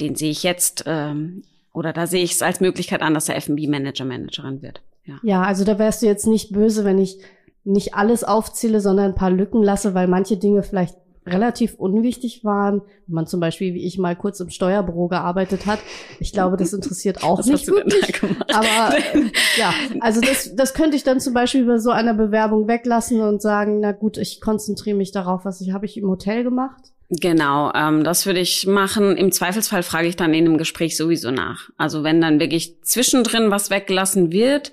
den 0.00 0.14
sehe 0.14 0.30
ich 0.30 0.42
jetzt, 0.42 0.84
ähm, 0.86 1.42
oder 1.72 1.92
da 1.92 2.06
sehe 2.06 2.22
ich 2.22 2.32
es 2.32 2.42
als 2.42 2.60
Möglichkeit 2.60 3.02
an, 3.02 3.14
dass 3.14 3.28
er 3.28 3.36
F&B-Manager, 3.36 4.04
Managerin 4.04 4.62
wird. 4.62 4.80
Ja. 5.04 5.18
ja, 5.22 5.42
also 5.42 5.64
da 5.64 5.78
wärst 5.78 6.02
du 6.02 6.06
jetzt 6.06 6.26
nicht 6.26 6.52
böse, 6.52 6.84
wenn 6.84 6.98
ich 6.98 7.18
nicht 7.64 7.94
alles 7.94 8.24
aufzähle, 8.24 8.80
sondern 8.80 9.06
ein 9.06 9.14
paar 9.14 9.30
Lücken 9.30 9.62
lasse, 9.62 9.94
weil 9.94 10.06
manche 10.06 10.36
Dinge 10.36 10.62
vielleicht 10.62 10.96
relativ 11.28 11.74
unwichtig 11.74 12.44
waren, 12.44 12.82
wenn 13.06 13.14
man 13.14 13.26
zum 13.26 13.40
Beispiel, 13.40 13.74
wie 13.74 13.86
ich 13.86 13.98
mal 13.98 14.16
kurz 14.16 14.40
im 14.40 14.50
Steuerbüro 14.50 15.08
gearbeitet 15.08 15.66
hat. 15.66 15.78
Ich 16.20 16.32
glaube, 16.32 16.56
das 16.56 16.72
interessiert 16.72 17.22
auch 17.22 17.38
Was 17.38 17.46
nicht 17.46 17.68
hast 17.68 17.68
wirklich. 17.68 18.20
Aber 18.52 18.96
äh, 18.96 19.30
ja, 19.58 19.72
also 20.00 20.20
das, 20.20 20.54
das 20.54 20.74
könnte 20.74 20.96
ich 20.96 21.04
dann 21.04 21.20
zum 21.20 21.34
Beispiel 21.34 21.64
bei 21.64 21.78
so 21.78 21.90
einer 21.90 22.14
Bewerbung 22.14 22.68
weglassen 22.68 23.20
und 23.20 23.40
sagen, 23.42 23.80
na 23.80 23.92
gut, 23.92 24.18
ich 24.18 24.40
konzentriere 24.40 24.96
mich 24.96 25.12
darauf, 25.12 25.44
was 25.44 25.60
ich 25.60 25.72
habe 25.72 25.86
ich 25.86 25.96
im 25.96 26.08
Hotel 26.08 26.44
gemacht. 26.44 26.92
Genau, 27.10 27.72
ähm, 27.74 28.04
das 28.04 28.26
würde 28.26 28.40
ich 28.40 28.66
machen. 28.66 29.16
Im 29.16 29.32
Zweifelsfall 29.32 29.82
frage 29.82 30.08
ich 30.08 30.16
dann 30.16 30.34
in 30.34 30.44
einem 30.44 30.58
Gespräch 30.58 30.96
sowieso 30.96 31.30
nach. 31.30 31.70
Also 31.78 32.04
wenn 32.04 32.20
dann 32.20 32.38
wirklich 32.38 32.82
zwischendrin 32.82 33.50
was 33.50 33.70
weggelassen 33.70 34.30
wird, 34.30 34.72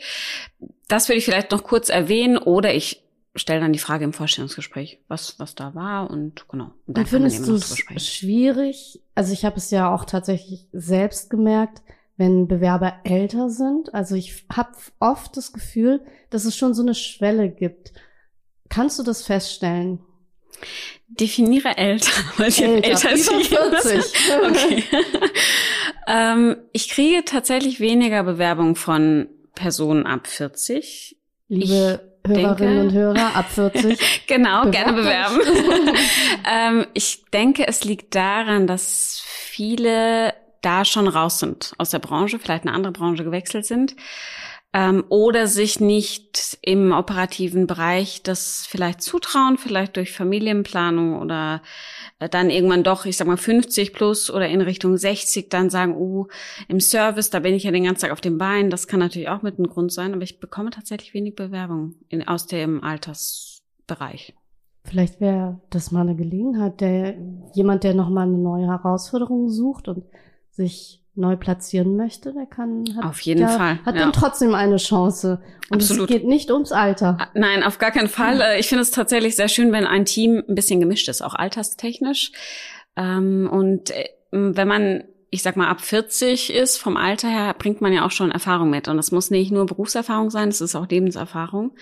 das 0.89 1.07
würde 1.07 1.19
ich 1.19 1.25
vielleicht 1.25 1.51
noch 1.51 1.63
kurz 1.63 1.87
erwähnen 1.89 2.37
oder 2.37 2.73
ich 2.73 3.04
stelle 3.35 3.59
dann 3.59 3.73
die 3.73 3.79
Frage 3.79 4.05
im 4.05 4.13
Vorstellungsgespräch, 4.13 4.99
was 5.07 5.39
was 5.39 5.55
da 5.55 5.75
war 5.75 6.09
und 6.09 6.47
genau. 6.47 6.71
Und, 6.87 6.97
und 6.97 7.07
findest 7.07 7.47
du 7.47 7.55
es 7.55 7.77
schwierig? 7.97 9.01
Also 9.13 9.33
ich 9.33 9.45
habe 9.45 9.57
es 9.57 9.71
ja 9.71 9.93
auch 9.93 10.05
tatsächlich 10.05 10.67
selbst 10.71 11.29
gemerkt, 11.29 11.81
wenn 12.17 12.47
Bewerber 12.47 12.93
älter 13.03 13.49
sind. 13.49 13.93
Also 13.93 14.15
ich 14.15 14.45
habe 14.51 14.71
oft 14.99 15.35
das 15.35 15.51
Gefühl, 15.51 16.01
dass 16.29 16.45
es 16.45 16.55
schon 16.55 16.73
so 16.73 16.81
eine 16.81 16.95
Schwelle 16.95 17.49
gibt. 17.49 17.93
Kannst 18.69 18.97
du 18.99 19.03
das 19.03 19.23
feststellen? 19.23 19.99
Definiere 21.07 21.77
älter, 21.77 22.11
weil 22.37 22.49
ich 22.49 22.63
älter, 22.63 23.09
älter 23.09 23.11
über 23.11 23.81
40. 23.81 24.13
okay. 24.43 24.83
ähm, 26.07 26.57
ich 26.71 26.89
kriege 26.89 27.25
tatsächlich 27.25 27.79
weniger 27.79 28.23
Bewerbungen 28.23 28.75
von 28.75 29.27
Personen 29.53 30.05
ab 30.05 30.27
40. 30.27 31.17
Liebe 31.47 32.14
Hörerinnen 32.27 32.89
denke, 32.89 33.09
und 33.09 33.17
Hörer 33.17 33.35
ab 33.35 33.49
40. 33.49 34.23
genau, 34.27 34.69
gerne 34.71 34.93
bewerben. 34.93 35.39
ähm, 36.51 36.85
ich 36.93 37.25
denke, 37.33 37.67
es 37.67 37.83
liegt 37.83 38.15
daran, 38.15 38.67
dass 38.67 39.21
viele 39.25 40.33
da 40.61 40.83
schon 40.83 41.07
raus 41.07 41.39
sind 41.39 41.73
aus 41.77 41.91
der 41.91 41.99
Branche, 41.99 42.39
vielleicht 42.39 42.65
eine 42.65 42.73
andere 42.73 42.91
Branche 42.91 43.23
gewechselt 43.23 43.65
sind 43.65 43.95
ähm, 44.75 45.05
oder 45.07 45.47
sich 45.47 45.79
nicht 45.79 46.57
im 46.61 46.91
operativen 46.91 47.65
Bereich 47.65 48.23
das 48.23 48.67
vielleicht 48.69 49.01
zutrauen, 49.01 49.57
vielleicht 49.57 49.95
durch 49.95 50.11
Familienplanung 50.11 51.19
oder 51.19 51.61
dann 52.19 52.49
irgendwann 52.49 52.83
doch, 52.83 53.05
ich 53.05 53.17
sag 53.17 53.27
mal 53.27 53.37
50 53.37 53.93
plus 53.93 54.29
oder 54.29 54.47
in 54.47 54.61
Richtung 54.61 54.95
60 54.95 55.49
dann 55.49 55.69
sagen, 55.69 55.95
uh, 55.97 56.27
im 56.67 56.79
Service, 56.79 57.29
da 57.29 57.39
bin 57.39 57.53
ich 57.53 57.63
ja 57.63 57.71
den 57.71 57.83
ganzen 57.83 58.03
Tag 58.03 58.11
auf 58.11 58.21
dem 58.21 58.37
Bein. 58.37 58.69
Das 58.69 58.87
kann 58.87 58.99
natürlich 58.99 59.29
auch 59.29 59.41
mit 59.41 59.57
einem 59.57 59.67
Grund 59.67 59.91
sein, 59.91 60.13
aber 60.13 60.23
ich 60.23 60.39
bekomme 60.39 60.69
tatsächlich 60.69 61.13
wenig 61.13 61.35
Bewerbungen 61.35 61.95
in, 62.07 62.27
aus 62.27 62.47
dem 62.47 62.83
Altersbereich. 62.83 64.33
Vielleicht 64.85 65.19
wäre 65.19 65.59
das 65.71 65.91
mal 65.91 66.01
eine 66.01 66.15
Gelegenheit, 66.15 66.79
der 66.79 67.15
jemand, 67.53 67.83
der 67.83 67.95
noch 67.95 68.09
mal 68.09 68.27
eine 68.27 68.37
neue 68.37 68.67
Herausforderung 68.67 69.49
sucht 69.49 69.87
und 69.87 70.05
sich 70.51 71.04
neu 71.15 71.35
platzieren 71.37 71.95
möchte, 71.95 72.33
der 72.33 72.45
kann 72.45 72.83
hat, 72.97 73.05
auf 73.05 73.19
jeden 73.21 73.39
der, 73.41 73.49
Fall 73.49 73.79
hat 73.85 73.95
ja. 73.95 74.01
dann 74.01 74.13
trotzdem 74.13 74.53
eine 74.53 74.77
Chance. 74.77 75.41
Und 75.69 75.77
Absolut. 75.81 76.09
es 76.09 76.15
geht 76.15 76.27
nicht 76.27 76.51
ums 76.51 76.71
Alter. 76.71 77.17
Ah, 77.19 77.27
Nein, 77.33 77.63
auf 77.63 77.77
gar 77.77 77.91
keinen 77.91 78.09
Fall. 78.09 78.41
Äh, 78.41 78.59
Ich 78.59 78.67
finde 78.67 78.81
es 78.81 78.91
tatsächlich 78.91 79.35
sehr 79.35 79.47
schön, 79.47 79.71
wenn 79.71 79.85
ein 79.85 80.05
Team 80.05 80.43
ein 80.47 80.55
bisschen 80.55 80.79
gemischt 80.79 81.07
ist, 81.07 81.21
auch 81.21 81.33
alterstechnisch. 81.33 82.31
Ähm, 82.97 83.49
Und 83.51 83.91
äh, 83.91 84.09
wenn 84.31 84.67
man 84.67 85.03
ich 85.35 85.43
sag 85.43 85.57
mal, 85.57 85.67
ab 85.67 85.81
40 85.81 86.53
ist, 86.53 86.77
vom 86.77 86.95
Alter 86.95 87.27
her, 87.27 87.53
bringt 87.59 87.81
man 87.81 87.91
ja 87.91 88.05
auch 88.05 88.11
schon 88.11 88.31
Erfahrung 88.31 88.69
mit. 88.69 88.87
Und 88.87 88.95
das 88.95 89.11
muss 89.11 89.31
nicht 89.31 89.51
nur 89.51 89.65
Berufserfahrung 89.65 90.29
sein, 90.29 90.47
es 90.47 90.61
ist 90.61 90.75
auch 90.75 90.87
Lebenserfahrung. 90.87 91.73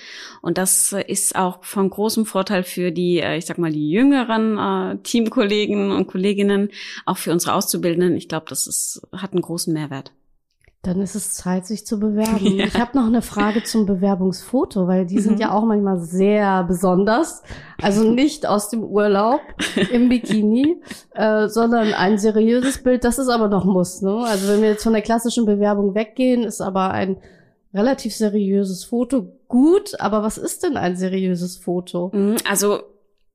Und 0.42 0.58
das 0.58 0.92
ist 0.92 1.36
auch 1.36 1.64
von 1.64 1.88
großem 1.88 2.26
Vorteil 2.26 2.64
für 2.64 2.92
die, 2.92 3.20
äh, 3.20 3.38
ich 3.38 3.46
sag 3.46 3.60
mal, 3.60 3.72
die 3.72 3.92
jüngeren 3.92 4.58
äh, 4.58 4.98
Teamkollegen 5.04 5.92
und 5.92 6.08
Kolleginnen, 6.08 6.70
auch 7.06 7.18
für 7.18 7.32
unsere 7.32 7.54
Auszubildenden. 7.54 8.16
Ich 8.16 8.28
glaube, 8.28 8.48
das 8.50 8.66
ist, 8.66 9.08
hat 9.12 9.34
einen 9.34 9.44
großen 9.44 9.72
Mehrwert. 9.72 10.12
Dann 10.86 11.00
ist 11.02 11.16
es 11.16 11.32
Zeit, 11.34 11.66
sich 11.66 11.86
zu 11.88 11.98
bewerben. 12.00 12.46
Ja. 12.58 12.66
Ich 12.66 12.78
habe 12.78 12.98
noch 12.98 13.08
eine 13.08 13.22
Frage 13.22 13.64
zum 13.64 13.86
Bewerbungsfoto, 13.86 14.86
weil 14.86 15.06
die 15.06 15.20
sind 15.20 15.36
Mhm. 15.36 15.40
ja 15.42 15.52
auch 15.54 15.64
manchmal 15.64 15.98
sehr 16.00 16.64
besonders. 16.66 17.42
Also 17.82 18.04
nicht 18.04 18.46
aus 18.46 18.70
dem 18.70 18.84
Urlaub 18.84 19.40
im 19.92 20.10
Bikini, 20.10 20.82
äh, 21.16 21.48
sondern 21.48 21.94
ein 21.94 22.18
seriöses 22.18 22.84
Bild. 22.84 23.06
Das 23.06 23.18
ist 23.18 23.30
aber 23.30 23.48
noch 23.48 23.64
Muss. 23.64 24.02
Ne? 24.02 24.14
Also 24.26 24.50
wenn 24.50 24.62
wir 24.62 24.70
jetzt 24.72 24.84
von 24.84 24.94
der 24.94 25.02
klassischen 25.02 25.46
Bewerbung 25.46 25.96
weggehen, 25.96 26.44
ist 26.44 26.60
aber 26.62 26.92
ein 26.92 27.16
relativ 27.74 28.14
seriöses 28.14 28.84
Foto 28.84 29.28
gut. 29.48 30.00
Aber 30.02 30.22
was 30.22 30.38
ist 30.38 30.64
denn 30.64 30.76
ein 30.78 30.96
seriöses 30.98 31.56
Foto? 31.58 32.12
Mhm, 32.14 32.36
Also 32.48 32.80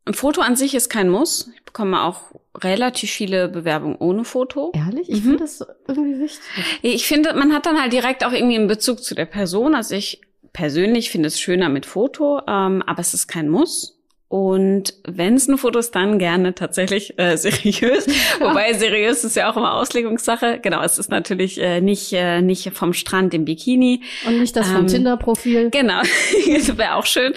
ein 0.08 0.14
Foto 0.14 0.40
an 0.40 0.56
sich 0.56 0.74
ist 0.74 0.88
kein 0.88 1.08
Muss. 1.08 1.50
Ich 1.54 1.62
bekomme 1.64 2.02
auch 2.02 2.20
relativ 2.62 3.10
viele 3.10 3.48
Bewerbungen 3.48 3.96
ohne 3.98 4.24
Foto. 4.24 4.72
Ehrlich? 4.74 5.08
Ich 5.08 5.18
Mhm. 5.20 5.22
finde 5.22 5.38
das 5.38 5.64
irgendwie 5.86 6.18
wichtig. 6.18 6.40
Ich 6.82 7.06
finde, 7.06 7.34
man 7.34 7.52
hat 7.52 7.66
dann 7.66 7.80
halt 7.80 7.92
direkt 7.92 8.24
auch 8.24 8.32
irgendwie 8.32 8.56
einen 8.56 8.66
Bezug 8.68 9.02
zu 9.04 9.14
der 9.14 9.26
Person. 9.26 9.74
Also 9.74 9.94
ich 9.94 10.20
persönlich 10.52 11.10
finde 11.10 11.28
es 11.28 11.38
schöner 11.40 11.68
mit 11.68 11.86
Foto, 11.86 12.40
ähm, 12.48 12.82
aber 12.86 13.00
es 13.00 13.14
ist 13.14 13.28
kein 13.28 13.48
Muss. 13.48 13.94
Und 14.30 14.92
wenn 15.06 15.36
es 15.36 15.48
ein 15.48 15.56
Foto 15.56 15.78
ist, 15.78 15.94
dann 15.94 16.18
gerne 16.18 16.54
tatsächlich 16.54 17.18
äh, 17.18 17.36
seriös. 17.38 18.06
Wobei 18.40 18.74
seriös 18.74 19.24
ist 19.24 19.36
ja 19.36 19.50
auch 19.50 19.56
immer 19.56 19.72
Auslegungssache. 19.74 20.58
Genau, 20.60 20.82
es 20.82 20.98
ist 20.98 21.10
natürlich 21.10 21.58
äh, 21.60 21.80
nicht, 21.80 22.12
äh, 22.12 22.42
nicht 22.42 22.70
vom 22.74 22.92
Strand 22.92 23.32
im 23.32 23.44
Bikini. 23.46 24.02
Und 24.26 24.38
nicht 24.38 24.54
das 24.54 24.66
vom 24.68 24.82
Ähm, 24.82 24.86
Tinder-Profil. 24.88 25.70
Genau, 25.70 26.00
das 26.46 26.76
wäre 26.76 26.96
auch 26.96 27.06
schön. 27.06 27.32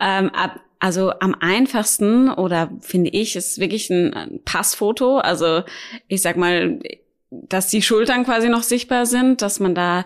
Ähm, 0.00 0.28
ab, 0.30 0.60
also 0.78 1.12
am 1.20 1.34
einfachsten 1.38 2.28
oder 2.30 2.70
finde 2.80 3.10
ich, 3.10 3.36
ist 3.36 3.58
wirklich 3.58 3.90
ein, 3.90 4.40
Passfoto. 4.44 5.18
Also 5.18 5.62
ich 6.08 6.22
sag 6.22 6.36
mal, 6.36 6.78
dass 7.30 7.68
die 7.68 7.82
Schultern 7.82 8.24
quasi 8.24 8.48
noch 8.48 8.62
sichtbar 8.62 9.04
sind, 9.04 9.42
dass 9.42 9.58
man 9.58 9.74
da 9.74 10.04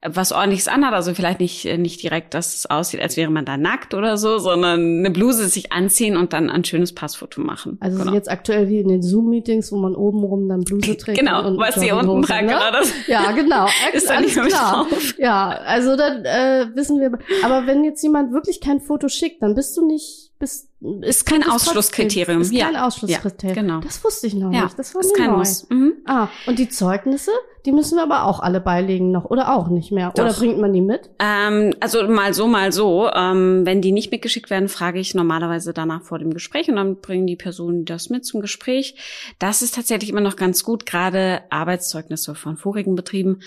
was 0.00 0.32
ordentliches 0.32 0.68
anhat, 0.68 0.94
also 0.94 1.14
vielleicht 1.14 1.38
nicht 1.38 1.64
nicht 1.78 2.02
direkt, 2.02 2.34
dass 2.34 2.56
es 2.56 2.66
aussieht, 2.66 3.00
als 3.00 3.16
wäre 3.16 3.30
man 3.30 3.44
da 3.44 3.56
nackt 3.56 3.94
oder 3.94 4.16
so, 4.16 4.38
sondern 4.38 4.98
eine 4.98 5.10
Bluse 5.10 5.48
sich 5.48 5.70
anziehen 5.70 6.16
und 6.16 6.32
dann 6.32 6.50
ein 6.50 6.64
schönes 6.64 6.94
Passfoto 6.94 7.42
machen. 7.42 7.76
Also 7.80 7.98
genau. 7.98 8.14
jetzt 8.14 8.30
aktuell 8.30 8.68
wie 8.68 8.80
in 8.80 8.88
den 8.88 9.02
Zoom-Meetings, 9.02 9.70
wo 9.70 9.76
man 9.76 9.94
obenrum 9.94 10.48
dann 10.48 10.64
Bluse 10.64 10.96
trägt. 10.96 11.18
genau, 11.18 11.46
und 11.46 11.58
was 11.58 11.74
sie 11.74 11.92
unten 11.92 12.22
tragen, 12.22 12.46
ne? 12.46 12.58
das. 12.72 12.92
Ja, 13.06 13.30
genau. 13.32 13.66
Ist 13.92 14.10
Alles 14.10 14.32
klar. 14.32 14.86
drauf. 14.88 15.14
Ja, 15.18 15.50
also 15.50 15.96
dann 15.96 16.24
äh, 16.24 16.66
wissen 16.74 17.00
wir. 17.00 17.12
Aber 17.44 17.66
wenn 17.66 17.84
jetzt 17.84 18.02
jemand 18.02 18.32
wirklich 18.32 18.60
kein 18.60 18.80
Foto 18.80 19.08
schickt, 19.08 19.42
dann 19.42 19.54
bist 19.54 19.76
du 19.76 19.86
nicht, 19.86 20.32
bist 20.38 20.71
Ist 21.02 21.26
kein 21.26 21.44
Ausschlusskriterium. 21.48 22.42
Ist 22.42 22.50
kein 22.50 22.74
Ja. 22.74 22.86
Ausschlusskriterium. 22.86 23.56
Ja, 23.56 23.62
genau. 23.62 23.80
Das 23.80 24.02
wusste 24.02 24.26
ich 24.26 24.34
noch 24.34 24.52
Ja, 24.52 24.64
nicht. 24.64 24.78
Das 24.78 24.94
war 24.94 25.00
ist 25.02 25.14
kein 25.16 25.30
neu. 25.30 25.36
Muss. 25.38 25.68
Mhm. 25.70 25.92
Ah, 26.06 26.28
und 26.46 26.58
die 26.58 26.68
Zeugnisse, 26.68 27.30
die 27.64 27.70
müssen 27.70 27.96
wir 27.96 28.02
aber 28.02 28.24
auch 28.24 28.40
alle 28.40 28.60
beilegen 28.60 29.12
noch 29.12 29.24
oder 29.24 29.54
auch 29.54 29.68
nicht 29.68 29.92
mehr. 29.92 30.12
Oder 30.14 30.28
Doch. 30.30 30.38
bringt 30.38 30.58
man 30.58 30.72
die 30.72 30.80
mit? 30.80 31.10
Ähm, 31.20 31.74
also 31.78 32.02
mal 32.08 32.34
so, 32.34 32.48
mal 32.48 32.72
so. 32.72 33.08
Ähm, 33.14 33.64
wenn 33.64 33.80
die 33.80 33.92
nicht 33.92 34.10
mitgeschickt 34.10 34.50
werden, 34.50 34.68
frage 34.68 34.98
ich 34.98 35.14
normalerweise 35.14 35.72
danach 35.72 36.02
vor 36.02 36.18
dem 36.18 36.34
Gespräch 36.34 36.68
und 36.68 36.74
dann 36.74 36.96
bringen 37.00 37.28
die 37.28 37.36
Personen 37.36 37.84
das 37.84 38.10
mit 38.10 38.26
zum 38.26 38.40
Gespräch. 38.40 38.96
Das 39.38 39.62
ist 39.62 39.76
tatsächlich 39.76 40.10
immer 40.10 40.20
noch 40.20 40.34
ganz 40.34 40.64
gut, 40.64 40.84
gerade 40.86 41.42
Arbeitszeugnisse 41.50 42.34
von 42.34 42.56
vorigen 42.56 42.96
Betrieben, 42.96 43.40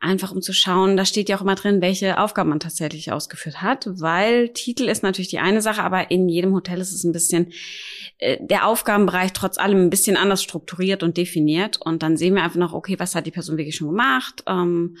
einfach 0.00 0.32
um 0.32 0.40
zu 0.40 0.54
schauen, 0.54 0.96
da 0.96 1.04
steht 1.04 1.28
ja 1.28 1.36
auch 1.36 1.42
immer 1.42 1.54
drin, 1.56 1.82
welche 1.82 2.18
Aufgaben 2.18 2.48
man 2.48 2.60
tatsächlich 2.60 3.12
ausgeführt 3.12 3.60
hat, 3.60 3.86
weil 4.00 4.48
Titel 4.50 4.84
ist 4.88 5.02
natürlich 5.02 5.28
die 5.28 5.40
eine 5.40 5.60
Sache, 5.60 5.82
aber 5.82 6.10
in 6.10 6.28
jedem 6.28 6.54
Hotel 6.54 6.77
ist 6.80 6.92
es 6.92 7.04
ein 7.04 7.12
bisschen 7.12 7.52
äh, 8.18 8.38
der 8.40 8.66
Aufgabenbereich 8.66 9.32
trotz 9.32 9.58
allem 9.58 9.82
ein 9.82 9.90
bisschen 9.90 10.16
anders 10.16 10.42
strukturiert 10.42 11.02
und 11.02 11.16
definiert 11.16 11.80
und 11.80 12.02
dann 12.02 12.16
sehen 12.16 12.34
wir 12.34 12.42
einfach 12.42 12.58
noch, 12.58 12.72
okay, 12.72 12.96
was 12.98 13.14
hat 13.14 13.26
die 13.26 13.30
Person 13.30 13.56
wirklich 13.56 13.76
schon 13.76 13.88
gemacht? 13.88 14.42
Ähm, 14.46 14.96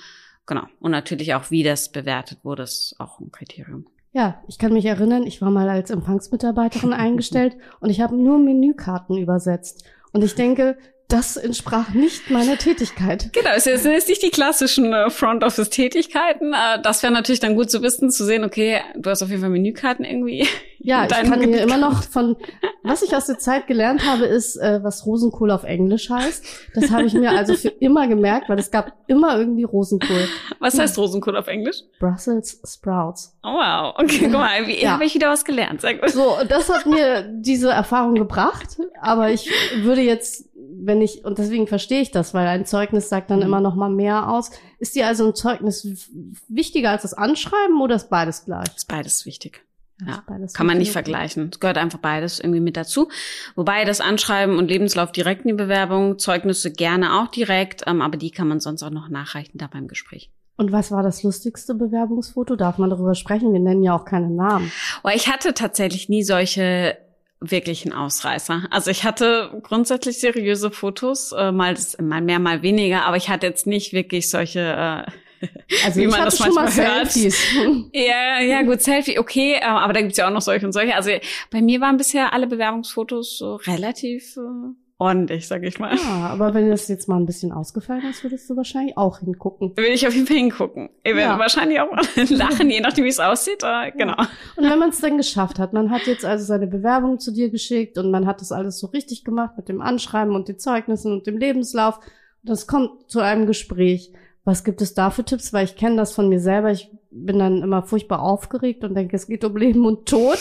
genau. 0.46 0.64
Und 0.80 0.92
natürlich 0.92 1.34
auch, 1.34 1.50
wie 1.50 1.62
das 1.62 1.90
bewertet 1.90 2.40
wurde, 2.44 2.62
ist 2.62 2.94
auch 2.98 3.20
ein 3.20 3.30
Kriterium. 3.32 3.86
Ja, 4.12 4.42
ich 4.48 4.58
kann 4.58 4.72
mich 4.72 4.86
erinnern, 4.86 5.26
ich 5.26 5.42
war 5.42 5.50
mal 5.50 5.68
als 5.68 5.90
Empfangsmitarbeiterin 5.90 6.92
eingestellt 6.94 7.56
und 7.80 7.90
ich 7.90 8.00
habe 8.00 8.16
nur 8.16 8.38
Menükarten 8.38 9.16
übersetzt. 9.18 9.84
Und 10.12 10.24
ich 10.24 10.34
denke, 10.34 10.78
das 11.08 11.38
entsprach 11.38 11.94
nicht 11.94 12.30
meiner 12.30 12.58
Tätigkeit. 12.58 13.32
Genau, 13.32 13.50
es 13.56 13.64
sind 13.64 13.84
jetzt 13.84 14.08
nicht 14.08 14.22
die 14.22 14.30
klassischen 14.30 14.92
äh, 14.92 15.08
Front 15.08 15.42
Office 15.42 15.70
Tätigkeiten. 15.70 16.52
Äh, 16.52 16.82
das 16.82 17.02
wäre 17.02 17.12
natürlich 17.12 17.40
dann 17.40 17.56
gut 17.56 17.70
zu 17.70 17.82
wissen, 17.82 18.10
zu 18.10 18.26
sehen, 18.26 18.44
okay, 18.44 18.82
du 18.94 19.08
hast 19.08 19.22
auf 19.22 19.30
jeden 19.30 19.40
Fall 19.40 19.50
Menükarten 19.50 20.04
irgendwie. 20.04 20.46
Ja, 20.80 21.06
ich 21.06 21.10
kann 21.10 21.40
mir 21.40 21.60
immer 21.60 21.76
noch 21.76 22.04
von, 22.04 22.36
was 22.84 23.02
ich 23.02 23.16
aus 23.16 23.26
der 23.26 23.38
Zeit 23.38 23.66
gelernt 23.66 24.06
habe, 24.06 24.26
ist, 24.26 24.56
äh, 24.56 24.80
was 24.82 25.06
Rosenkohl 25.06 25.50
auf 25.50 25.64
Englisch 25.64 26.08
heißt. 26.08 26.44
Das 26.74 26.90
habe 26.90 27.04
ich 27.04 27.14
mir 27.14 27.30
also 27.30 27.54
für 27.54 27.68
immer 27.68 28.06
gemerkt, 28.06 28.48
weil 28.48 28.58
es 28.58 28.70
gab 28.70 28.92
immer 29.08 29.36
irgendwie 29.36 29.64
Rosenkohl. 29.64 30.28
Was 30.60 30.78
heißt 30.78 30.96
Rosenkohl 30.98 31.36
auf 31.36 31.48
Englisch? 31.48 31.78
Brussels 31.98 32.60
Sprouts. 32.64 33.36
Oh 33.42 33.54
wow, 33.54 33.94
okay, 33.98 34.20
guck 34.22 34.32
mal, 34.32 34.66
wie 34.66 34.82
ja. 34.82 34.92
habe 34.92 35.04
ich 35.04 35.14
wieder 35.14 35.30
was 35.30 35.44
gelernt. 35.44 35.80
Sehr 35.80 35.96
gut. 35.96 36.10
So, 36.10 36.36
das 36.48 36.68
hat 36.68 36.86
mir 36.86 37.22
diese 37.22 37.70
Erfahrung 37.70 38.14
gebracht, 38.14 38.78
aber 39.00 39.30
ich 39.30 39.50
würde 39.82 40.02
jetzt 40.02 40.48
wenn 40.70 41.00
ich, 41.00 41.24
und 41.24 41.38
deswegen 41.38 41.66
verstehe 41.66 42.00
ich 42.00 42.10
das, 42.10 42.34
weil 42.34 42.46
ein 42.46 42.66
Zeugnis 42.66 43.08
sagt 43.08 43.30
dann 43.30 43.38
mhm. 43.38 43.46
immer 43.46 43.60
noch 43.60 43.74
mal 43.74 43.90
mehr 43.90 44.30
aus. 44.30 44.50
Ist 44.78 44.94
dir 44.94 45.06
also 45.06 45.26
ein 45.26 45.34
Zeugnis 45.34 46.10
wichtiger 46.48 46.90
als 46.90 47.02
das 47.02 47.14
Anschreiben 47.14 47.80
oder 47.80 47.96
ist 47.96 48.10
beides 48.10 48.44
gleich? 48.44 48.68
Ist 48.76 48.88
beides 48.88 49.26
wichtig. 49.26 49.64
Ja, 50.06 50.22
beides 50.26 50.54
kann 50.54 50.66
man 50.66 50.78
nicht 50.78 50.92
vergleichen. 50.92 51.50
Es 51.52 51.58
gehört 51.58 51.76
einfach 51.76 51.98
beides 51.98 52.38
irgendwie 52.38 52.60
mit 52.60 52.76
dazu. 52.76 53.08
Wobei 53.56 53.84
das 53.84 54.00
Anschreiben 54.00 54.56
und 54.56 54.68
Lebenslauf 54.68 55.10
direkt 55.10 55.42
in 55.42 55.48
die 55.48 55.54
Bewerbung, 55.54 56.18
Zeugnisse 56.18 56.70
gerne 56.72 57.20
auch 57.20 57.28
direkt, 57.28 57.82
ähm, 57.86 58.00
aber 58.00 58.16
die 58.16 58.30
kann 58.30 58.46
man 58.46 58.60
sonst 58.60 58.82
auch 58.84 58.90
noch 58.90 59.08
nachreichen 59.08 59.58
da 59.58 59.66
beim 59.66 59.88
Gespräch. 59.88 60.30
Und 60.56 60.72
was 60.72 60.90
war 60.90 61.02
das 61.02 61.22
lustigste 61.22 61.74
Bewerbungsfoto? 61.74 62.56
Darf 62.56 62.78
man 62.78 62.90
darüber 62.90 63.14
sprechen? 63.14 63.52
Wir 63.52 63.60
nennen 63.60 63.82
ja 63.82 63.96
auch 63.96 64.04
keine 64.04 64.28
Namen. 64.28 64.70
Oh, 65.02 65.10
ich 65.12 65.28
hatte 65.28 65.54
tatsächlich 65.54 66.08
nie 66.08 66.22
solche 66.22 66.96
wirklich 67.40 67.84
ein 67.84 67.92
Ausreißer. 67.92 68.66
Also 68.70 68.90
ich 68.90 69.04
hatte 69.04 69.50
grundsätzlich 69.62 70.18
seriöse 70.18 70.70
Fotos, 70.70 71.32
äh, 71.32 71.52
mal, 71.52 71.76
mal 72.00 72.20
mehr, 72.20 72.38
mal 72.38 72.62
weniger, 72.62 73.04
aber 73.04 73.16
ich 73.16 73.28
hatte 73.28 73.46
jetzt 73.46 73.66
nicht 73.66 73.92
wirklich 73.92 74.28
solche, 74.28 74.60
äh, 74.60 75.46
also 75.84 76.00
wie 76.00 76.06
man 76.08 76.24
das 76.24 76.40
manchmal 76.40 76.74
hört. 76.74 77.12
Selfies. 77.12 77.40
Ja, 77.92 78.40
ja, 78.40 78.62
gut, 78.62 78.82
Selfie, 78.82 79.18
okay, 79.18 79.54
äh, 79.54 79.64
aber 79.64 79.92
da 79.92 80.00
gibt's 80.00 80.18
ja 80.18 80.26
auch 80.26 80.32
noch 80.32 80.42
solche 80.42 80.66
und 80.66 80.72
solche. 80.72 80.96
Also 80.96 81.10
bei 81.50 81.62
mir 81.62 81.80
waren 81.80 81.96
bisher 81.96 82.32
alle 82.32 82.46
Bewerbungsfotos 82.46 83.38
so 83.38 83.56
relativ 83.56 84.36
äh, 84.36 84.74
ordentlich, 84.98 85.46
sag 85.46 85.62
ich 85.62 85.78
mal. 85.78 85.96
Ja, 85.96 86.28
aber 86.28 86.54
wenn 86.54 86.68
das 86.68 86.88
jetzt 86.88 87.08
mal 87.08 87.16
ein 87.16 87.26
bisschen 87.26 87.52
ausgefallen 87.52 88.02
ist, 88.10 88.24
würdest 88.24 88.50
du 88.50 88.56
wahrscheinlich 88.56 88.96
auch 88.96 89.20
hingucken. 89.20 89.76
Will 89.76 89.92
ich 89.92 90.06
auf 90.06 90.14
jeden 90.14 90.26
Fall 90.26 90.36
hingucken. 90.36 90.90
Ich 91.04 91.14
werde 91.14 91.32
ja. 91.34 91.38
wahrscheinlich 91.38 91.80
auch 91.80 91.90
lachen, 92.30 92.68
je 92.68 92.80
nachdem, 92.80 93.04
wie 93.04 93.08
es 93.08 93.20
aussieht. 93.20 93.62
Aber 93.62 93.90
genau. 93.92 94.16
Ja. 94.16 94.28
Und 94.56 94.68
wenn 94.68 94.78
man 94.78 94.90
es 94.90 95.00
dann 95.00 95.16
geschafft 95.16 95.60
hat, 95.60 95.72
man 95.72 95.90
hat 95.90 96.06
jetzt 96.06 96.24
also 96.24 96.44
seine 96.44 96.66
Bewerbung 96.66 97.20
zu 97.20 97.32
dir 97.32 97.48
geschickt 97.48 97.96
und 97.96 98.10
man 98.10 98.26
hat 98.26 98.40
das 98.40 98.50
alles 98.50 98.80
so 98.80 98.88
richtig 98.88 99.24
gemacht 99.24 99.56
mit 99.56 99.68
dem 99.68 99.80
Anschreiben 99.80 100.34
und 100.34 100.48
den 100.48 100.58
Zeugnissen 100.58 101.12
und 101.12 101.26
dem 101.26 101.38
Lebenslauf. 101.38 101.98
Und 101.98 102.50
das 102.50 102.66
kommt 102.66 103.08
zu 103.08 103.20
einem 103.20 103.46
Gespräch. 103.46 104.12
Was 104.44 104.64
gibt 104.64 104.82
es 104.82 104.94
da 104.94 105.10
für 105.10 105.24
Tipps? 105.24 105.52
Weil 105.52 105.66
ich 105.66 105.76
kenne 105.76 105.96
das 105.96 106.12
von 106.12 106.28
mir 106.28 106.40
selber. 106.40 106.72
Ich 106.72 106.90
bin 107.10 107.38
dann 107.38 107.62
immer 107.62 107.82
furchtbar 107.82 108.22
aufgeregt 108.22 108.82
und 108.82 108.94
denke, 108.94 109.14
es 109.14 109.26
geht 109.28 109.44
um 109.44 109.56
Leben 109.56 109.86
und 109.86 110.06
Tod 110.06 110.38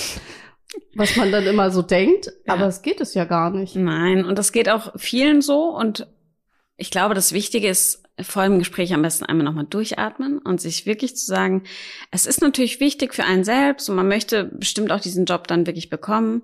was 0.96 1.16
man 1.16 1.32
dann 1.32 1.46
immer 1.46 1.72
so 1.72 1.82
denkt, 1.82 2.28
ja. 2.46 2.54
aber 2.54 2.68
es 2.68 2.82
geht 2.82 3.02
es 3.02 3.14
ja 3.14 3.26
gar 3.26 3.52
nicht. 3.52 3.76
Nein, 3.76 4.26
und 4.26 4.38
das 4.38 4.52
geht 4.52 4.70
auch 4.70 4.94
vielen 4.98 5.42
so 5.42 5.76
und 5.76 6.08
ich 6.78 6.92
glaube, 6.92 7.16
das 7.16 7.34
Wichtige 7.34 7.68
ist, 7.68 8.04
vor 8.22 8.44
dem 8.44 8.58
Gespräch 8.58 8.94
am 8.94 9.02
besten 9.02 9.26
einmal 9.26 9.46
nochmal 9.46 9.68
durchatmen 9.70 10.40
und 10.40 10.60
sich 10.60 10.86
wirklich 10.86 11.16
zu 11.16 11.26
sagen, 11.26 11.64
es 12.10 12.26
ist 12.26 12.42
natürlich 12.42 12.80
wichtig 12.80 13.14
für 13.14 13.24
einen 13.24 13.44
selbst 13.44 13.90
und 13.90 13.96
man 13.96 14.08
möchte 14.08 14.46
bestimmt 14.46 14.92
auch 14.92 15.00
diesen 15.00 15.26
Job 15.26 15.48
dann 15.48 15.68
wirklich 15.68 15.90
bekommen. 15.90 16.42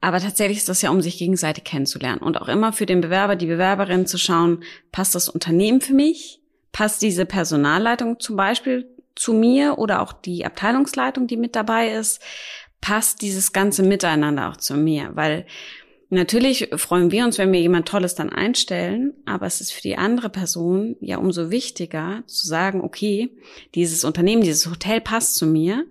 Aber 0.00 0.20
tatsächlich 0.20 0.58
ist 0.58 0.68
das 0.68 0.82
ja, 0.82 0.90
um 0.90 1.00
sich 1.00 1.18
gegenseitig 1.18 1.64
kennenzulernen 1.64 2.20
und 2.20 2.40
auch 2.40 2.48
immer 2.48 2.72
für 2.72 2.86
den 2.86 3.00
Bewerber, 3.00 3.36
die 3.36 3.46
Bewerberin 3.46 4.06
zu 4.06 4.18
schauen, 4.18 4.62
passt 4.92 5.14
das 5.14 5.28
Unternehmen 5.28 5.80
für 5.80 5.94
mich? 5.94 6.40
Passt 6.72 7.02
diese 7.02 7.26
Personalleitung 7.26 8.20
zum 8.20 8.36
Beispiel 8.36 8.88
zu 9.16 9.32
mir 9.32 9.78
oder 9.78 10.02
auch 10.02 10.12
die 10.12 10.44
Abteilungsleitung, 10.44 11.26
die 11.26 11.36
mit 11.36 11.56
dabei 11.56 11.90
ist? 11.90 12.20
Passt 12.80 13.22
dieses 13.22 13.52
ganze 13.52 13.82
Miteinander 13.82 14.50
auch 14.50 14.56
zu 14.56 14.74
mir, 14.74 15.10
weil 15.14 15.46
Natürlich 16.10 16.70
freuen 16.76 17.10
wir 17.10 17.26
uns, 17.26 17.36
wenn 17.36 17.52
wir 17.52 17.60
jemand 17.60 17.86
Tolles 17.86 18.14
dann 18.14 18.30
einstellen, 18.30 19.12
aber 19.26 19.44
es 19.44 19.60
ist 19.60 19.72
für 19.72 19.82
die 19.82 19.98
andere 19.98 20.30
Person 20.30 20.96
ja 21.00 21.18
umso 21.18 21.50
wichtiger 21.50 22.22
zu 22.26 22.46
sagen, 22.46 22.80
okay, 22.80 23.30
dieses 23.74 24.04
Unternehmen, 24.04 24.40
dieses 24.40 24.70
Hotel 24.70 25.02
passt 25.02 25.34
zu 25.34 25.46
mir, 25.46 25.84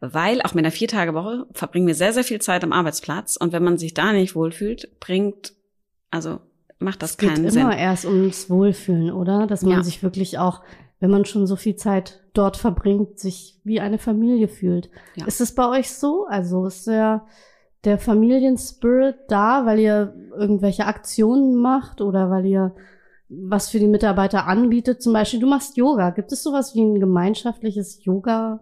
weil 0.00 0.40
auch 0.40 0.54
mit 0.54 0.64
einer 0.64 0.72
Viertagewoche 0.72 1.46
verbringen 1.52 1.86
wir 1.86 1.94
sehr, 1.94 2.14
sehr 2.14 2.24
viel 2.24 2.40
Zeit 2.40 2.64
am 2.64 2.72
Arbeitsplatz 2.72 3.36
und 3.36 3.52
wenn 3.52 3.62
man 3.62 3.76
sich 3.76 3.92
da 3.92 4.14
nicht 4.14 4.34
wohlfühlt, 4.34 4.98
bringt, 5.00 5.52
also 6.10 6.40
macht 6.78 7.02
das 7.02 7.10
es 7.10 7.16
keinen 7.18 7.42
geht 7.42 7.52
Sinn. 7.52 7.62
immer 7.62 7.76
erst 7.76 8.06
ums 8.06 8.48
Wohlfühlen, 8.48 9.10
oder? 9.10 9.46
Dass 9.46 9.62
man 9.62 9.72
ja. 9.72 9.82
sich 9.82 10.02
wirklich 10.02 10.38
auch 10.38 10.62
wenn 11.00 11.10
man 11.10 11.24
schon 11.24 11.46
so 11.46 11.56
viel 11.56 11.76
Zeit 11.76 12.20
dort 12.34 12.56
verbringt, 12.56 13.18
sich 13.18 13.60
wie 13.64 13.80
eine 13.80 13.98
Familie 13.98 14.48
fühlt. 14.48 14.90
Ja. 15.16 15.26
Ist 15.26 15.40
es 15.40 15.54
bei 15.54 15.68
euch 15.68 15.90
so? 15.90 16.26
Also 16.28 16.66
ist 16.66 16.86
der, 16.86 17.26
der 17.84 17.98
Familienspirit 17.98 19.16
da, 19.28 19.64
weil 19.64 19.78
ihr 19.78 20.14
irgendwelche 20.36 20.86
Aktionen 20.86 21.56
macht 21.56 22.00
oder 22.00 22.30
weil 22.30 22.46
ihr 22.46 22.74
was 23.28 23.68
für 23.70 23.78
die 23.78 23.88
Mitarbeiter 23.88 24.46
anbietet? 24.46 25.02
Zum 25.02 25.12
Beispiel, 25.12 25.40
du 25.40 25.46
machst 25.46 25.76
Yoga. 25.76 26.10
Gibt 26.10 26.32
es 26.32 26.42
sowas 26.42 26.74
wie 26.74 26.80
ein 26.80 26.98
gemeinschaftliches 26.98 28.04
Yoga? 28.04 28.60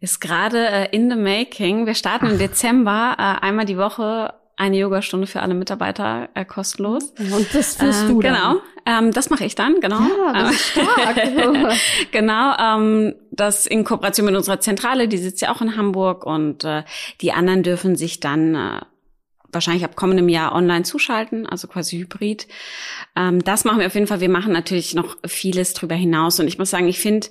Ist 0.00 0.20
gerade 0.20 0.66
äh, 0.66 0.96
in 0.96 1.10
the 1.10 1.16
making. 1.16 1.86
Wir 1.86 1.94
starten 1.94 2.26
Ach. 2.26 2.32
im 2.32 2.38
Dezember 2.38 3.14
äh, 3.18 3.44
einmal 3.44 3.66
die 3.66 3.78
Woche 3.78 4.34
eine 4.56 4.76
Yogastunde 4.78 5.26
für 5.26 5.42
alle 5.42 5.54
Mitarbeiter 5.54 6.28
äh, 6.34 6.44
kostenlos. 6.44 7.10
Und 7.18 7.54
das 7.54 7.76
führst 7.76 8.04
äh, 8.04 8.08
du 8.08 8.20
dann? 8.20 8.34
Genau, 8.34 8.60
ähm, 8.86 9.12
das 9.12 9.30
mache 9.30 9.44
ich 9.44 9.54
dann, 9.54 9.80
genau. 9.80 10.00
Ja, 10.00 10.32
das 10.32 10.52
ist 10.52 10.66
stark. 10.70 11.16
genau, 12.10 12.56
ähm, 12.58 13.14
das 13.30 13.66
in 13.66 13.84
Kooperation 13.84 14.26
mit 14.26 14.36
unserer 14.36 14.60
Zentrale, 14.60 15.08
die 15.08 15.18
sitzt 15.18 15.40
ja 15.40 15.54
auch 15.54 15.62
in 15.62 15.76
Hamburg 15.76 16.26
und 16.26 16.64
äh, 16.64 16.84
die 17.20 17.32
anderen 17.32 17.62
dürfen 17.62 17.96
sich 17.96 18.20
dann 18.20 18.54
äh, 18.54 18.80
wahrscheinlich 19.54 19.84
ab 19.84 19.96
kommendem 19.96 20.28
Jahr 20.28 20.54
online 20.54 20.82
zuschalten, 20.82 21.46
also 21.46 21.68
quasi 21.68 21.98
hybrid. 21.98 22.46
Ähm, 23.16 23.42
das 23.42 23.64
machen 23.64 23.78
wir 23.78 23.86
auf 23.86 23.94
jeden 23.94 24.06
Fall. 24.06 24.20
Wir 24.20 24.28
machen 24.28 24.52
natürlich 24.52 24.94
noch 24.94 25.16
vieles 25.26 25.72
drüber 25.72 25.94
hinaus 25.94 26.38
und 26.40 26.48
ich 26.48 26.58
muss 26.58 26.70
sagen, 26.70 26.88
ich 26.88 26.98
finde, 26.98 27.28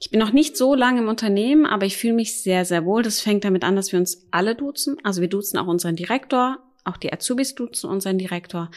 ich 0.00 0.10
bin 0.10 0.20
noch 0.20 0.32
nicht 0.32 0.56
so 0.56 0.74
lange 0.74 1.00
im 1.00 1.08
Unternehmen, 1.08 1.66
aber 1.66 1.86
ich 1.86 1.96
fühle 1.96 2.14
mich 2.14 2.42
sehr, 2.42 2.64
sehr 2.64 2.84
wohl. 2.84 3.02
Das 3.02 3.20
fängt 3.20 3.44
damit 3.44 3.64
an, 3.64 3.76
dass 3.76 3.92
wir 3.92 3.98
uns 3.98 4.26
alle 4.30 4.54
duzen. 4.54 4.96
Also 5.02 5.20
wir 5.20 5.28
duzen 5.28 5.58
auch 5.58 5.66
unseren 5.66 5.96
Direktor, 5.96 6.58
auch 6.84 6.96
die 6.96 7.12
Azubis 7.12 7.54
duzen 7.54 7.88
unseren 7.90 8.18
Direktor. 8.18 8.70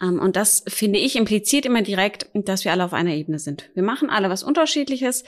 Ähm, 0.00 0.18
und 0.18 0.36
das 0.36 0.64
finde 0.68 0.98
ich 0.98 1.16
impliziert 1.16 1.66
immer 1.66 1.82
direkt, 1.82 2.28
dass 2.34 2.64
wir 2.64 2.72
alle 2.72 2.84
auf 2.84 2.92
einer 2.92 3.14
Ebene 3.14 3.38
sind. 3.38 3.70
Wir 3.74 3.82
machen 3.82 4.10
alle 4.10 4.30
was 4.30 4.42
Unterschiedliches 4.42 5.24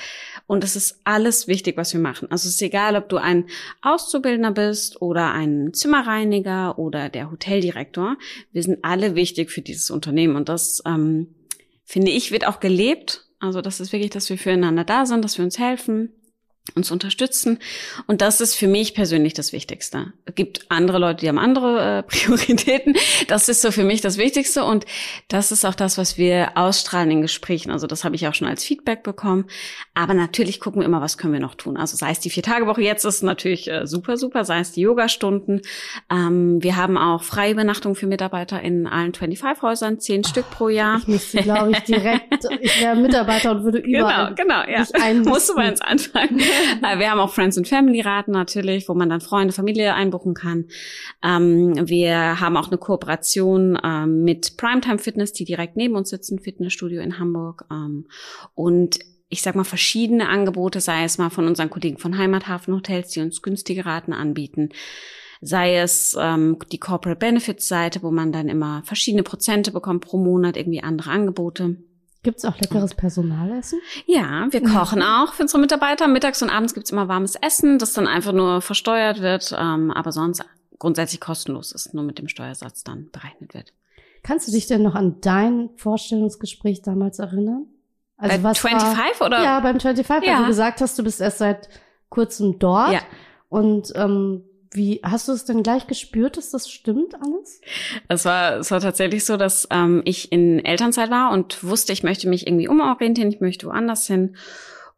und 0.46 0.64
es 0.64 0.76
ist 0.76 1.00
alles 1.04 1.48
wichtig, 1.48 1.76
was 1.76 1.92
wir 1.92 2.00
machen. 2.00 2.30
Also 2.30 2.48
es 2.48 2.54
ist 2.54 2.62
egal, 2.62 2.96
ob 2.96 3.08
du 3.08 3.16
ein 3.16 3.46
Auszubildender 3.82 4.52
bist 4.52 5.00
oder 5.02 5.32
ein 5.32 5.72
Zimmerreiniger 5.72 6.78
oder 6.78 7.08
der 7.08 7.30
Hoteldirektor. 7.30 8.16
Wir 8.52 8.62
sind 8.62 8.84
alle 8.84 9.14
wichtig 9.14 9.50
für 9.50 9.62
dieses 9.62 9.90
Unternehmen 9.90 10.36
und 10.36 10.48
das 10.48 10.82
ähm, 10.86 11.34
finde 11.84 12.10
ich 12.10 12.30
wird 12.30 12.46
auch 12.46 12.60
gelebt 12.60 13.28
also 13.40 13.60
das 13.60 13.80
ist 13.80 13.92
wirklich, 13.92 14.10
dass 14.10 14.28
wir 14.30 14.38
füreinander 14.38 14.84
da 14.84 15.06
sind, 15.06 15.24
dass 15.24 15.38
wir 15.38 15.44
uns 15.44 15.58
helfen, 15.58 16.12
uns 16.74 16.90
unterstützen. 16.90 17.58
Und 18.06 18.20
das 18.20 18.40
ist 18.40 18.54
für 18.54 18.66
mich 18.66 18.94
persönlich 18.94 19.34
das 19.34 19.52
Wichtigste. 19.52 20.12
Es 20.24 20.34
gibt 20.34 20.66
andere 20.70 20.98
Leute, 20.98 21.20
die 21.20 21.28
haben 21.28 21.38
andere 21.38 21.98
äh, 21.98 22.02
Prioritäten. 22.08 22.94
Das 23.28 23.48
ist 23.48 23.62
so 23.62 23.70
für 23.70 23.84
mich 23.84 24.00
das 24.00 24.18
Wichtigste. 24.18 24.64
Und 24.64 24.84
das 25.28 25.52
ist 25.52 25.64
auch 25.64 25.74
das, 25.74 25.98
was 25.98 26.18
wir 26.18 26.56
ausstrahlen 26.56 27.10
in 27.10 27.22
Gesprächen. 27.22 27.70
Also 27.70 27.86
das 27.86 28.04
habe 28.04 28.16
ich 28.16 28.28
auch 28.28 28.34
schon 28.34 28.48
als 28.48 28.64
Feedback 28.64 29.02
bekommen. 29.02 29.46
Aber 29.94 30.14
natürlich 30.14 30.60
gucken 30.60 30.82
wir 30.82 30.86
immer, 30.86 31.00
was 31.00 31.18
können 31.18 31.32
wir 31.32 31.40
noch 31.40 31.54
tun. 31.54 31.76
Also 31.76 31.96
sei 31.96 32.10
es 32.10 32.20
die 32.20 32.30
Vier-Tage-Woche 32.30 32.82
jetzt 32.82 33.04
ist 33.04 33.22
natürlich 33.22 33.70
äh, 33.70 33.86
super, 33.86 34.16
super. 34.16 34.44
Sei 34.44 34.60
es 34.60 34.72
die 34.72 34.82
Yoga-Stunden. 34.82 35.62
Ähm, 36.10 36.62
wir 36.62 36.76
haben 36.76 36.98
auch 36.98 37.22
freie 37.22 37.52
Übernachtung 37.52 37.94
für 37.94 38.06
Mitarbeiter 38.06 38.60
in 38.60 38.86
allen 38.86 39.12
25-Häusern, 39.12 40.00
zehn 40.00 40.22
oh, 40.24 40.28
Stück 40.28 40.50
pro 40.50 40.68
Jahr. 40.68 40.98
Ich 40.98 41.08
müsste, 41.08 41.42
glaube 41.42 41.72
ich, 41.72 41.78
direkt, 41.80 42.44
ich 42.60 42.80
wäre 42.80 42.96
Mitarbeiter 42.96 43.52
und 43.52 43.64
würde 43.64 43.78
überall 43.84 44.18
Genau, 44.34 44.34
genau, 44.34 44.70
ja. 44.70 45.14
Musst 45.24 45.48
du 45.48 45.54
bei 45.54 45.68
uns 45.68 45.80
anfangen. 45.80 46.40
Äh, 46.82 46.98
wir 46.98 47.10
haben 47.10 47.20
auch 47.20 47.32
Friends 47.32 47.58
and 47.58 47.68
Family 47.68 48.00
Raten 48.00 48.32
natürlich, 48.32 48.88
wo 48.88 48.94
man 48.94 49.08
dann 49.08 49.20
Freunde, 49.20 49.52
Familie 49.52 49.94
einbuchen 49.94 50.34
kann. 50.34 50.66
Ähm, 51.22 51.88
wir 51.88 52.40
haben 52.40 52.56
auch 52.56 52.68
eine 52.68 52.78
Kooperation 52.78 53.78
ähm, 53.82 54.24
mit 54.24 54.56
Primetime 54.56 54.98
Fitness, 54.98 55.32
die 55.32 55.44
direkt 55.44 55.76
neben 55.76 55.96
uns 55.96 56.10
sitzen, 56.10 56.38
Fitnessstudio 56.38 57.00
in 57.00 57.18
Hamburg. 57.18 57.64
Ähm, 57.70 58.06
und 58.54 58.98
ich 59.28 59.42
sag 59.42 59.54
mal, 59.56 59.64
verschiedene 59.64 60.28
Angebote, 60.28 60.80
sei 60.80 61.04
es 61.04 61.18
mal 61.18 61.30
von 61.30 61.46
unseren 61.46 61.70
Kollegen 61.70 61.98
von 61.98 62.16
Heimathafen 62.16 62.74
Hotels, 62.74 63.10
die 63.10 63.20
uns 63.20 63.42
günstige 63.42 63.84
Raten 63.84 64.12
anbieten, 64.12 64.70
sei 65.40 65.76
es 65.76 66.16
ähm, 66.18 66.58
die 66.72 66.78
Corporate 66.78 67.18
Benefits 67.18 67.68
Seite, 67.68 68.02
wo 68.02 68.10
man 68.10 68.32
dann 68.32 68.48
immer 68.48 68.82
verschiedene 68.84 69.22
Prozente 69.22 69.70
bekommt 69.70 70.04
pro 70.04 70.18
Monat, 70.18 70.56
irgendwie 70.56 70.82
andere 70.82 71.10
Angebote. 71.10 71.76
Gibt's 72.22 72.44
auch 72.44 72.58
leckeres 72.58 72.94
Personalessen? 72.94 73.80
Ja, 74.06 74.48
wir 74.50 74.62
kochen 74.62 75.02
auch 75.02 75.34
für 75.34 75.42
unsere 75.42 75.60
Mitarbeiter. 75.60 76.08
Mittags 76.08 76.42
und 76.42 76.50
abends 76.50 76.74
gibt's 76.74 76.90
immer 76.90 77.08
warmes 77.08 77.36
Essen, 77.36 77.78
das 77.78 77.92
dann 77.92 78.08
einfach 78.08 78.32
nur 78.32 78.60
versteuert 78.60 79.20
wird, 79.20 79.54
ähm, 79.56 79.92
aber 79.92 80.10
sonst 80.10 80.44
grundsätzlich 80.78 81.20
kostenlos 81.20 81.72
ist, 81.72 81.94
nur 81.94 82.04
mit 82.04 82.18
dem 82.18 82.28
Steuersatz 82.28 82.82
dann 82.82 83.10
berechnet 83.12 83.54
wird. 83.54 83.72
Kannst 84.22 84.48
du 84.48 84.52
dich 84.52 84.66
denn 84.66 84.82
noch 84.82 84.94
an 84.94 85.20
dein 85.20 85.70
Vorstellungsgespräch 85.76 86.82
damals 86.82 87.18
erinnern? 87.18 87.66
Also 88.16 88.36
Bei 88.36 88.42
was 88.42 88.58
25 88.58 89.20
war, 89.20 89.26
oder? 89.28 89.42
Ja, 89.42 89.60
beim 89.60 89.78
25, 89.78 90.28
ja. 90.28 90.34
weil 90.34 90.42
du 90.42 90.48
gesagt 90.48 90.80
hast, 90.80 90.98
du 90.98 91.04
bist 91.04 91.20
erst 91.20 91.38
seit 91.38 91.68
kurzem 92.08 92.58
dort. 92.58 92.92
Ja. 92.92 93.00
Und 93.48 93.92
ähm, 93.94 94.42
wie 94.72 95.00
hast 95.02 95.28
du 95.28 95.32
es 95.32 95.44
denn 95.44 95.62
gleich 95.62 95.86
gespürt, 95.86 96.36
dass 96.36 96.50
das 96.50 96.70
stimmt 96.70 97.14
alles? 97.14 97.60
Es 98.08 98.24
war, 98.24 98.58
es 98.58 98.70
war 98.70 98.80
tatsächlich 98.80 99.24
so, 99.24 99.36
dass 99.36 99.66
ähm, 99.70 100.02
ich 100.04 100.32
in 100.32 100.64
Elternzeit 100.64 101.10
war 101.10 101.32
und 101.32 101.64
wusste, 101.64 101.92
ich 101.92 102.02
möchte 102.02 102.28
mich 102.28 102.46
irgendwie 102.46 102.68
umorientieren, 102.68 103.30
ich 103.30 103.40
möchte 103.40 103.66
woanders 103.66 104.06
hin. 104.06 104.36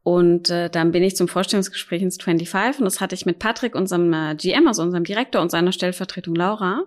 Und 0.02 0.48
äh, 0.48 0.70
dann 0.70 0.92
bin 0.92 1.02
ich 1.02 1.14
zum 1.14 1.28
Vorstellungsgespräch 1.28 2.02
ins 2.02 2.16
25 2.22 2.80
und 2.80 2.85
das 2.85 3.00
hatte 3.00 3.14
ich 3.14 3.26
mit 3.26 3.38
Patrick, 3.38 3.74
unserem 3.74 4.12
äh, 4.12 4.35
GM, 4.35 4.66
also 4.66 4.83
unserem 4.83 5.04
Direktor 5.04 5.42
und 5.42 5.50
seiner 5.50 5.72
Stellvertretung 5.72 6.35
Laura. 6.35 6.85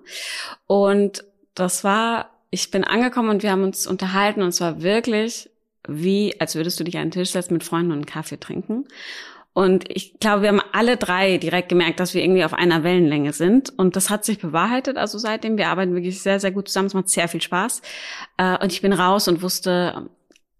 Und 0.65 1.23
das 1.53 1.83
war, 1.83 2.31
ich 2.49 2.71
bin 2.71 2.83
angekommen 2.83 3.29
und 3.29 3.43
wir 3.43 3.51
haben 3.51 3.63
uns 3.63 3.85
unterhalten 3.85 4.41
und 4.41 4.49
es 4.49 4.61
war 4.61 4.81
wirklich 4.81 5.49
wie, 5.87 6.39
als 6.39 6.55
würdest 6.55 6.79
du 6.79 6.83
dich 6.83 6.97
an 6.97 7.09
den 7.09 7.11
Tisch 7.11 7.31
setzen 7.31 7.53
mit 7.53 7.63
Freunden 7.63 7.91
und 7.91 7.97
einen 7.97 8.05
Kaffee 8.05 8.39
trinken. 8.39 8.87
Und 9.53 9.85
ich 9.89 10.19
glaube, 10.19 10.41
wir 10.41 10.49
haben 10.49 10.61
alle 10.71 10.97
drei 10.97 11.37
direkt 11.37 11.69
gemerkt, 11.69 11.99
dass 11.99 12.15
wir 12.15 12.23
irgendwie 12.23 12.43
auf 12.43 12.53
einer 12.53 12.83
Wellenlänge 12.83 13.33
sind. 13.33 13.71
Und 13.77 13.95
das 13.95 14.09
hat 14.09 14.25
sich 14.25 14.39
bewahrheitet. 14.39 14.97
Also 14.97 15.19
seitdem, 15.19 15.57
wir 15.57 15.67
arbeiten 15.67 15.93
wirklich 15.93 16.21
sehr, 16.21 16.39
sehr 16.39 16.51
gut 16.51 16.67
zusammen. 16.67 16.87
Es 16.87 16.95
macht 16.95 17.09
sehr 17.09 17.27
viel 17.27 17.41
Spaß. 17.41 17.83
Äh, 18.37 18.57
und 18.63 18.71
ich 18.71 18.81
bin 18.81 18.93
raus 18.93 19.27
und 19.27 19.43
wusste, 19.43 20.09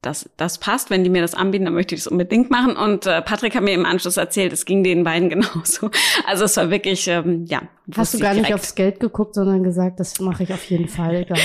dass 0.03 0.29
das 0.37 0.59
passt. 0.59 0.91
Wenn 0.91 1.03
die 1.03 1.09
mir 1.09 1.21
das 1.21 1.33
anbieten, 1.33 1.65
dann 1.65 1.73
möchte 1.73 1.95
ich 1.95 2.03
das 2.03 2.11
unbedingt 2.11 2.51
machen. 2.51 2.75
Und 2.75 3.07
äh, 3.07 3.23
Patrick 3.23 3.55
hat 3.55 3.63
mir 3.63 3.73
im 3.73 3.85
Anschluss 3.85 4.17
erzählt, 4.17 4.53
es 4.53 4.65
ging 4.65 4.83
den 4.83 5.03
beiden 5.03 5.29
genauso. 5.29 5.89
Also 6.27 6.45
es 6.45 6.55
war 6.57 6.69
wirklich, 6.69 7.07
ähm, 7.07 7.45
ja. 7.47 7.63
Hast 7.97 8.13
du 8.13 8.19
gar 8.19 8.35
nicht 8.35 8.53
aufs 8.53 8.75
Geld 8.75 8.99
geguckt, 8.99 9.33
sondern 9.33 9.63
gesagt, 9.63 9.99
das 9.99 10.19
mache 10.19 10.43
ich 10.43 10.53
auf 10.53 10.63
jeden 10.65 10.87
Fall. 10.87 11.25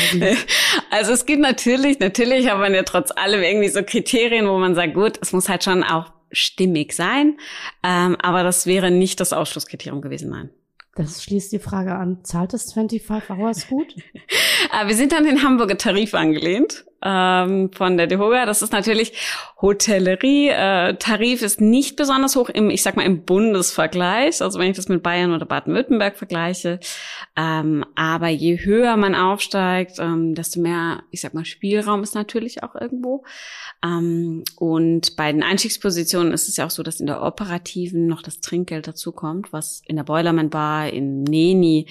Also 0.90 1.12
es 1.12 1.26
gibt 1.26 1.42
natürlich, 1.42 1.98
natürlich 2.00 2.48
hat 2.48 2.58
man 2.58 2.74
ja 2.74 2.82
trotz 2.82 3.10
allem 3.10 3.42
irgendwie 3.42 3.68
so 3.68 3.82
Kriterien, 3.82 4.48
wo 4.48 4.56
man 4.58 4.74
sagt, 4.74 4.94
gut, 4.94 5.18
es 5.20 5.32
muss 5.32 5.48
halt 5.48 5.62
schon 5.62 5.84
auch 5.84 6.10
stimmig 6.30 6.92
sein. 6.92 7.38
Ähm, 7.82 8.16
aber 8.20 8.42
das 8.42 8.66
wäre 8.66 8.90
nicht 8.90 9.20
das 9.20 9.32
Ausschlusskriterium 9.32 10.02
gewesen, 10.02 10.30
nein. 10.30 10.50
Das 10.98 11.22
schließt 11.22 11.52
die 11.52 11.60
Frage 11.60 11.94
an, 11.94 12.24
zahlt 12.24 12.52
das 12.52 12.72
25 12.72 13.30
Hours 13.30 13.68
gut? 13.68 13.94
wir 14.86 14.94
sind 14.96 15.14
an 15.14 15.24
den 15.24 15.44
Hamburger 15.44 15.78
Tarif 15.78 16.12
angelehnt 16.14 16.84
ähm, 17.02 17.70
von 17.72 17.96
der 17.96 18.08
DeHoga. 18.08 18.46
Das 18.46 18.62
ist 18.62 18.72
natürlich 18.72 19.12
Hotellerie. 19.60 20.48
Äh, 20.48 20.94
Tarif 20.94 21.42
ist 21.42 21.60
nicht 21.60 21.96
besonders 21.96 22.34
hoch 22.34 22.48
im, 22.48 22.70
ich 22.70 22.82
sag 22.82 22.96
mal, 22.96 23.04
im 23.04 23.24
Bundesvergleich. 23.24 24.42
Also 24.42 24.58
wenn 24.58 24.70
ich 24.70 24.76
das 24.76 24.88
mit 24.88 25.04
Bayern 25.04 25.32
oder 25.32 25.46
Baden-Württemberg 25.46 26.16
vergleiche. 26.16 26.80
Ähm, 27.36 27.84
aber 27.94 28.28
je 28.28 28.58
höher 28.58 28.96
man 28.96 29.14
aufsteigt, 29.14 29.98
ähm, 30.00 30.34
desto 30.34 30.60
mehr, 30.60 31.04
ich 31.10 31.20
sag 31.20 31.34
mal, 31.34 31.44
Spielraum 31.44 32.02
ist 32.02 32.16
natürlich 32.16 32.64
auch 32.64 32.74
irgendwo. 32.74 33.24
Ähm, 33.84 34.44
und 34.56 35.16
bei 35.16 35.30
den 35.32 35.42
Einstiegspositionen 35.42 36.32
ist 36.32 36.48
es 36.48 36.56
ja 36.56 36.66
auch 36.66 36.70
so, 36.70 36.82
dass 36.82 37.00
in 37.00 37.06
der 37.06 37.22
operativen 37.22 38.06
noch 38.06 38.22
das 38.22 38.40
Trinkgeld 38.40 38.88
dazukommt, 38.88 39.52
was 39.52 39.82
in 39.86 39.96
der 39.96 40.04
Boilerman 40.04 40.50
Bar, 40.50 40.88
in 40.90 41.22
Neni 41.22 41.86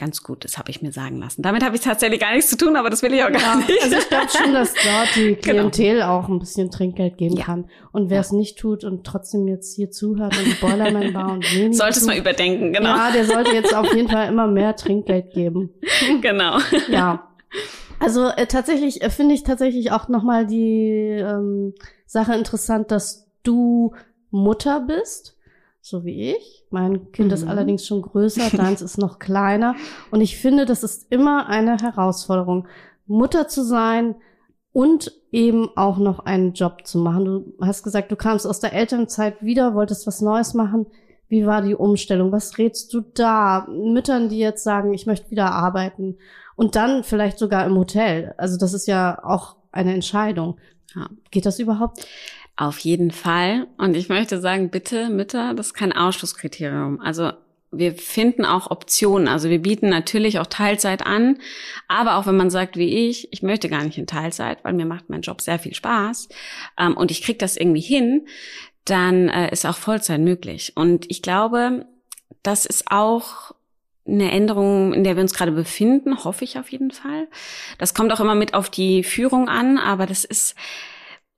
ganz 0.00 0.22
gut 0.22 0.46
ist, 0.46 0.56
habe 0.56 0.70
ich 0.70 0.80
mir 0.80 0.92
sagen 0.92 1.18
lassen. 1.18 1.42
Damit 1.42 1.62
habe 1.62 1.76
ich 1.76 1.82
tatsächlich 1.82 2.20
gar 2.20 2.32
nichts 2.32 2.48
zu 2.48 2.56
tun, 2.56 2.74
aber 2.74 2.88
das 2.88 3.02
will 3.02 3.12
ich 3.12 3.22
auch 3.22 3.30
gar 3.30 3.40
ja, 3.40 3.56
nicht. 3.56 3.82
Also 3.82 3.96
ich 3.98 4.08
glaube 4.08 4.28
schon, 4.30 4.54
dass 4.54 4.72
dort 4.72 5.14
die 5.14 5.34
genau. 5.42 5.68
Klientel 5.68 5.94
genau. 5.96 6.18
auch 6.18 6.28
ein 6.28 6.38
bisschen 6.38 6.70
Trinkgeld 6.70 7.18
geben 7.18 7.36
ja. 7.36 7.44
kann. 7.44 7.66
Und 7.92 8.08
wer 8.08 8.16
ja. 8.16 8.20
es 8.22 8.32
nicht 8.32 8.58
tut 8.58 8.82
und 8.82 9.04
trotzdem 9.04 9.46
jetzt 9.46 9.76
hier 9.76 9.90
zuhört 9.90 10.36
und 10.38 10.46
die 10.46 10.54
Boilerman 10.54 11.12
Bar 11.12 11.32
und 11.32 11.54
wenig 11.54 11.76
Sollte 11.76 11.98
es 11.98 12.06
mal 12.06 12.16
überdenken, 12.16 12.72
genau. 12.72 12.96
Ja, 12.96 13.12
der 13.12 13.26
sollte 13.26 13.50
jetzt 13.50 13.74
auf 13.74 13.94
jeden 13.94 14.08
Fall 14.08 14.28
immer 14.28 14.46
mehr 14.46 14.74
Trinkgeld 14.74 15.32
geben. 15.32 15.70
Genau. 16.22 16.58
Ja. 16.88 17.28
Also 18.00 18.26
äh, 18.28 18.46
tatsächlich 18.46 19.02
äh, 19.02 19.10
finde 19.10 19.34
ich 19.34 19.44
tatsächlich 19.44 19.92
auch 19.92 20.08
nochmal 20.08 20.46
die 20.46 21.16
ähm, 21.16 21.74
Sache 22.06 22.34
interessant, 22.34 22.90
dass 22.90 23.28
du 23.44 23.94
Mutter 24.30 24.80
bist 24.80 25.36
so 25.80 26.04
wie 26.04 26.32
ich. 26.32 26.64
Mein 26.70 27.10
Kind 27.12 27.28
mhm. 27.28 27.34
ist 27.34 27.46
allerdings 27.46 27.86
schon 27.86 28.02
größer, 28.02 28.50
deins 28.56 28.82
ist 28.82 28.98
noch 28.98 29.18
kleiner. 29.18 29.74
Und 30.10 30.20
ich 30.20 30.36
finde, 30.36 30.66
das 30.66 30.82
ist 30.82 31.06
immer 31.10 31.48
eine 31.48 31.76
Herausforderung, 31.78 32.66
Mutter 33.06 33.48
zu 33.48 33.64
sein 33.64 34.14
und 34.72 35.12
eben 35.32 35.68
auch 35.76 35.98
noch 35.98 36.20
einen 36.20 36.52
Job 36.52 36.86
zu 36.86 36.98
machen. 36.98 37.24
Du 37.24 37.54
hast 37.60 37.82
gesagt, 37.82 38.12
du 38.12 38.16
kamst 38.16 38.46
aus 38.46 38.60
der 38.60 38.72
Elternzeit 38.72 39.42
wieder, 39.42 39.74
wolltest 39.74 40.06
was 40.06 40.20
Neues 40.20 40.54
machen. 40.54 40.86
Wie 41.28 41.46
war 41.46 41.62
die 41.62 41.74
Umstellung? 41.74 42.32
Was 42.32 42.58
rätst 42.58 42.92
du 42.92 43.00
da 43.00 43.66
Müttern, 43.68 44.28
die 44.28 44.38
jetzt 44.38 44.64
sagen, 44.64 44.94
ich 44.94 45.06
möchte 45.06 45.30
wieder 45.30 45.52
arbeiten 45.52 46.18
und 46.60 46.76
dann 46.76 47.04
vielleicht 47.04 47.38
sogar 47.38 47.64
im 47.64 47.78
Hotel? 47.78 48.34
Also 48.36 48.58
das 48.58 48.74
ist 48.74 48.86
ja 48.86 49.18
auch 49.24 49.56
eine 49.72 49.94
Entscheidung. 49.94 50.58
Ja. 50.94 51.08
Geht 51.30 51.46
das 51.46 51.58
überhaupt? 51.58 52.06
Auf 52.54 52.80
jeden 52.80 53.12
Fall. 53.12 53.66
Und 53.78 53.96
ich 53.96 54.10
möchte 54.10 54.42
sagen, 54.42 54.68
bitte, 54.68 55.08
Mütter, 55.08 55.54
das 55.54 55.68
ist 55.68 55.72
kein 55.72 55.94
Ausschlusskriterium. 55.94 57.00
Also 57.00 57.32
wir 57.70 57.94
finden 57.94 58.44
auch 58.44 58.70
Optionen. 58.70 59.26
Also 59.26 59.48
wir 59.48 59.62
bieten 59.62 59.88
natürlich 59.88 60.38
auch 60.38 60.48
Teilzeit 60.48 61.06
an. 61.06 61.38
Aber 61.88 62.16
auch 62.16 62.26
wenn 62.26 62.36
man 62.36 62.50
sagt, 62.50 62.76
wie 62.76 63.08
ich, 63.08 63.32
ich 63.32 63.42
möchte 63.42 63.70
gar 63.70 63.82
nicht 63.82 63.96
in 63.96 64.06
Teilzeit, 64.06 64.62
weil 64.62 64.74
mir 64.74 64.84
macht 64.84 65.08
mein 65.08 65.22
Job 65.22 65.40
sehr 65.40 65.58
viel 65.58 65.72
Spaß 65.72 66.28
ähm, 66.78 66.94
und 66.94 67.10
ich 67.10 67.22
kriege 67.22 67.38
das 67.38 67.56
irgendwie 67.56 67.80
hin, 67.80 68.26
dann 68.84 69.30
äh, 69.30 69.50
ist 69.50 69.64
auch 69.64 69.78
Vollzeit 69.78 70.20
möglich. 70.20 70.74
Und 70.76 71.10
ich 71.10 71.22
glaube, 71.22 71.86
das 72.42 72.66
ist 72.66 72.90
auch 72.90 73.54
eine 74.06 74.30
Änderung, 74.30 74.92
in 74.92 75.04
der 75.04 75.16
wir 75.16 75.22
uns 75.22 75.34
gerade 75.34 75.52
befinden, 75.52 76.24
hoffe 76.24 76.44
ich 76.44 76.58
auf 76.58 76.70
jeden 76.70 76.90
Fall. 76.90 77.28
Das 77.78 77.94
kommt 77.94 78.12
auch 78.12 78.20
immer 78.20 78.34
mit 78.34 78.54
auf 78.54 78.70
die 78.70 79.04
Führung 79.04 79.48
an, 79.48 79.78
aber 79.78 80.06
das 80.06 80.24
ist 80.24 80.54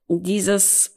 dieses 0.07 0.95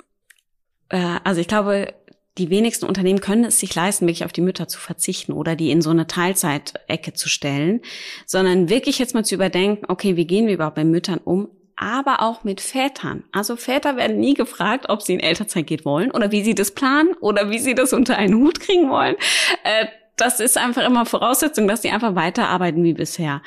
äh, 0.88 1.18
also 1.24 1.40
ich 1.40 1.48
glaube, 1.48 1.94
die 2.38 2.50
wenigsten 2.50 2.84
Unternehmen 2.84 3.20
können 3.20 3.44
es 3.44 3.60
sich 3.60 3.74
leisten, 3.74 4.06
wirklich 4.06 4.24
auf 4.24 4.32
die 4.32 4.42
Mütter 4.42 4.68
zu 4.68 4.78
verzichten 4.78 5.32
oder 5.32 5.56
die 5.56 5.70
in 5.70 5.80
so 5.80 5.90
eine 5.90 6.06
Teilzeitecke 6.06 7.14
zu 7.14 7.28
stellen, 7.28 7.80
sondern 8.26 8.68
wirklich 8.68 8.98
jetzt 8.98 9.14
mal 9.14 9.24
zu 9.24 9.34
überdenken, 9.34 9.86
okay, 9.88 10.16
wie 10.16 10.26
gehen 10.26 10.46
wir 10.46 10.54
überhaupt 10.54 10.76
bei 10.76 10.84
Müttern 10.84 11.20
um? 11.24 11.48
aber 11.78 12.22
auch 12.22 12.42
mit 12.42 12.62
Vätern. 12.62 13.24
Also 13.32 13.54
Väter 13.54 13.98
werden 13.98 14.18
nie 14.18 14.32
gefragt, 14.32 14.86
ob 14.88 15.02
sie 15.02 15.12
in 15.12 15.20
Elternzeit 15.20 15.66
gehen 15.66 15.84
wollen 15.84 16.10
oder 16.10 16.32
wie 16.32 16.42
sie 16.42 16.54
das 16.54 16.70
planen 16.70 17.12
oder 17.20 17.50
wie 17.50 17.58
sie 17.58 17.74
das 17.74 17.92
unter 17.92 18.16
einen 18.16 18.36
Hut 18.36 18.60
kriegen 18.60 18.88
wollen. 18.88 19.14
Äh, 19.62 19.84
das 20.16 20.40
ist 20.40 20.56
einfach 20.56 20.84
immer 20.84 21.06
Voraussetzung, 21.06 21.68
dass 21.68 21.82
sie 21.82 21.90
einfach 21.90 22.14
weiterarbeiten 22.14 22.82
wie 22.84 22.94
bisher. 22.94 23.42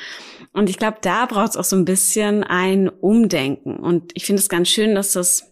Und 0.54 0.70
ich 0.70 0.78
glaube, 0.78 0.98
da 1.02 1.26
braucht 1.26 1.52
es 1.52 1.58
auch 1.58 1.64
so 1.64 1.76
ein 1.76 1.86
bisschen 1.86 2.44
ein 2.44 2.90
Umdenken. 2.90 3.78
Und 3.78 4.12
ich 4.14 4.26
finde 4.26 4.42
es 4.42 4.50
ganz 4.50 4.70
schön, 4.70 4.96
dass 4.96 5.14
das 5.14 5.50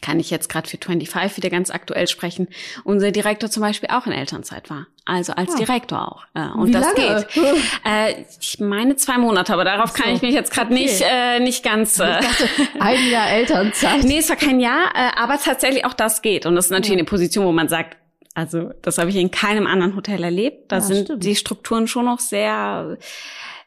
kann 0.00 0.20
ich 0.20 0.30
jetzt 0.30 0.48
gerade 0.48 0.68
für 0.68 0.78
25 0.78 1.36
wieder 1.36 1.50
ganz 1.50 1.70
aktuell 1.70 2.06
sprechen, 2.06 2.48
unser 2.84 3.10
Direktor 3.10 3.50
zum 3.50 3.62
Beispiel 3.62 3.88
auch 3.90 4.06
in 4.06 4.12
Elternzeit 4.12 4.70
war. 4.70 4.86
Also 5.04 5.32
als 5.32 5.50
ja. 5.50 5.54
Ah. 5.54 5.58
Direktor 5.58 6.12
auch. 6.12 6.24
Äh, 6.34 6.48
und 6.58 6.68
Wie 6.68 6.72
das 6.72 6.84
lange? 6.84 7.26
geht. 7.32 7.44
Äh, 7.84 8.24
ich 8.40 8.58
meine 8.58 8.96
zwei 8.96 9.18
Monate, 9.18 9.52
aber 9.52 9.64
darauf 9.64 9.90
so. 9.90 10.02
kann 10.02 10.14
ich 10.14 10.22
mich 10.22 10.34
jetzt 10.34 10.52
gerade 10.52 10.72
okay. 10.72 10.82
nicht, 10.82 11.02
äh, 11.08 11.40
nicht 11.40 11.62
ganz. 11.62 11.98
Äh, 11.98 12.20
dachte, 12.20 12.48
ein 12.80 13.10
Jahr 13.10 13.30
Elternzeit. 13.30 14.02
nee, 14.04 14.18
es 14.18 14.28
war 14.28 14.36
kein 14.36 14.60
Jahr, 14.60 14.90
äh, 14.94 15.10
aber 15.16 15.38
tatsächlich 15.38 15.84
auch 15.84 15.94
das 15.94 16.22
geht. 16.22 16.46
Und 16.46 16.56
das 16.56 16.66
ist 16.66 16.70
natürlich 16.70 16.90
ja. 16.90 16.98
eine 16.98 17.04
Position, 17.04 17.46
wo 17.46 17.52
man 17.52 17.68
sagt, 17.68 17.96
also 18.36 18.70
das 18.82 18.98
habe 18.98 19.08
ich 19.08 19.16
in 19.16 19.30
keinem 19.30 19.66
anderen 19.66 19.96
Hotel 19.96 20.22
erlebt. 20.22 20.70
Da 20.70 20.76
ja, 20.76 20.82
sind 20.82 21.06
stimmt. 21.06 21.24
die 21.24 21.36
Strukturen 21.36 21.88
schon 21.88 22.04
noch 22.04 22.20
sehr 22.20 22.98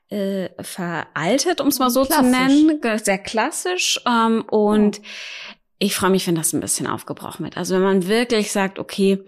äh, 0.10 0.50
veraltet, 0.62 1.60
um 1.60 1.70
es 1.70 1.80
mal 1.80 1.90
so 1.90 2.06
klassisch. 2.06 2.32
zu 2.32 2.68
nennen, 2.68 3.00
sehr 3.04 3.18
klassisch. 3.18 4.00
Ähm, 4.08 4.44
und 4.48 5.02
ich 5.80 5.96
freue 5.96 6.12
mich, 6.12 6.28
wenn 6.28 6.36
das 6.36 6.54
ein 6.54 6.60
bisschen 6.60 6.86
aufgebrochen 6.86 7.46
wird. 7.46 7.58
Also 7.58 7.74
wenn 7.74 7.82
man 7.82 8.08
wirklich 8.08 8.52
sagt, 8.52 8.78
okay, 8.78 9.24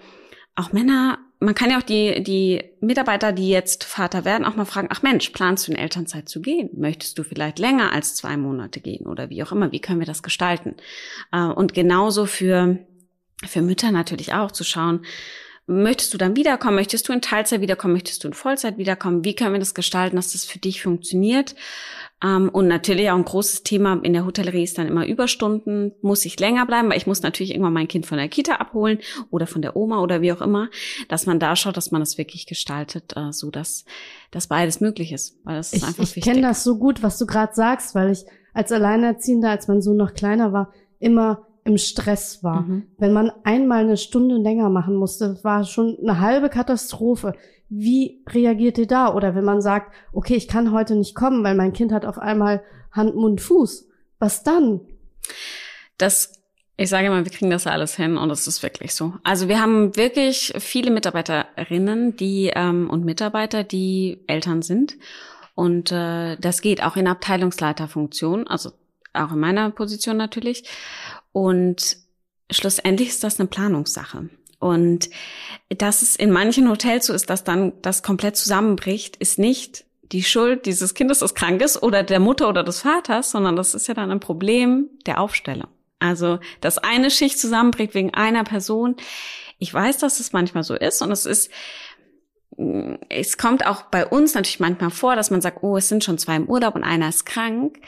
auch 0.56 0.74
Männer, 0.74 1.18
man 1.40 1.56
kann 1.56 1.72
ja 1.72 1.80
auch 1.80 1.84
die, 1.84 2.22
die 2.22 2.64
Mitarbeiter, 2.80 3.32
die 3.32 3.50
jetzt 3.50 3.84
Vater 3.84 4.26
werden, 4.26 4.46
auch 4.46 4.56
mal 4.56 4.66
fragen, 4.66 4.90
ach 4.92 5.02
Mensch, 5.02 5.32
planst 5.32 5.68
du 5.68 5.72
in 5.72 5.78
Elternzeit 5.80 6.30
zu 6.30 6.40
gehen? 6.40 6.70
Möchtest 6.78 7.18
du 7.18 7.24
vielleicht 7.24 7.58
länger 7.58 7.94
als 7.94 8.14
zwei 8.14 8.38
Monate 8.38 8.80
gehen 8.80 9.08
oder 9.08 9.32
wie 9.32 9.42
auch 9.42 9.52
immer? 9.52 9.72
Wie 9.72 9.80
können 9.80 9.98
wir 9.98 10.06
das 10.06 10.22
gestalten? 10.22 10.76
Äh, 11.32 11.46
und 11.46 11.74
genauso 11.74 12.28
für, 12.28 12.78
für 13.48 13.62
Mütter 13.62 13.92
natürlich 13.92 14.34
auch 14.34 14.52
zu 14.52 14.64
schauen, 14.64 15.06
Möchtest 15.68 16.14
du 16.14 16.18
dann 16.18 16.36
wiederkommen? 16.36 16.76
Möchtest 16.76 17.08
du 17.08 17.14
in 17.14 17.22
Teilzeit 17.22 17.62
wiederkommen? 17.62 17.94
Möchtest 17.94 18.24
du 18.24 18.28
in 18.28 18.34
Vollzeit 18.34 18.78
wiederkommen? 18.78 19.24
Wie 19.24 19.36
können 19.36 19.54
wir 19.54 19.60
das 19.60 19.74
gestalten, 19.74 20.16
dass 20.16 20.34
das 20.34 20.44
für 20.44 20.60
dich 20.60 20.82
funktioniert? 20.82 21.56
Ähm, 22.24 22.50
und 22.50 22.68
natürlich 22.68 23.10
auch 23.10 23.16
ein 23.16 23.24
großes 23.24 23.64
Thema 23.64 24.00
in 24.04 24.12
der 24.12 24.26
Hotellerie 24.26 24.64
ist 24.64 24.78
dann 24.78 24.88
immer 24.88 25.06
Überstunden. 25.06 25.94
Muss 26.02 26.26
ich 26.26 26.40
länger 26.40 26.66
bleiben, 26.66 26.90
weil 26.90 26.98
ich 26.98 27.08
muss 27.08 27.22
natürlich 27.22 27.52
irgendwann 27.52 27.74
mein 27.74 27.88
Kind 27.88 28.06
von 28.06 28.18
der 28.18 28.28
Kita 28.28 28.56
abholen 28.56 29.00
oder 29.30 29.48
von 29.48 29.62
der 29.62 29.76
Oma 29.76 30.02
oder 30.02 30.22
wie 30.22 30.34
auch 30.34 30.42
immer, 30.42 30.70
dass 31.08 31.26
man 31.26 31.40
da 31.40 31.56
schaut, 31.56 31.78
dass 31.78 31.92
man 31.92 32.02
das 32.02 32.18
wirklich 32.18 32.48
gestaltet, 32.48 33.16
äh, 33.16 33.32
so 33.32 33.50
dass, 33.52 33.86
dass 34.32 34.48
beides 34.48 34.82
möglich 34.82 35.14
ist. 35.14 35.38
Weil 35.44 35.56
das 35.56 35.74
ist 35.74 35.84
ich, 35.84 35.84
einfach 35.84 36.04
ich 36.04 36.16
wichtig. 36.16 36.28
Ich 36.28 36.34
kenne 36.34 36.48
das 36.48 36.64
so 36.64 36.80
gut, 36.80 37.02
was 37.04 37.18
du 37.18 37.26
gerade 37.26 37.54
sagst, 37.54 37.96
weil 37.96 38.12
ich 38.12 38.26
als 38.54 38.72
Alleinerziehender, 38.72 39.52
als 39.52 39.68
mein 39.68 39.82
Sohn 39.82 39.96
noch 39.96 40.16
kleiner 40.16 40.52
war, 40.52 40.74
immer 41.00 41.48
im 41.72 41.78
Stress 41.78 42.44
war. 42.44 42.62
Mhm. 42.62 42.84
Wenn 42.98 43.14
man 43.14 43.32
einmal 43.44 43.84
eine 43.84 43.98
Stunde 43.98 44.36
länger 44.36 44.70
machen 44.70 44.96
musste, 44.96 45.40
war 45.44 45.64
schon 45.64 45.98
eine 46.02 46.20
halbe 46.20 46.50
Katastrophe. 46.50 47.34
Wie 47.70 48.24
reagiert 48.28 48.78
ihr 48.78 48.88
da? 48.88 49.14
Oder 49.14 49.34
wenn 49.36 49.46
man 49.46 49.62
sagt, 49.62 49.94
okay, 50.12 50.36
ich 50.36 50.48
kann 50.48 50.72
heute 50.72 50.96
nicht 50.96 51.16
kommen, 51.16 51.44
weil 51.44 51.56
mein 51.56 51.74
Kind 51.74 51.92
hat 51.92 52.06
auf 52.06 52.18
einmal 52.18 52.62
Hand, 52.92 53.16
Mund, 53.16 53.42
Fuß. 53.42 53.88
Was 54.20 54.44
dann? 54.44 54.82
Das 55.98 56.38
ich 56.78 56.90
sage 56.90 57.12
mal, 57.12 57.24
wir 57.24 57.32
kriegen 57.32 57.52
das 57.52 57.68
alles 57.68 57.96
hin 57.96 58.18
und 58.18 58.32
es 58.32 58.48
ist 58.48 58.64
wirklich 58.64 58.96
so. 58.96 59.14
Also 59.24 59.48
wir 59.48 59.62
haben 59.62 59.96
wirklich 59.96 60.52
viele 60.58 60.90
Mitarbeiterinnen, 60.90 62.16
die 62.16 62.52
ähm, 62.56 62.90
und 62.90 63.06
Mitarbeiter, 63.06 63.64
die 63.64 64.24
Eltern 64.26 64.64
sind 64.64 64.98
und 65.54 65.92
äh, 65.92 66.38
das 66.38 66.62
geht 66.62 66.82
auch 66.82 66.96
in 66.96 67.08
Abteilungsleiterfunktion, 67.08 68.48
also 68.48 68.72
auch 69.14 69.32
in 69.32 69.40
meiner 69.40 69.70
Position 69.72 70.18
natürlich. 70.18 70.64
Und 71.32 71.98
schlussendlich 72.50 73.10
ist 73.10 73.24
das 73.24 73.40
eine 73.40 73.48
Planungssache. 73.48 74.30
Und 74.60 75.10
dass 75.70 76.02
es 76.02 76.16
in 76.16 76.32
manchen 76.32 76.70
Hotels 76.70 77.08
so 77.08 77.14
ist, 77.14 77.30
dass 77.30 77.44
dann 77.44 77.74
das 77.82 78.04
komplett 78.04 78.38
zusammenbricht, 78.38 79.16
ist 79.16 79.40
nicht 79.40 79.86
die 80.12 80.24
Schuld 80.24 80.66
dieses 80.66 80.94
Kindes, 80.94 81.20
das 81.20 81.36
krank 81.36 81.62
ist, 81.62 81.82
oder 81.82 82.04
der 82.04 82.20
Mutter 82.20 82.50
oder 82.50 82.64
des 82.64 82.82
Vaters, 82.82 83.32
sondern 83.32 83.56
das 83.56 83.74
ist 83.74 83.88
ja 83.88 83.94
dann 83.94 84.12
ein 84.12 84.20
Problem 84.20 84.90
der 85.06 85.20
Aufstellung. 85.20 85.70
Also, 86.00 86.40
dass 86.60 86.78
eine 86.78 87.10
Schicht 87.12 87.40
zusammenbricht 87.40 87.94
wegen 87.94 88.14
einer 88.14 88.44
Person. 88.44 88.96
Ich 89.58 89.74
weiß, 89.74 90.00
dass 90.00 90.20
es 90.20 90.34
manchmal 90.34 90.64
so 90.64 90.76
ist 90.76 91.02
und 91.02 91.12
es 91.12 91.26
ist, 91.26 91.52
es 93.10 93.38
kommt 93.38 93.66
auch 93.66 93.84
bei 93.84 94.06
uns 94.06 94.34
natürlich 94.34 94.60
manchmal 94.60 94.90
vor, 94.90 95.16
dass 95.16 95.32
man 95.32 95.42
sagt, 95.42 95.64
oh, 95.64 95.78
es 95.78 95.88
sind 95.88 96.04
schon 96.04 96.18
zwei 96.18 96.36
im 96.36 96.50
Urlaub 96.50 96.76
und 96.76 96.84
einer 96.84 97.10
ist 97.10 97.26
krank. 97.26 97.80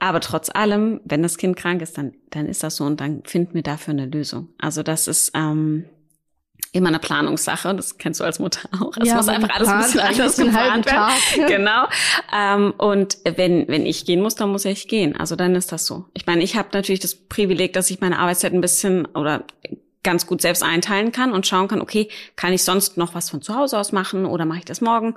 Aber 0.00 0.20
trotz 0.20 0.50
allem, 0.50 1.00
wenn 1.04 1.22
das 1.22 1.38
Kind 1.38 1.56
krank 1.56 1.82
ist, 1.82 1.98
dann, 1.98 2.14
dann 2.30 2.46
ist 2.46 2.62
das 2.62 2.76
so 2.76 2.84
und 2.84 3.00
dann 3.00 3.22
finden 3.24 3.54
wir 3.54 3.62
dafür 3.62 3.92
eine 3.92 4.06
Lösung. 4.06 4.48
Also 4.58 4.82
das 4.82 5.08
ist 5.08 5.32
ähm, 5.34 5.86
immer 6.72 6.88
eine 6.88 6.98
Planungssache. 6.98 7.74
Das 7.74 7.98
kennst 7.98 8.20
du 8.20 8.24
als 8.24 8.38
Mutter 8.38 8.68
auch. 8.80 8.96
Es 8.96 9.08
ja, 9.08 9.16
muss 9.16 9.28
einfach 9.28 9.50
alles 9.50 9.68
ein 9.68 9.78
bisschen 9.78 10.00
anders 10.00 10.36
geplant 10.36 10.86
werden. 10.86 11.46
genau. 11.48 11.86
Ähm, 12.32 12.74
und 12.78 13.18
wenn 13.24 13.66
wenn 13.68 13.86
ich 13.86 14.04
gehen 14.04 14.20
muss, 14.22 14.34
dann 14.34 14.50
muss 14.50 14.64
ich 14.64 14.86
gehen. 14.88 15.16
Also 15.16 15.34
dann 15.34 15.54
ist 15.54 15.72
das 15.72 15.86
so. 15.86 16.04
Ich 16.14 16.26
meine, 16.26 16.42
ich 16.42 16.56
habe 16.56 16.68
natürlich 16.72 17.00
das 17.00 17.14
Privileg, 17.14 17.72
dass 17.72 17.90
ich 17.90 18.00
meine 18.00 18.18
Arbeitszeit 18.18 18.52
ein 18.52 18.60
bisschen 18.60 19.06
oder 19.06 19.44
ganz 20.04 20.26
gut 20.26 20.40
selbst 20.40 20.62
einteilen 20.62 21.10
kann 21.12 21.32
und 21.32 21.46
schauen 21.46 21.68
kann, 21.68 21.80
okay, 21.80 22.08
kann 22.36 22.52
ich 22.52 22.62
sonst 22.62 22.96
noch 22.96 23.14
was 23.14 23.30
von 23.30 23.42
zu 23.42 23.54
Hause 23.56 23.78
aus 23.78 23.92
machen 23.92 24.26
oder 24.26 24.44
mache 24.44 24.60
ich 24.60 24.64
das 24.64 24.80
morgen? 24.80 25.16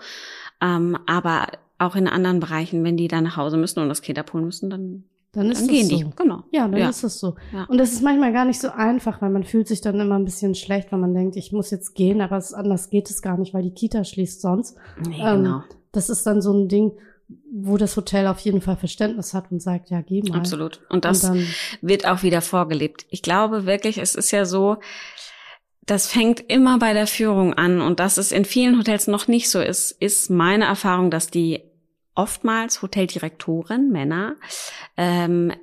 Ähm, 0.60 0.98
aber 1.06 1.48
auch 1.82 1.96
in 1.96 2.08
anderen 2.08 2.40
Bereichen, 2.40 2.84
wenn 2.84 2.98
die 2.98 3.08
dann 3.08 3.24
nach 3.24 3.38
Hause 3.38 3.58
müssen 3.58 3.80
und 3.80 3.90
das 3.90 4.02
Kind 4.02 4.20
abholen 4.20 4.46
müssen, 4.46 4.70
dann 4.70 5.04
dann 5.34 5.50
ist 5.50 5.62
dann 5.62 5.68
gehen 5.70 5.88
so. 5.88 5.98
die. 5.98 6.06
Genau. 6.16 6.44
Ja, 6.52 6.68
dann 6.68 6.78
ja. 6.78 6.90
ist 6.90 7.04
es 7.04 7.20
so. 7.20 7.36
Ja. 7.54 7.64
Und 7.66 7.78
das 7.78 7.94
ist 7.94 8.04
manchmal 8.04 8.34
gar 8.34 8.44
nicht 8.44 8.60
so 8.60 8.70
einfach, 8.70 9.22
weil 9.22 9.30
man 9.30 9.44
fühlt 9.44 9.68
sich 9.68 9.80
dann 9.80 10.00
immer 10.00 10.16
ein 10.16 10.26
bisschen 10.26 10.56
schlecht, 10.56 10.92
wenn 10.92 11.00
man 11.00 11.14
denkt, 11.14 11.38
ich 11.38 11.54
muss 11.54 11.72
jetzt 11.72 11.96
gehen, 11.96 12.20
aber 12.20 12.38
es, 12.38 12.54
anders 12.54 12.90
geht 12.90 13.10
es 13.10 13.22
gar 13.22 13.38
nicht, 13.38 13.54
weil 13.54 13.64
die 13.64 13.74
Kita 13.74 14.04
schließt 14.04 14.42
sonst. 14.42 14.76
Nee, 15.08 15.22
ähm, 15.22 15.44
genau. 15.44 15.64
Das 15.94 16.10
ist 16.10 16.26
dann 16.26 16.42
so 16.42 16.54
ein 16.54 16.68
Ding, 16.68 16.92
wo 17.50 17.78
das 17.78 17.96
Hotel 17.96 18.28
auf 18.28 18.40
jeden 18.40 18.60
Fall 18.60 18.76
Verständnis 18.76 19.34
hat 19.34 19.52
und 19.52 19.62
sagt, 19.62 19.90
ja, 19.90 20.02
geh 20.02 20.22
mal. 20.22 20.38
Absolut. 20.38 20.82
Und 20.90 21.06
das 21.06 21.24
und 21.24 21.46
wird 21.82 22.06
auch 22.06 22.24
wieder 22.24 22.42
vorgelebt. 22.42 23.06
Ich 23.10 23.22
glaube 23.22 23.66
wirklich, 23.66 24.00
es 24.00 24.16
ist 24.16 24.32
ja 24.32 24.44
so, 24.44 24.78
das 25.86 26.08
fängt 26.08 26.42
immer 26.52 26.78
bei 26.78 26.92
der 26.92 27.08
Führung 27.08 27.54
an 27.54 27.80
und 27.80 28.02
dass 28.02 28.18
es 28.18 28.34
in 28.34 28.44
vielen 28.44 28.78
Hotels 28.78 29.08
noch 29.08 29.30
nicht 29.30 29.50
so 29.50 29.62
ist, 29.62 29.92
ist 29.92 30.30
meine 30.30 30.66
Erfahrung, 30.66 31.10
dass 31.10 31.28
die 31.28 31.71
oftmals 32.16 32.82
Hoteldirektoren, 32.82 33.92
Männer, 33.92 34.36
ähm, 34.98 35.54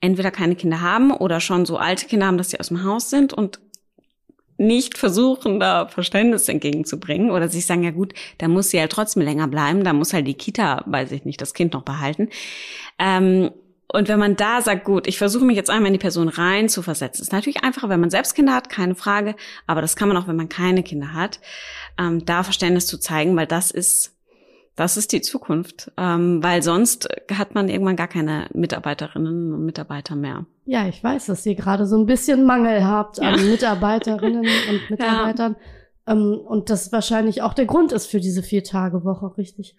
entweder 0.00 0.30
keine 0.30 0.56
Kinder 0.56 0.80
haben 0.80 1.10
oder 1.10 1.40
schon 1.40 1.66
so 1.66 1.76
alte 1.76 2.06
Kinder 2.06 2.26
haben, 2.26 2.38
dass 2.38 2.50
sie 2.50 2.60
aus 2.60 2.68
dem 2.68 2.84
Haus 2.84 3.10
sind 3.10 3.32
und 3.32 3.60
nicht 4.58 4.98
versuchen, 4.98 5.60
da 5.60 5.86
Verständnis 5.86 6.48
entgegenzubringen 6.48 7.30
oder 7.30 7.48
sich 7.48 7.64
sagen, 7.64 7.84
ja 7.84 7.92
gut, 7.92 8.12
da 8.38 8.48
muss 8.48 8.70
sie 8.70 8.80
halt 8.80 8.90
trotzdem 8.90 9.22
länger 9.22 9.46
bleiben, 9.46 9.84
da 9.84 9.92
muss 9.92 10.12
halt 10.12 10.26
die 10.26 10.34
Kita, 10.34 10.82
weiß 10.86 11.12
ich 11.12 11.24
nicht, 11.24 11.40
das 11.40 11.54
Kind 11.54 11.74
noch 11.74 11.82
behalten. 11.82 12.28
Ähm, 12.98 13.50
und 13.90 14.08
wenn 14.08 14.18
man 14.18 14.36
da 14.36 14.60
sagt, 14.60 14.84
gut, 14.84 15.06
ich 15.06 15.16
versuche 15.16 15.44
mich 15.44 15.56
jetzt 15.56 15.70
einmal 15.70 15.86
in 15.86 15.94
die 15.94 15.98
Person 15.98 16.28
rein 16.28 16.68
zu 16.68 16.82
versetzen, 16.82 17.22
ist 17.22 17.32
natürlich 17.32 17.62
einfacher, 17.62 17.88
wenn 17.88 18.00
man 18.00 18.10
selbst 18.10 18.34
Kinder 18.34 18.54
hat, 18.54 18.68
keine 18.68 18.94
Frage, 18.94 19.34
aber 19.66 19.80
das 19.80 19.96
kann 19.96 20.08
man 20.08 20.16
auch, 20.16 20.26
wenn 20.26 20.36
man 20.36 20.48
keine 20.48 20.82
Kinder 20.82 21.14
hat, 21.14 21.40
ähm, 21.96 22.26
da 22.26 22.42
Verständnis 22.42 22.86
zu 22.86 22.98
zeigen, 22.98 23.34
weil 23.36 23.46
das 23.46 23.70
ist 23.70 24.17
das 24.78 24.96
ist 24.96 25.10
die 25.10 25.20
Zukunft, 25.20 25.90
ähm, 25.96 26.40
weil 26.40 26.62
sonst 26.62 27.08
hat 27.32 27.54
man 27.54 27.68
irgendwann 27.68 27.96
gar 27.96 28.06
keine 28.06 28.46
Mitarbeiterinnen 28.54 29.52
und 29.52 29.64
Mitarbeiter 29.64 30.14
mehr. 30.14 30.46
Ja, 30.66 30.86
ich 30.86 31.02
weiß, 31.02 31.26
dass 31.26 31.44
ihr 31.46 31.56
gerade 31.56 31.84
so 31.84 31.98
ein 31.98 32.06
bisschen 32.06 32.46
Mangel 32.46 32.84
habt 32.84 33.20
an 33.20 33.38
ja. 33.38 33.42
Mitarbeiterinnen 33.50 34.46
und 34.46 34.90
Mitarbeitern 34.90 35.56
ja. 36.06 36.12
ähm, 36.12 36.38
und 36.38 36.70
das 36.70 36.92
wahrscheinlich 36.92 37.42
auch 37.42 37.54
der 37.54 37.66
Grund 37.66 37.90
ist 37.90 38.06
für 38.06 38.20
diese 38.20 38.44
Vier-Tage-Woche, 38.44 39.36
richtig? 39.36 39.74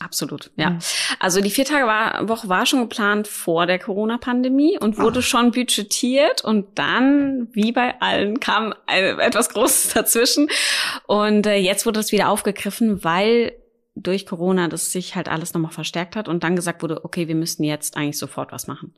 Absolut, 0.00 0.50
ja. 0.56 0.70
ja. 0.70 0.78
Also 1.20 1.40
die 1.40 1.50
Vier-Tage-Woche 1.50 2.48
war 2.48 2.66
schon 2.66 2.80
geplant 2.80 3.28
vor 3.28 3.66
der 3.66 3.78
Corona-Pandemie 3.78 4.78
und 4.80 4.98
wurde 4.98 5.20
Ach. 5.20 5.24
schon 5.24 5.52
budgetiert 5.52 6.42
und 6.42 6.76
dann, 6.76 7.48
wie 7.52 7.70
bei 7.70 8.00
allen, 8.00 8.40
kam 8.40 8.74
etwas 8.86 9.50
Großes 9.50 9.92
dazwischen 9.94 10.48
und 11.06 11.46
äh, 11.46 11.56
jetzt 11.56 11.86
wurde 11.86 12.00
es 12.00 12.10
wieder 12.10 12.30
aufgegriffen, 12.30 13.04
weil 13.04 13.52
durch 13.94 14.26
Corona 14.26 14.68
das 14.68 14.92
sich 14.92 15.16
halt 15.16 15.28
alles 15.28 15.54
nochmal 15.54 15.72
verstärkt 15.72 16.16
hat 16.16 16.28
und 16.28 16.44
dann 16.44 16.56
gesagt 16.56 16.82
wurde, 16.82 17.04
okay, 17.04 17.28
wir 17.28 17.34
müssten 17.34 17.64
jetzt 17.64 17.96
eigentlich 17.96 18.18
sofort 18.18 18.52
was 18.52 18.66
machen. 18.66 18.94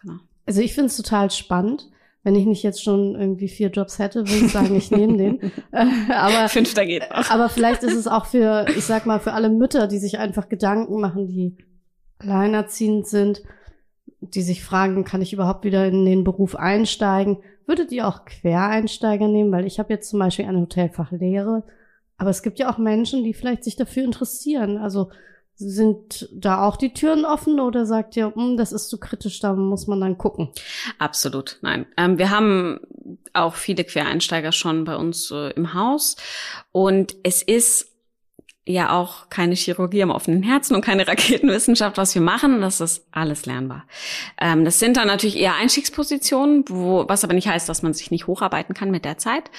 Genau. 0.00 0.18
Also 0.46 0.60
ich 0.62 0.74
finde 0.74 0.86
es 0.86 0.96
total 0.96 1.30
spannend. 1.30 1.88
Wenn 2.22 2.34
ich 2.34 2.44
nicht 2.44 2.62
jetzt 2.62 2.82
schon 2.82 3.14
irgendwie 3.14 3.48
vier 3.48 3.70
Jobs 3.70 3.98
hätte, 3.98 4.28
würde 4.28 4.44
ich 4.44 4.52
sagen, 4.52 4.76
ich 4.76 4.90
nehme 4.90 5.16
den. 5.16 5.52
aber 6.10 6.48
fünfter 6.50 6.84
geht 6.84 7.10
auch. 7.10 7.30
Aber 7.30 7.48
vielleicht 7.48 7.82
ist 7.82 7.94
es 7.94 8.06
auch 8.06 8.26
für, 8.26 8.66
ich 8.76 8.84
sag 8.84 9.06
mal, 9.06 9.20
für 9.20 9.32
alle 9.32 9.48
Mütter, 9.48 9.86
die 9.86 9.98
sich 9.98 10.18
einfach 10.18 10.50
Gedanken 10.50 11.00
machen, 11.00 11.28
die 11.28 11.56
alleinerziehend 12.18 13.06
sind, 13.06 13.42
die 14.20 14.42
sich 14.42 14.62
fragen, 14.62 15.04
kann 15.04 15.22
ich 15.22 15.32
überhaupt 15.32 15.64
wieder 15.64 15.86
in 15.86 16.04
den 16.04 16.24
Beruf 16.24 16.56
einsteigen? 16.56 17.38
Würdet 17.66 17.90
ihr 17.90 18.06
auch 18.06 18.26
Quereinsteiger 18.26 19.26
nehmen? 19.26 19.50
Weil 19.50 19.66
ich 19.66 19.78
habe 19.78 19.92
jetzt 19.92 20.10
zum 20.10 20.18
Beispiel 20.18 20.44
eine 20.44 20.60
Hotelfachlehre 20.60 21.64
aber 22.20 22.28
es 22.28 22.42
gibt 22.42 22.58
ja 22.58 22.70
auch 22.70 22.76
Menschen, 22.76 23.24
die 23.24 23.32
vielleicht 23.32 23.64
sich 23.64 23.76
dafür 23.76 24.04
interessieren. 24.04 24.76
Also 24.76 25.10
sind 25.54 26.28
da 26.32 26.66
auch 26.66 26.76
die 26.76 26.92
Türen 26.92 27.24
offen 27.24 27.60
oder 27.60 27.86
sagt 27.86 28.14
ihr, 28.14 28.34
hm, 28.34 28.58
das 28.58 28.72
ist 28.72 28.90
zu 28.90 29.00
kritisch, 29.00 29.40
da 29.40 29.54
muss 29.54 29.86
man 29.86 30.02
dann 30.02 30.18
gucken? 30.18 30.50
Absolut, 30.98 31.58
nein. 31.62 31.86
Ähm, 31.96 32.18
wir 32.18 32.28
haben 32.28 32.80
auch 33.32 33.54
viele 33.54 33.84
Quereinsteiger 33.84 34.52
schon 34.52 34.84
bei 34.84 34.96
uns 34.96 35.30
äh, 35.30 35.50
im 35.52 35.72
Haus 35.72 36.16
und 36.72 37.16
es 37.22 37.42
ist 37.42 37.89
ja 38.70 38.96
auch 38.96 39.28
keine 39.28 39.54
Chirurgie 39.54 40.02
am 40.02 40.10
offenen 40.10 40.42
Herzen 40.42 40.74
und 40.74 40.84
keine 40.84 41.06
Raketenwissenschaft, 41.08 41.96
was 41.96 42.14
wir 42.14 42.22
machen. 42.22 42.60
Das 42.60 42.80
ist 42.80 43.06
alles 43.12 43.46
lernbar. 43.46 43.84
Ähm, 44.40 44.64
das 44.64 44.78
sind 44.78 44.96
dann 44.96 45.06
natürlich 45.06 45.36
eher 45.36 45.54
Einstiegspositionen, 45.54 46.64
wo, 46.68 47.04
was 47.08 47.24
aber 47.24 47.34
nicht 47.34 47.48
heißt, 47.48 47.68
dass 47.68 47.82
man 47.82 47.94
sich 47.94 48.10
nicht 48.10 48.26
hocharbeiten 48.26 48.74
kann 48.74 48.90
mit 48.90 49.04
der 49.04 49.18
Zeit. 49.18 49.50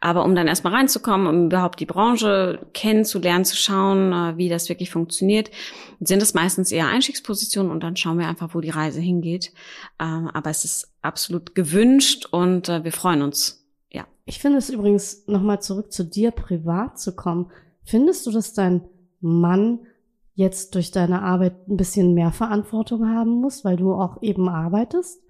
Aber 0.00 0.24
um 0.24 0.34
dann 0.34 0.48
erstmal 0.48 0.74
reinzukommen, 0.74 1.26
um 1.26 1.46
überhaupt 1.46 1.80
die 1.80 1.86
Branche 1.86 2.66
kennenzulernen, 2.74 3.44
zu 3.44 3.56
schauen, 3.56 4.12
äh, 4.12 4.36
wie 4.36 4.48
das 4.48 4.68
wirklich 4.68 4.90
funktioniert, 4.90 5.50
sind 6.00 6.22
es 6.22 6.34
meistens 6.34 6.72
eher 6.72 6.88
Einstiegspositionen 6.88 7.70
und 7.70 7.82
dann 7.82 7.96
schauen 7.96 8.18
wir 8.18 8.28
einfach, 8.28 8.54
wo 8.54 8.60
die 8.60 8.70
Reise 8.70 9.00
hingeht. 9.00 9.52
Ähm, 10.00 10.30
aber 10.32 10.50
es 10.50 10.64
ist 10.64 10.92
absolut 11.02 11.54
gewünscht 11.54 12.26
und 12.30 12.68
äh, 12.68 12.84
wir 12.84 12.92
freuen 12.92 13.22
uns. 13.22 13.64
Ich 14.26 14.38
finde 14.38 14.58
es 14.58 14.70
übrigens, 14.70 15.26
nochmal 15.26 15.60
zurück 15.60 15.92
zu 15.92 16.04
dir 16.04 16.30
privat 16.30 16.98
zu 16.98 17.14
kommen. 17.14 17.50
Findest 17.84 18.26
du, 18.26 18.30
dass 18.30 18.54
dein 18.54 18.82
Mann 19.20 19.80
jetzt 20.34 20.74
durch 20.74 20.90
deine 20.90 21.22
Arbeit 21.22 21.68
ein 21.68 21.76
bisschen 21.76 22.14
mehr 22.14 22.32
Verantwortung 22.32 23.08
haben 23.08 23.40
muss, 23.40 23.64
weil 23.64 23.76
du 23.76 23.94
auch 23.94 24.22
eben 24.22 24.48
arbeitest? 24.48 25.20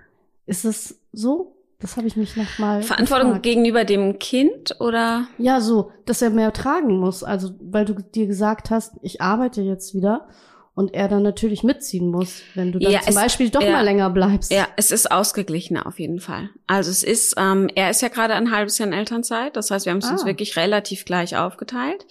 Ist 0.47 0.64
es 0.64 1.01
so? 1.12 1.57
Das 1.81 1.97
habe 1.97 2.07
ich 2.07 2.17
mich 2.17 2.37
noch 2.37 2.59
mal 2.59 2.83
Verantwortung 2.83 3.29
gefragt. 3.29 3.43
gegenüber 3.43 3.85
dem 3.85 4.19
Kind 4.19 4.81
oder? 4.81 5.27
Ja, 5.38 5.61
so, 5.61 5.90
dass 6.07 6.23
er 6.23 6.31
mehr 6.31 6.53
tragen 6.53 6.99
muss. 6.99 7.23
Also, 7.23 7.51
weil 7.61 7.85
du 7.85 7.95
dir 7.95 8.27
gesagt 8.27 8.71
hast, 8.71 8.95
ich 9.03 9.21
arbeite 9.21 9.61
jetzt 9.61 9.95
wieder 9.95 10.29
und 10.74 10.95
er 10.95 11.09
dann 11.09 11.22
natürlich 11.22 11.62
mitziehen 11.62 12.11
muss, 12.11 12.43
wenn 12.55 12.72
du 12.72 12.78
dann 12.78 12.91
ja, 12.91 13.01
zum 13.01 13.11
es, 13.11 13.14
Beispiel 13.14 13.51
doch 13.51 13.62
ja, 13.62 13.72
mal 13.72 13.85
länger 13.85 14.11
bleibst. 14.11 14.51
Ja, 14.51 14.66
es 14.76 14.91
ist 14.91 15.11
ausgeglichener 15.11 15.87
auf 15.87 15.99
jeden 15.99 16.20
Fall. 16.20 16.51
Also 16.66 16.91
es 16.91 17.03
ist, 17.03 17.35
ähm, 17.37 17.68
er 17.74 17.91
ist 17.91 18.03
ja 18.03 18.09
gerade 18.09 18.35
ein 18.35 18.51
halbes 18.51 18.78
Jahr 18.78 18.89
in 18.89 18.95
Elternzeit, 18.95 19.57
das 19.57 19.70
heißt, 19.70 19.85
wir 19.87 19.93
haben 19.93 19.99
es 19.99 20.09
ah. 20.09 20.12
uns 20.12 20.24
wirklich 20.24 20.57
relativ 20.57 21.05
gleich 21.05 21.37
aufgeteilt. 21.37 22.07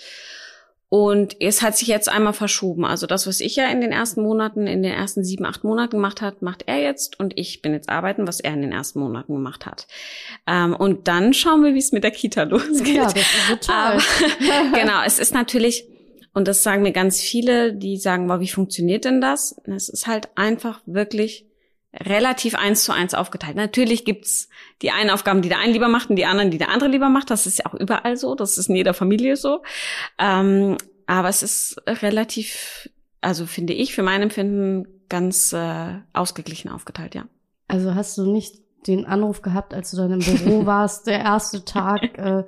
Und 0.94 1.38
es 1.40 1.64
hat 1.64 1.76
sich 1.76 1.88
jetzt 1.88 2.08
einmal 2.08 2.34
verschoben. 2.34 2.86
Also 2.86 3.08
das, 3.08 3.26
was 3.26 3.40
ich 3.40 3.56
ja 3.56 3.68
in 3.68 3.82
den 3.82 3.92
ersten 3.92 4.22
Monaten, 4.22 4.68
in 4.68 4.84
den 4.84 4.94
ersten 4.94 5.24
sieben, 5.24 5.44
acht 5.44 5.64
Monaten 5.64 5.96
gemacht 5.96 6.22
hat, 6.22 6.44
macht 6.44 6.66
er 6.68 6.84
jetzt. 6.84 7.20
Und 7.20 7.34
ich 7.36 7.64
bin 7.64 7.74
jetzt 7.74 7.90
arbeiten, 7.90 8.28
was 8.28 8.40
er 8.40 8.54
in 8.54 8.62
den 8.62 8.72
ersten 8.72 9.00
Monaten 9.00 9.34
gemacht 9.34 9.66
hat. 9.66 9.88
Ähm, 10.46 10.76
und 10.76 11.08
dann 11.08 11.34
schauen 11.34 11.64
wir, 11.64 11.74
wie 11.74 11.80
es 11.80 11.94
mit 11.94 12.04
der 12.04 12.12
Kita 12.12 12.44
losgeht. 12.44 12.96
Ja, 12.96 13.06
das 13.06 13.16
ist 13.16 13.50
total. 13.50 13.98
genau, 14.76 15.02
es 15.04 15.18
ist 15.18 15.34
natürlich, 15.34 15.88
und 16.32 16.48
das 16.48 16.62
sagen 16.62 16.84
mir 16.84 16.92
ganz 16.92 17.20
viele, 17.20 17.74
die 17.74 17.98
sagen, 17.98 18.30
wow, 18.30 18.40
wie 18.40 18.48
funktioniert 18.48 19.06
denn 19.06 19.20
das? 19.20 19.56
Es 19.66 19.90
ist 19.90 20.06
halt 20.06 20.30
einfach 20.36 20.82
wirklich 20.86 21.48
relativ 21.94 22.56
eins 22.56 22.84
zu 22.84 22.92
eins 22.92 23.14
aufgeteilt. 23.14 23.56
Natürlich 23.56 24.06
gibt's 24.06 24.50
die 24.82 24.92
einen 24.92 25.10
Aufgaben, 25.10 25.42
die 25.42 25.50
der 25.50 25.60
eine 25.60 25.74
lieber 25.74 25.88
macht 25.88 26.10
und 26.10 26.16
die 26.16 26.26
anderen, 26.26 26.52
die 26.52 26.58
der 26.58 26.70
andere 26.70 26.90
lieber 26.90 27.10
macht. 27.10 27.30
Das 27.30 27.46
ist 27.46 27.60
ja 27.60 27.66
auch 27.66 27.76
überall 27.76 28.18
so. 28.18 28.36
Das 28.36 28.58
ist 28.58 28.70
in 28.70 28.76
jeder 28.76 28.94
Familie 28.94 29.36
so. 29.36 29.62
Ähm, 30.18 30.78
aber 31.06 31.30
es 31.30 31.44
ist 31.44 31.82
relativ, 31.88 32.90
also 33.22 33.46
finde 33.46 33.74
ich 33.74 33.94
für 33.94 34.04
mein 34.04 34.22
Empfinden 34.22 34.88
ganz 35.10 35.54
äh, 35.54 36.00
ausgeglichen 36.14 36.72
aufgeteilt, 36.72 37.14
ja. 37.14 37.26
Also 37.68 37.94
hast 37.94 38.18
du 38.18 38.32
nicht 38.32 38.56
den 38.88 39.06
Anruf 39.06 39.42
gehabt, 39.42 39.74
als 39.74 39.92
du 39.92 39.98
dann 39.98 40.12
im 40.12 40.20
Büro 40.20 40.66
warst, 40.66 41.08
der 41.08 41.20
erste 41.20 41.64
Tag, 41.64 42.02
äh, 42.18 42.44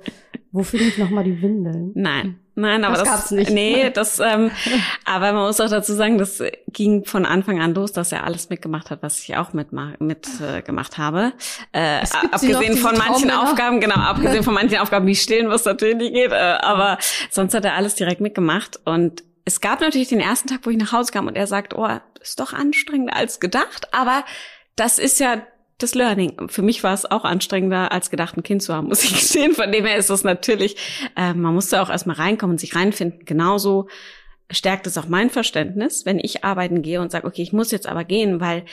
wo 0.52 0.62
finde 0.62 0.86
ich 0.86 0.98
nochmal 0.98 1.24
die 1.24 1.40
Windeln? 1.40 1.92
Nein. 1.94 2.40
Nein, 2.58 2.84
aber 2.84 2.94
das, 2.94 3.04
das, 3.04 3.12
gab's 3.12 3.30
nicht. 3.32 3.50
Nee, 3.50 3.90
das, 3.94 4.18
ähm, 4.18 4.50
aber 5.04 5.32
man 5.34 5.46
muss 5.46 5.60
auch 5.60 5.68
dazu 5.68 5.92
sagen, 5.92 6.16
das 6.16 6.42
ging 6.68 7.04
von 7.04 7.26
Anfang 7.26 7.60
an 7.60 7.74
los, 7.74 7.92
dass 7.92 8.12
er 8.12 8.24
alles 8.24 8.48
mitgemacht 8.48 8.90
hat, 8.90 9.02
was 9.02 9.20
ich 9.20 9.36
auch 9.36 9.52
mit, 9.52 9.68
mit 10.00 10.26
äh, 10.40 10.62
gemacht 10.62 10.96
habe. 10.96 11.34
Äh, 11.72 12.00
abgesehen 12.32 12.78
von 12.78 12.96
manchen 12.96 13.30
Aufgaben, 13.30 13.80
genau, 13.80 13.96
abgesehen 13.96 14.42
von 14.42 14.54
manchen 14.54 14.78
Aufgaben 14.78 15.06
wie 15.06 15.14
Stillen, 15.14 15.50
was 15.50 15.66
natürlich 15.66 15.96
nicht 15.96 16.14
geht, 16.14 16.32
äh, 16.32 16.56
aber 16.62 16.96
sonst 17.30 17.52
hat 17.52 17.66
er 17.66 17.74
alles 17.74 17.94
direkt 17.94 18.22
mitgemacht. 18.22 18.80
Und 18.86 19.22
es 19.44 19.60
gab 19.60 19.82
natürlich 19.82 20.08
den 20.08 20.20
ersten 20.20 20.48
Tag, 20.48 20.60
wo 20.62 20.70
ich 20.70 20.78
nach 20.78 20.92
Hause 20.92 21.12
kam 21.12 21.26
und 21.26 21.36
er 21.36 21.46
sagt, 21.46 21.74
oh, 21.74 21.88
ist 22.22 22.40
doch 22.40 22.54
anstrengender 22.54 23.14
als 23.14 23.38
gedacht, 23.38 23.92
aber 23.92 24.24
das 24.76 24.98
ist 24.98 25.20
ja 25.20 25.42
das 25.78 25.94
Learning. 25.94 26.48
Für 26.48 26.62
mich 26.62 26.82
war 26.82 26.94
es 26.94 27.10
auch 27.10 27.24
anstrengender, 27.24 27.92
als 27.92 28.10
gedacht, 28.10 28.36
ein 28.36 28.42
Kind 28.42 28.62
zu 28.62 28.74
haben, 28.74 28.88
muss 28.88 29.04
ich 29.04 29.12
gestehen. 29.14 29.52
Von 29.52 29.72
dem 29.72 29.84
her 29.84 29.96
ist 29.96 30.10
es 30.10 30.24
natürlich, 30.24 30.76
äh, 31.16 31.34
man 31.34 31.54
musste 31.54 31.82
auch 31.82 31.90
erstmal 31.90 32.16
reinkommen 32.16 32.54
und 32.54 32.60
sich 32.60 32.74
reinfinden. 32.74 33.24
Genauso 33.24 33.88
stärkt 34.50 34.86
es 34.86 34.96
auch 34.96 35.08
mein 35.08 35.28
Verständnis, 35.30 36.06
wenn 36.06 36.18
ich 36.18 36.44
arbeiten 36.44 36.82
gehe 36.82 37.00
und 37.00 37.10
sage, 37.10 37.26
okay, 37.26 37.42
ich 37.42 37.52
muss 37.52 37.72
jetzt 37.72 37.86
aber 37.86 38.04
gehen, 38.04 38.40
weil 38.40 38.64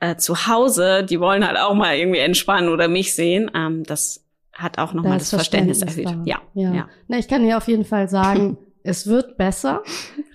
äh, 0.00 0.16
zu 0.16 0.46
Hause, 0.46 1.04
die 1.04 1.18
wollen 1.18 1.46
halt 1.46 1.58
auch 1.58 1.74
mal 1.74 1.96
irgendwie 1.96 2.20
entspannen 2.20 2.68
oder 2.68 2.88
mich 2.88 3.14
sehen. 3.14 3.50
Ähm, 3.54 3.84
das 3.84 4.24
hat 4.52 4.78
auch 4.78 4.92
nochmal 4.92 5.18
das, 5.18 5.30
das, 5.30 5.40
Verständnis, 5.40 5.78
Verständnis 5.78 6.14
erhöht. 6.14 6.26
Ja, 6.26 6.42
ja. 6.54 6.74
ja. 6.74 6.88
Na, 7.08 7.18
ich 7.18 7.26
kann 7.26 7.42
dir 7.42 7.56
auf 7.56 7.68
jeden 7.68 7.84
Fall 7.84 8.08
sagen, 8.08 8.58
es 8.82 9.06
wird 9.06 9.36
besser. 9.36 9.82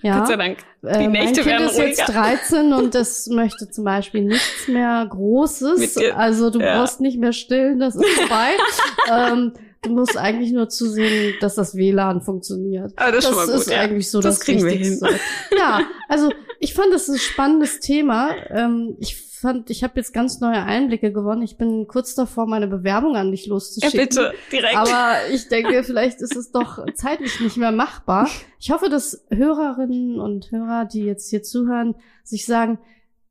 Ja. 0.02 0.18
Gott 0.18 0.28
sei 0.28 0.36
Dank. 0.36 0.58
Die 0.82 0.88
äh, 0.88 1.08
Nächte 1.08 1.44
mein 1.44 1.58
Kind 1.58 1.70
ist 1.70 1.78
jetzt 1.78 2.08
13 2.08 2.72
und 2.72 2.94
das 2.94 3.26
möchte 3.30 3.70
zum 3.70 3.84
Beispiel 3.84 4.24
nichts 4.24 4.68
mehr 4.68 5.06
Großes. 5.08 5.96
Also 6.14 6.50
du 6.50 6.60
ja. 6.60 6.78
brauchst 6.78 7.00
nicht 7.00 7.18
mehr 7.18 7.32
stillen, 7.32 7.78
das 7.78 7.96
ist 7.96 8.06
vorbei. 8.06 8.50
ähm, 9.10 9.52
du 9.82 9.90
musst 9.90 10.16
eigentlich 10.16 10.52
nur 10.52 10.68
zusehen, 10.68 11.34
dass 11.40 11.54
das 11.54 11.74
WLAN 11.74 12.22
funktioniert. 12.22 12.92
Aber 12.96 13.12
das, 13.12 13.24
das 13.28 13.48
ist, 13.48 13.54
ist 13.54 13.70
ja. 13.70 13.80
eigentlich 13.80 14.10
so 14.10 14.20
das, 14.20 14.38
das 14.38 14.48
Wichtigste. 14.48 15.08
Ja, 15.56 15.82
also 16.08 16.30
ich 16.58 16.74
fand, 16.74 16.92
das 16.92 17.08
ist 17.08 17.14
ein 17.14 17.18
spannendes 17.18 17.80
Thema. 17.80 18.30
Ähm, 18.50 18.96
ich 19.00 19.29
fand, 19.40 19.70
ich 19.70 19.82
habe 19.82 19.94
jetzt 19.96 20.12
ganz 20.12 20.40
neue 20.40 20.62
Einblicke 20.62 21.12
gewonnen. 21.12 21.42
Ich 21.42 21.56
bin 21.56 21.86
kurz 21.86 22.14
davor, 22.14 22.46
meine 22.46 22.66
Bewerbung 22.68 23.16
an 23.16 23.30
dich 23.30 23.46
loszuschicken. 23.46 23.98
Ja, 23.98 24.04
bitte, 24.04 24.32
direkt. 24.52 24.76
Aber 24.76 25.14
ich 25.32 25.48
denke, 25.48 25.82
vielleicht 25.84 26.20
ist 26.20 26.36
es 26.36 26.52
doch 26.52 26.84
zeitlich 26.94 27.40
nicht 27.40 27.56
mehr 27.56 27.72
machbar. 27.72 28.28
Ich 28.58 28.70
hoffe, 28.70 28.88
dass 28.88 29.24
Hörerinnen 29.30 30.20
und 30.20 30.50
Hörer, 30.50 30.84
die 30.84 31.04
jetzt 31.04 31.30
hier 31.30 31.42
zuhören, 31.42 31.94
sich 32.22 32.46
sagen, 32.46 32.78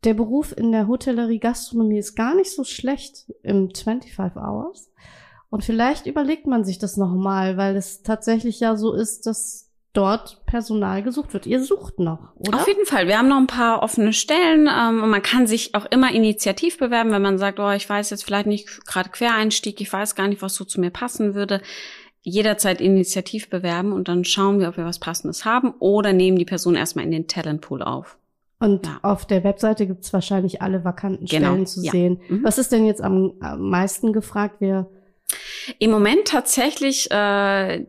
der 0.04 0.14
Beruf 0.14 0.56
in 0.56 0.72
der 0.72 0.88
Hotellerie 0.88 1.40
Gastronomie 1.40 2.00
ist 2.00 2.16
gar 2.16 2.36
nicht 2.36 2.52
so 2.52 2.64
schlecht 2.64 3.32
im 3.44 3.70
25 3.74 4.38
Hours. 4.38 4.92
Und 5.50 5.64
vielleicht 5.64 6.06
überlegt 6.06 6.48
man 6.48 6.64
sich 6.64 6.78
das 6.78 6.96
nochmal, 6.96 7.58
weil 7.58 7.76
es 7.76 8.02
tatsächlich 8.04 8.60
ja 8.60 8.76
so 8.76 8.94
ist, 8.94 9.26
dass 9.26 9.69
dort 9.94 10.46
Personal 10.46 11.02
gesucht 11.02 11.34
wird. 11.34 11.46
Ihr 11.46 11.64
sucht 11.64 12.00
noch, 12.00 12.36
oder? 12.36 12.60
Auf 12.60 12.68
jeden 12.68 12.86
Fall. 12.86 13.08
Wir 13.08 13.18
haben 13.18 13.28
noch 13.28 13.38
ein 13.38 13.48
paar 13.48 13.82
offene 13.82 14.14
Stellen 14.14 14.68
ähm, 14.68 15.02
und 15.02 15.10
man 15.10 15.22
kann 15.22 15.48
sich 15.48 15.74
auch 15.76 15.86
immer 15.86 16.14
initiativ 16.14 16.78
bewerben, 16.78 17.12
wenn 17.12 17.22
man 17.22 17.38
sagt, 17.38 17.60
oh, 17.60 17.72
ich 17.72 17.90
weiß 17.90 18.12
jetzt 18.12 18.24
vielleicht 18.24 18.48
nicht 18.48 18.86
gerade 18.86 19.10
Quereinstieg, 19.10 19.82
ich 19.82 19.92
weiß 19.92 20.16
gar 20.16 20.28
nicht, 20.28 20.42
was 20.42 20.56
so 20.56 20.64
zu 20.64 20.80
mir 20.80 20.92
passen 20.92 21.34
würde. 21.34 21.62
Jederzeit 22.22 22.82
initiativ 22.82 23.50
bewerben 23.50 23.94
und 23.94 24.08
dann 24.08 24.26
schauen 24.26 24.60
wir, 24.60 24.70
ob 24.70 24.78
wir 24.78 24.86
was 24.86 25.00
Passendes 25.00 25.46
haben 25.46 25.74
oder 25.80 26.14
nehmen 26.14 26.38
die 26.38 26.46
Person 26.46 26.76
erstmal 26.76 27.06
in 27.06 27.12
den 27.12 27.28
Talentpool 27.28 27.82
auf. 27.82 28.18
Und 28.60 28.86
ja. 28.86 29.00
auf 29.04 29.26
der 29.26 29.44
Webseite 29.46 29.88
gibt's 29.88 30.12
wahrscheinlich 30.12 30.62
alle 30.62 30.84
vakanten 30.84 31.26
genau. 31.26 31.52
Stellen 31.52 31.66
zu 31.66 31.82
ja. 31.82 31.92
sehen. 31.92 32.22
Mhm. 32.28 32.44
Was 32.44 32.58
ist 32.58 32.72
denn 32.74 32.86
jetzt 32.86 33.02
am, 33.02 33.34
am 33.40 33.70
meisten 33.70 34.12
gefragt? 34.12 34.60
Wir 34.60 34.90
Im 35.80 35.92
Moment 35.92 36.26
tatsächlich 36.26 37.10
äh, 37.10 37.86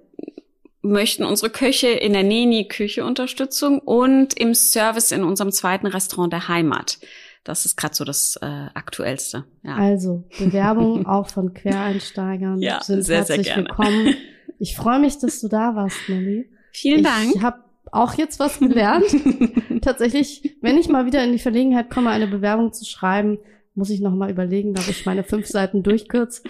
möchten 0.83 1.25
unsere 1.25 1.51
Köche 1.51 1.89
in 1.89 2.13
der 2.13 2.23
Neni-Küche 2.23 3.05
Unterstützung 3.05 3.81
und 3.81 4.35
im 4.35 4.55
Service 4.55 5.13
in 5.13 5.25
unserem 5.25 5.53
zweiten 5.53 5.87
Restaurant 5.87 6.33
der 6.33 6.49
Heimat. 6.49 6.99
Das 7.45 7.65
ist 7.65 7.77
gerade 7.77 7.95
so 7.95 8.05
das 8.05 8.37
äh, 8.43 8.47
Aktuellste. 8.47 9.45
Ja. 9.63 9.77
Also 9.77 10.25
Bewerbungen 10.39 11.07
auch 11.07 11.29
von 11.29 11.55
Quereinsteigern 11.55 12.61
ja, 12.61 12.83
sind 12.83 13.03
sehr, 13.03 13.19
herzlich 13.19 13.47
sehr 13.47 13.55
gerne. 13.55 13.69
willkommen. 13.69 14.15
Ich 14.63 14.77
freue 14.77 15.01
mich, 15.01 15.17
dass 15.17 15.41
du 15.41 15.49
da 15.49 15.75
warst, 15.75 15.97
Nelly. 16.07 16.51
Vielen 16.73 17.03
Dank. 17.03 17.35
Ich 17.35 17.41
habe 17.41 17.65
auch 17.93 18.13
jetzt 18.13 18.39
was 18.39 18.59
gelernt. 18.59 19.07
Tatsächlich, 19.81 20.55
wenn 20.61 20.77
ich 20.77 20.91
mal 20.91 21.07
wieder 21.07 21.25
in 21.25 21.33
die 21.33 21.39
Verlegenheit 21.39 21.89
komme, 21.89 22.11
eine 22.11 22.27
Bewerbung 22.27 22.71
zu 22.75 22.85
schreiben, 22.85 23.39
muss 23.75 23.89
ich 23.89 24.01
noch 24.01 24.15
mal 24.15 24.31
überlegen, 24.31 24.77
ob 24.77 24.87
ich 24.87 25.07
meine 25.07 25.25
fünf 25.25 25.47
Seiten 25.47 25.83
durchkürze. 25.83 26.43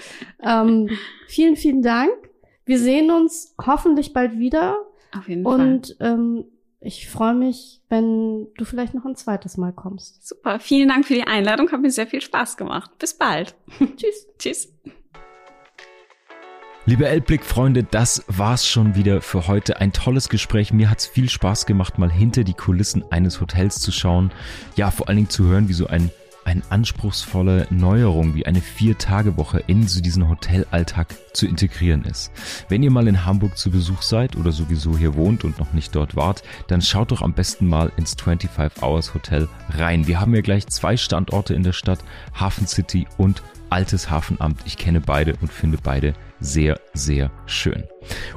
Ähm, 0.43 0.91
vielen, 1.29 1.55
vielen 1.55 1.83
Dank. 1.83 2.11
Wir 2.71 2.79
sehen 2.79 3.11
uns 3.11 3.53
hoffentlich 3.61 4.13
bald 4.13 4.39
wieder. 4.39 4.87
Auf 5.19 5.29
jeden 5.29 5.45
Und 5.45 5.97
ähm, 5.99 6.45
ich 6.79 7.11
freue 7.11 7.35
mich, 7.35 7.81
wenn 7.89 8.47
du 8.57 8.65
vielleicht 8.65 8.95
noch 8.95 9.05
ein 9.05 9.17
zweites 9.17 9.57
Mal 9.57 9.73
kommst. 9.73 10.25
Super. 10.25 10.61
Vielen 10.61 10.89
Dank 10.89 11.05
für 11.05 11.15
die 11.15 11.25
Einladung. 11.25 11.73
Hat 11.73 11.81
mir 11.81 11.91
sehr 11.91 12.07
viel 12.07 12.21
Spaß 12.21 12.57
gemacht. 12.57 12.97
Bis 13.01 13.15
bald. 13.15 13.57
Tschüss. 13.97 14.29
Tschüss. 14.39 14.73
Liebe 16.87 17.09
Elbblick-Freunde, 17.09 17.83
das 17.83 18.25
war's 18.29 18.69
schon 18.69 18.95
wieder 18.95 19.21
für 19.21 19.49
heute. 19.49 19.81
Ein 19.81 19.93
tolles 19.93 20.29
Gespräch. 20.29 20.73
Mir 20.73 20.91
hat's 20.91 21.09
viel 21.09 21.29
Spaß 21.29 21.67
gemacht, 21.67 21.99
mal 21.99 22.09
hinter 22.09 22.45
die 22.45 22.55
Kulissen 22.55 23.05
eines 23.11 23.41
Hotels 23.41 23.81
zu 23.81 23.91
schauen. 23.91 24.31
Ja, 24.77 24.93
vor 24.93 25.09
allen 25.09 25.17
Dingen 25.17 25.29
zu 25.29 25.47
hören, 25.47 25.69
wie 25.69 25.73
so 25.73 25.89
ein 25.89 26.13
eine 26.45 26.63
anspruchsvolle 26.71 27.67
Neuerung 27.71 28.35
wie 28.35 28.47
eine 28.47 28.61
Vier-Tage-Woche 28.61 29.63
in 29.67 29.87
so 29.87 30.01
diesen 30.01 30.29
Hotelalltag 30.29 31.15
zu 31.33 31.47
integrieren 31.47 32.05
ist. 32.05 32.33
Wenn 32.69 32.83
ihr 32.83 32.91
mal 32.91 33.09
in 33.09 33.25
Hamburg 33.25 33.57
zu 33.57 33.71
Besuch 33.71 34.03
seid 34.03 34.37
oder 34.37 34.53
sowieso 34.53 34.97
hier 34.97 35.15
wohnt 35.15 35.45
und 35.45 35.59
noch 35.59 35.73
nicht 35.73 35.95
dort 35.95 36.17
wart, 36.17 36.43
dann 36.69 36.83
schaut 36.83 37.13
doch 37.13 37.23
am 37.23 37.35
besten 37.35 37.67
mal 37.67 37.93
ins 37.97 38.15
25 38.15 38.83
Hours 38.83 39.15
Hotel 39.15 39.49
rein. 39.71 40.07
Wir 40.07 40.21
haben 40.21 40.35
ja 40.35 40.41
gleich 40.41 40.67
zwei 40.67 40.97
Standorte 40.97 41.55
in 41.55 41.63
der 41.63 41.73
Stadt, 41.73 42.01
Hafen 42.35 42.67
City 42.67 43.07
und 43.17 43.43
Altes 43.71 44.11
Hafenamt. 44.11 44.61
Ich 44.67 44.77
kenne 44.77 45.01
beide 45.01 45.37
und 45.41 45.51
finde 45.53 45.79
beide 45.83 46.13
sehr, 46.41 46.79
sehr 46.95 47.31
schön. 47.47 47.85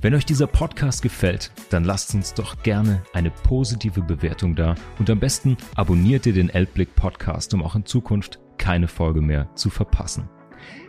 Wenn 0.01 0.15
euch 0.15 0.25
dieser 0.25 0.47
Podcast 0.47 1.03
gefällt, 1.03 1.51
dann 1.69 1.83
lasst 1.83 2.15
uns 2.15 2.33
doch 2.33 2.63
gerne 2.63 3.03
eine 3.13 3.29
positive 3.29 4.01
Bewertung 4.01 4.55
da 4.55 4.73
und 4.97 5.11
am 5.11 5.19
besten 5.19 5.57
abonniert 5.75 6.25
ihr 6.25 6.33
den 6.33 6.49
Elbblick 6.49 6.95
Podcast, 6.95 7.53
um 7.53 7.61
auch 7.61 7.75
in 7.75 7.85
Zukunft 7.85 8.39
keine 8.57 8.87
Folge 8.87 9.21
mehr 9.21 9.53
zu 9.55 9.69
verpassen. 9.69 10.27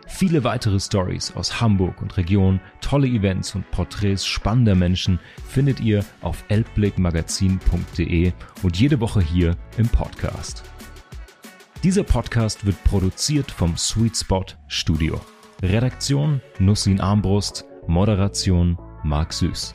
Viele 0.07 0.43
weitere 0.43 0.79
Stories 0.79 1.33
aus 1.35 1.61
Hamburg 1.61 2.01
und 2.01 2.17
Region, 2.17 2.59
tolle 2.81 3.07
Events 3.07 3.55
und 3.55 3.69
Porträts 3.71 4.25
spannender 4.25 4.75
Menschen 4.75 5.19
findet 5.47 5.79
ihr 5.79 6.05
auf 6.21 6.43
elbblickmagazin.de 6.49 8.31
und 8.61 8.79
jede 8.79 8.99
Woche 8.99 9.21
hier 9.21 9.55
im 9.77 9.87
Podcast. 9.87 10.63
Dieser 11.83 12.03
Podcast 12.03 12.65
wird 12.65 12.81
produziert 12.83 13.51
vom 13.51 13.75
Sweet 13.75 14.15
Spot 14.15 14.45
Studio. 14.67 15.19
Redaktion 15.61 16.41
Nussin 16.59 17.01
Armbrust, 17.01 17.65
Moderation 17.87 18.77
Marc 19.03 19.33
Süß. 19.33 19.73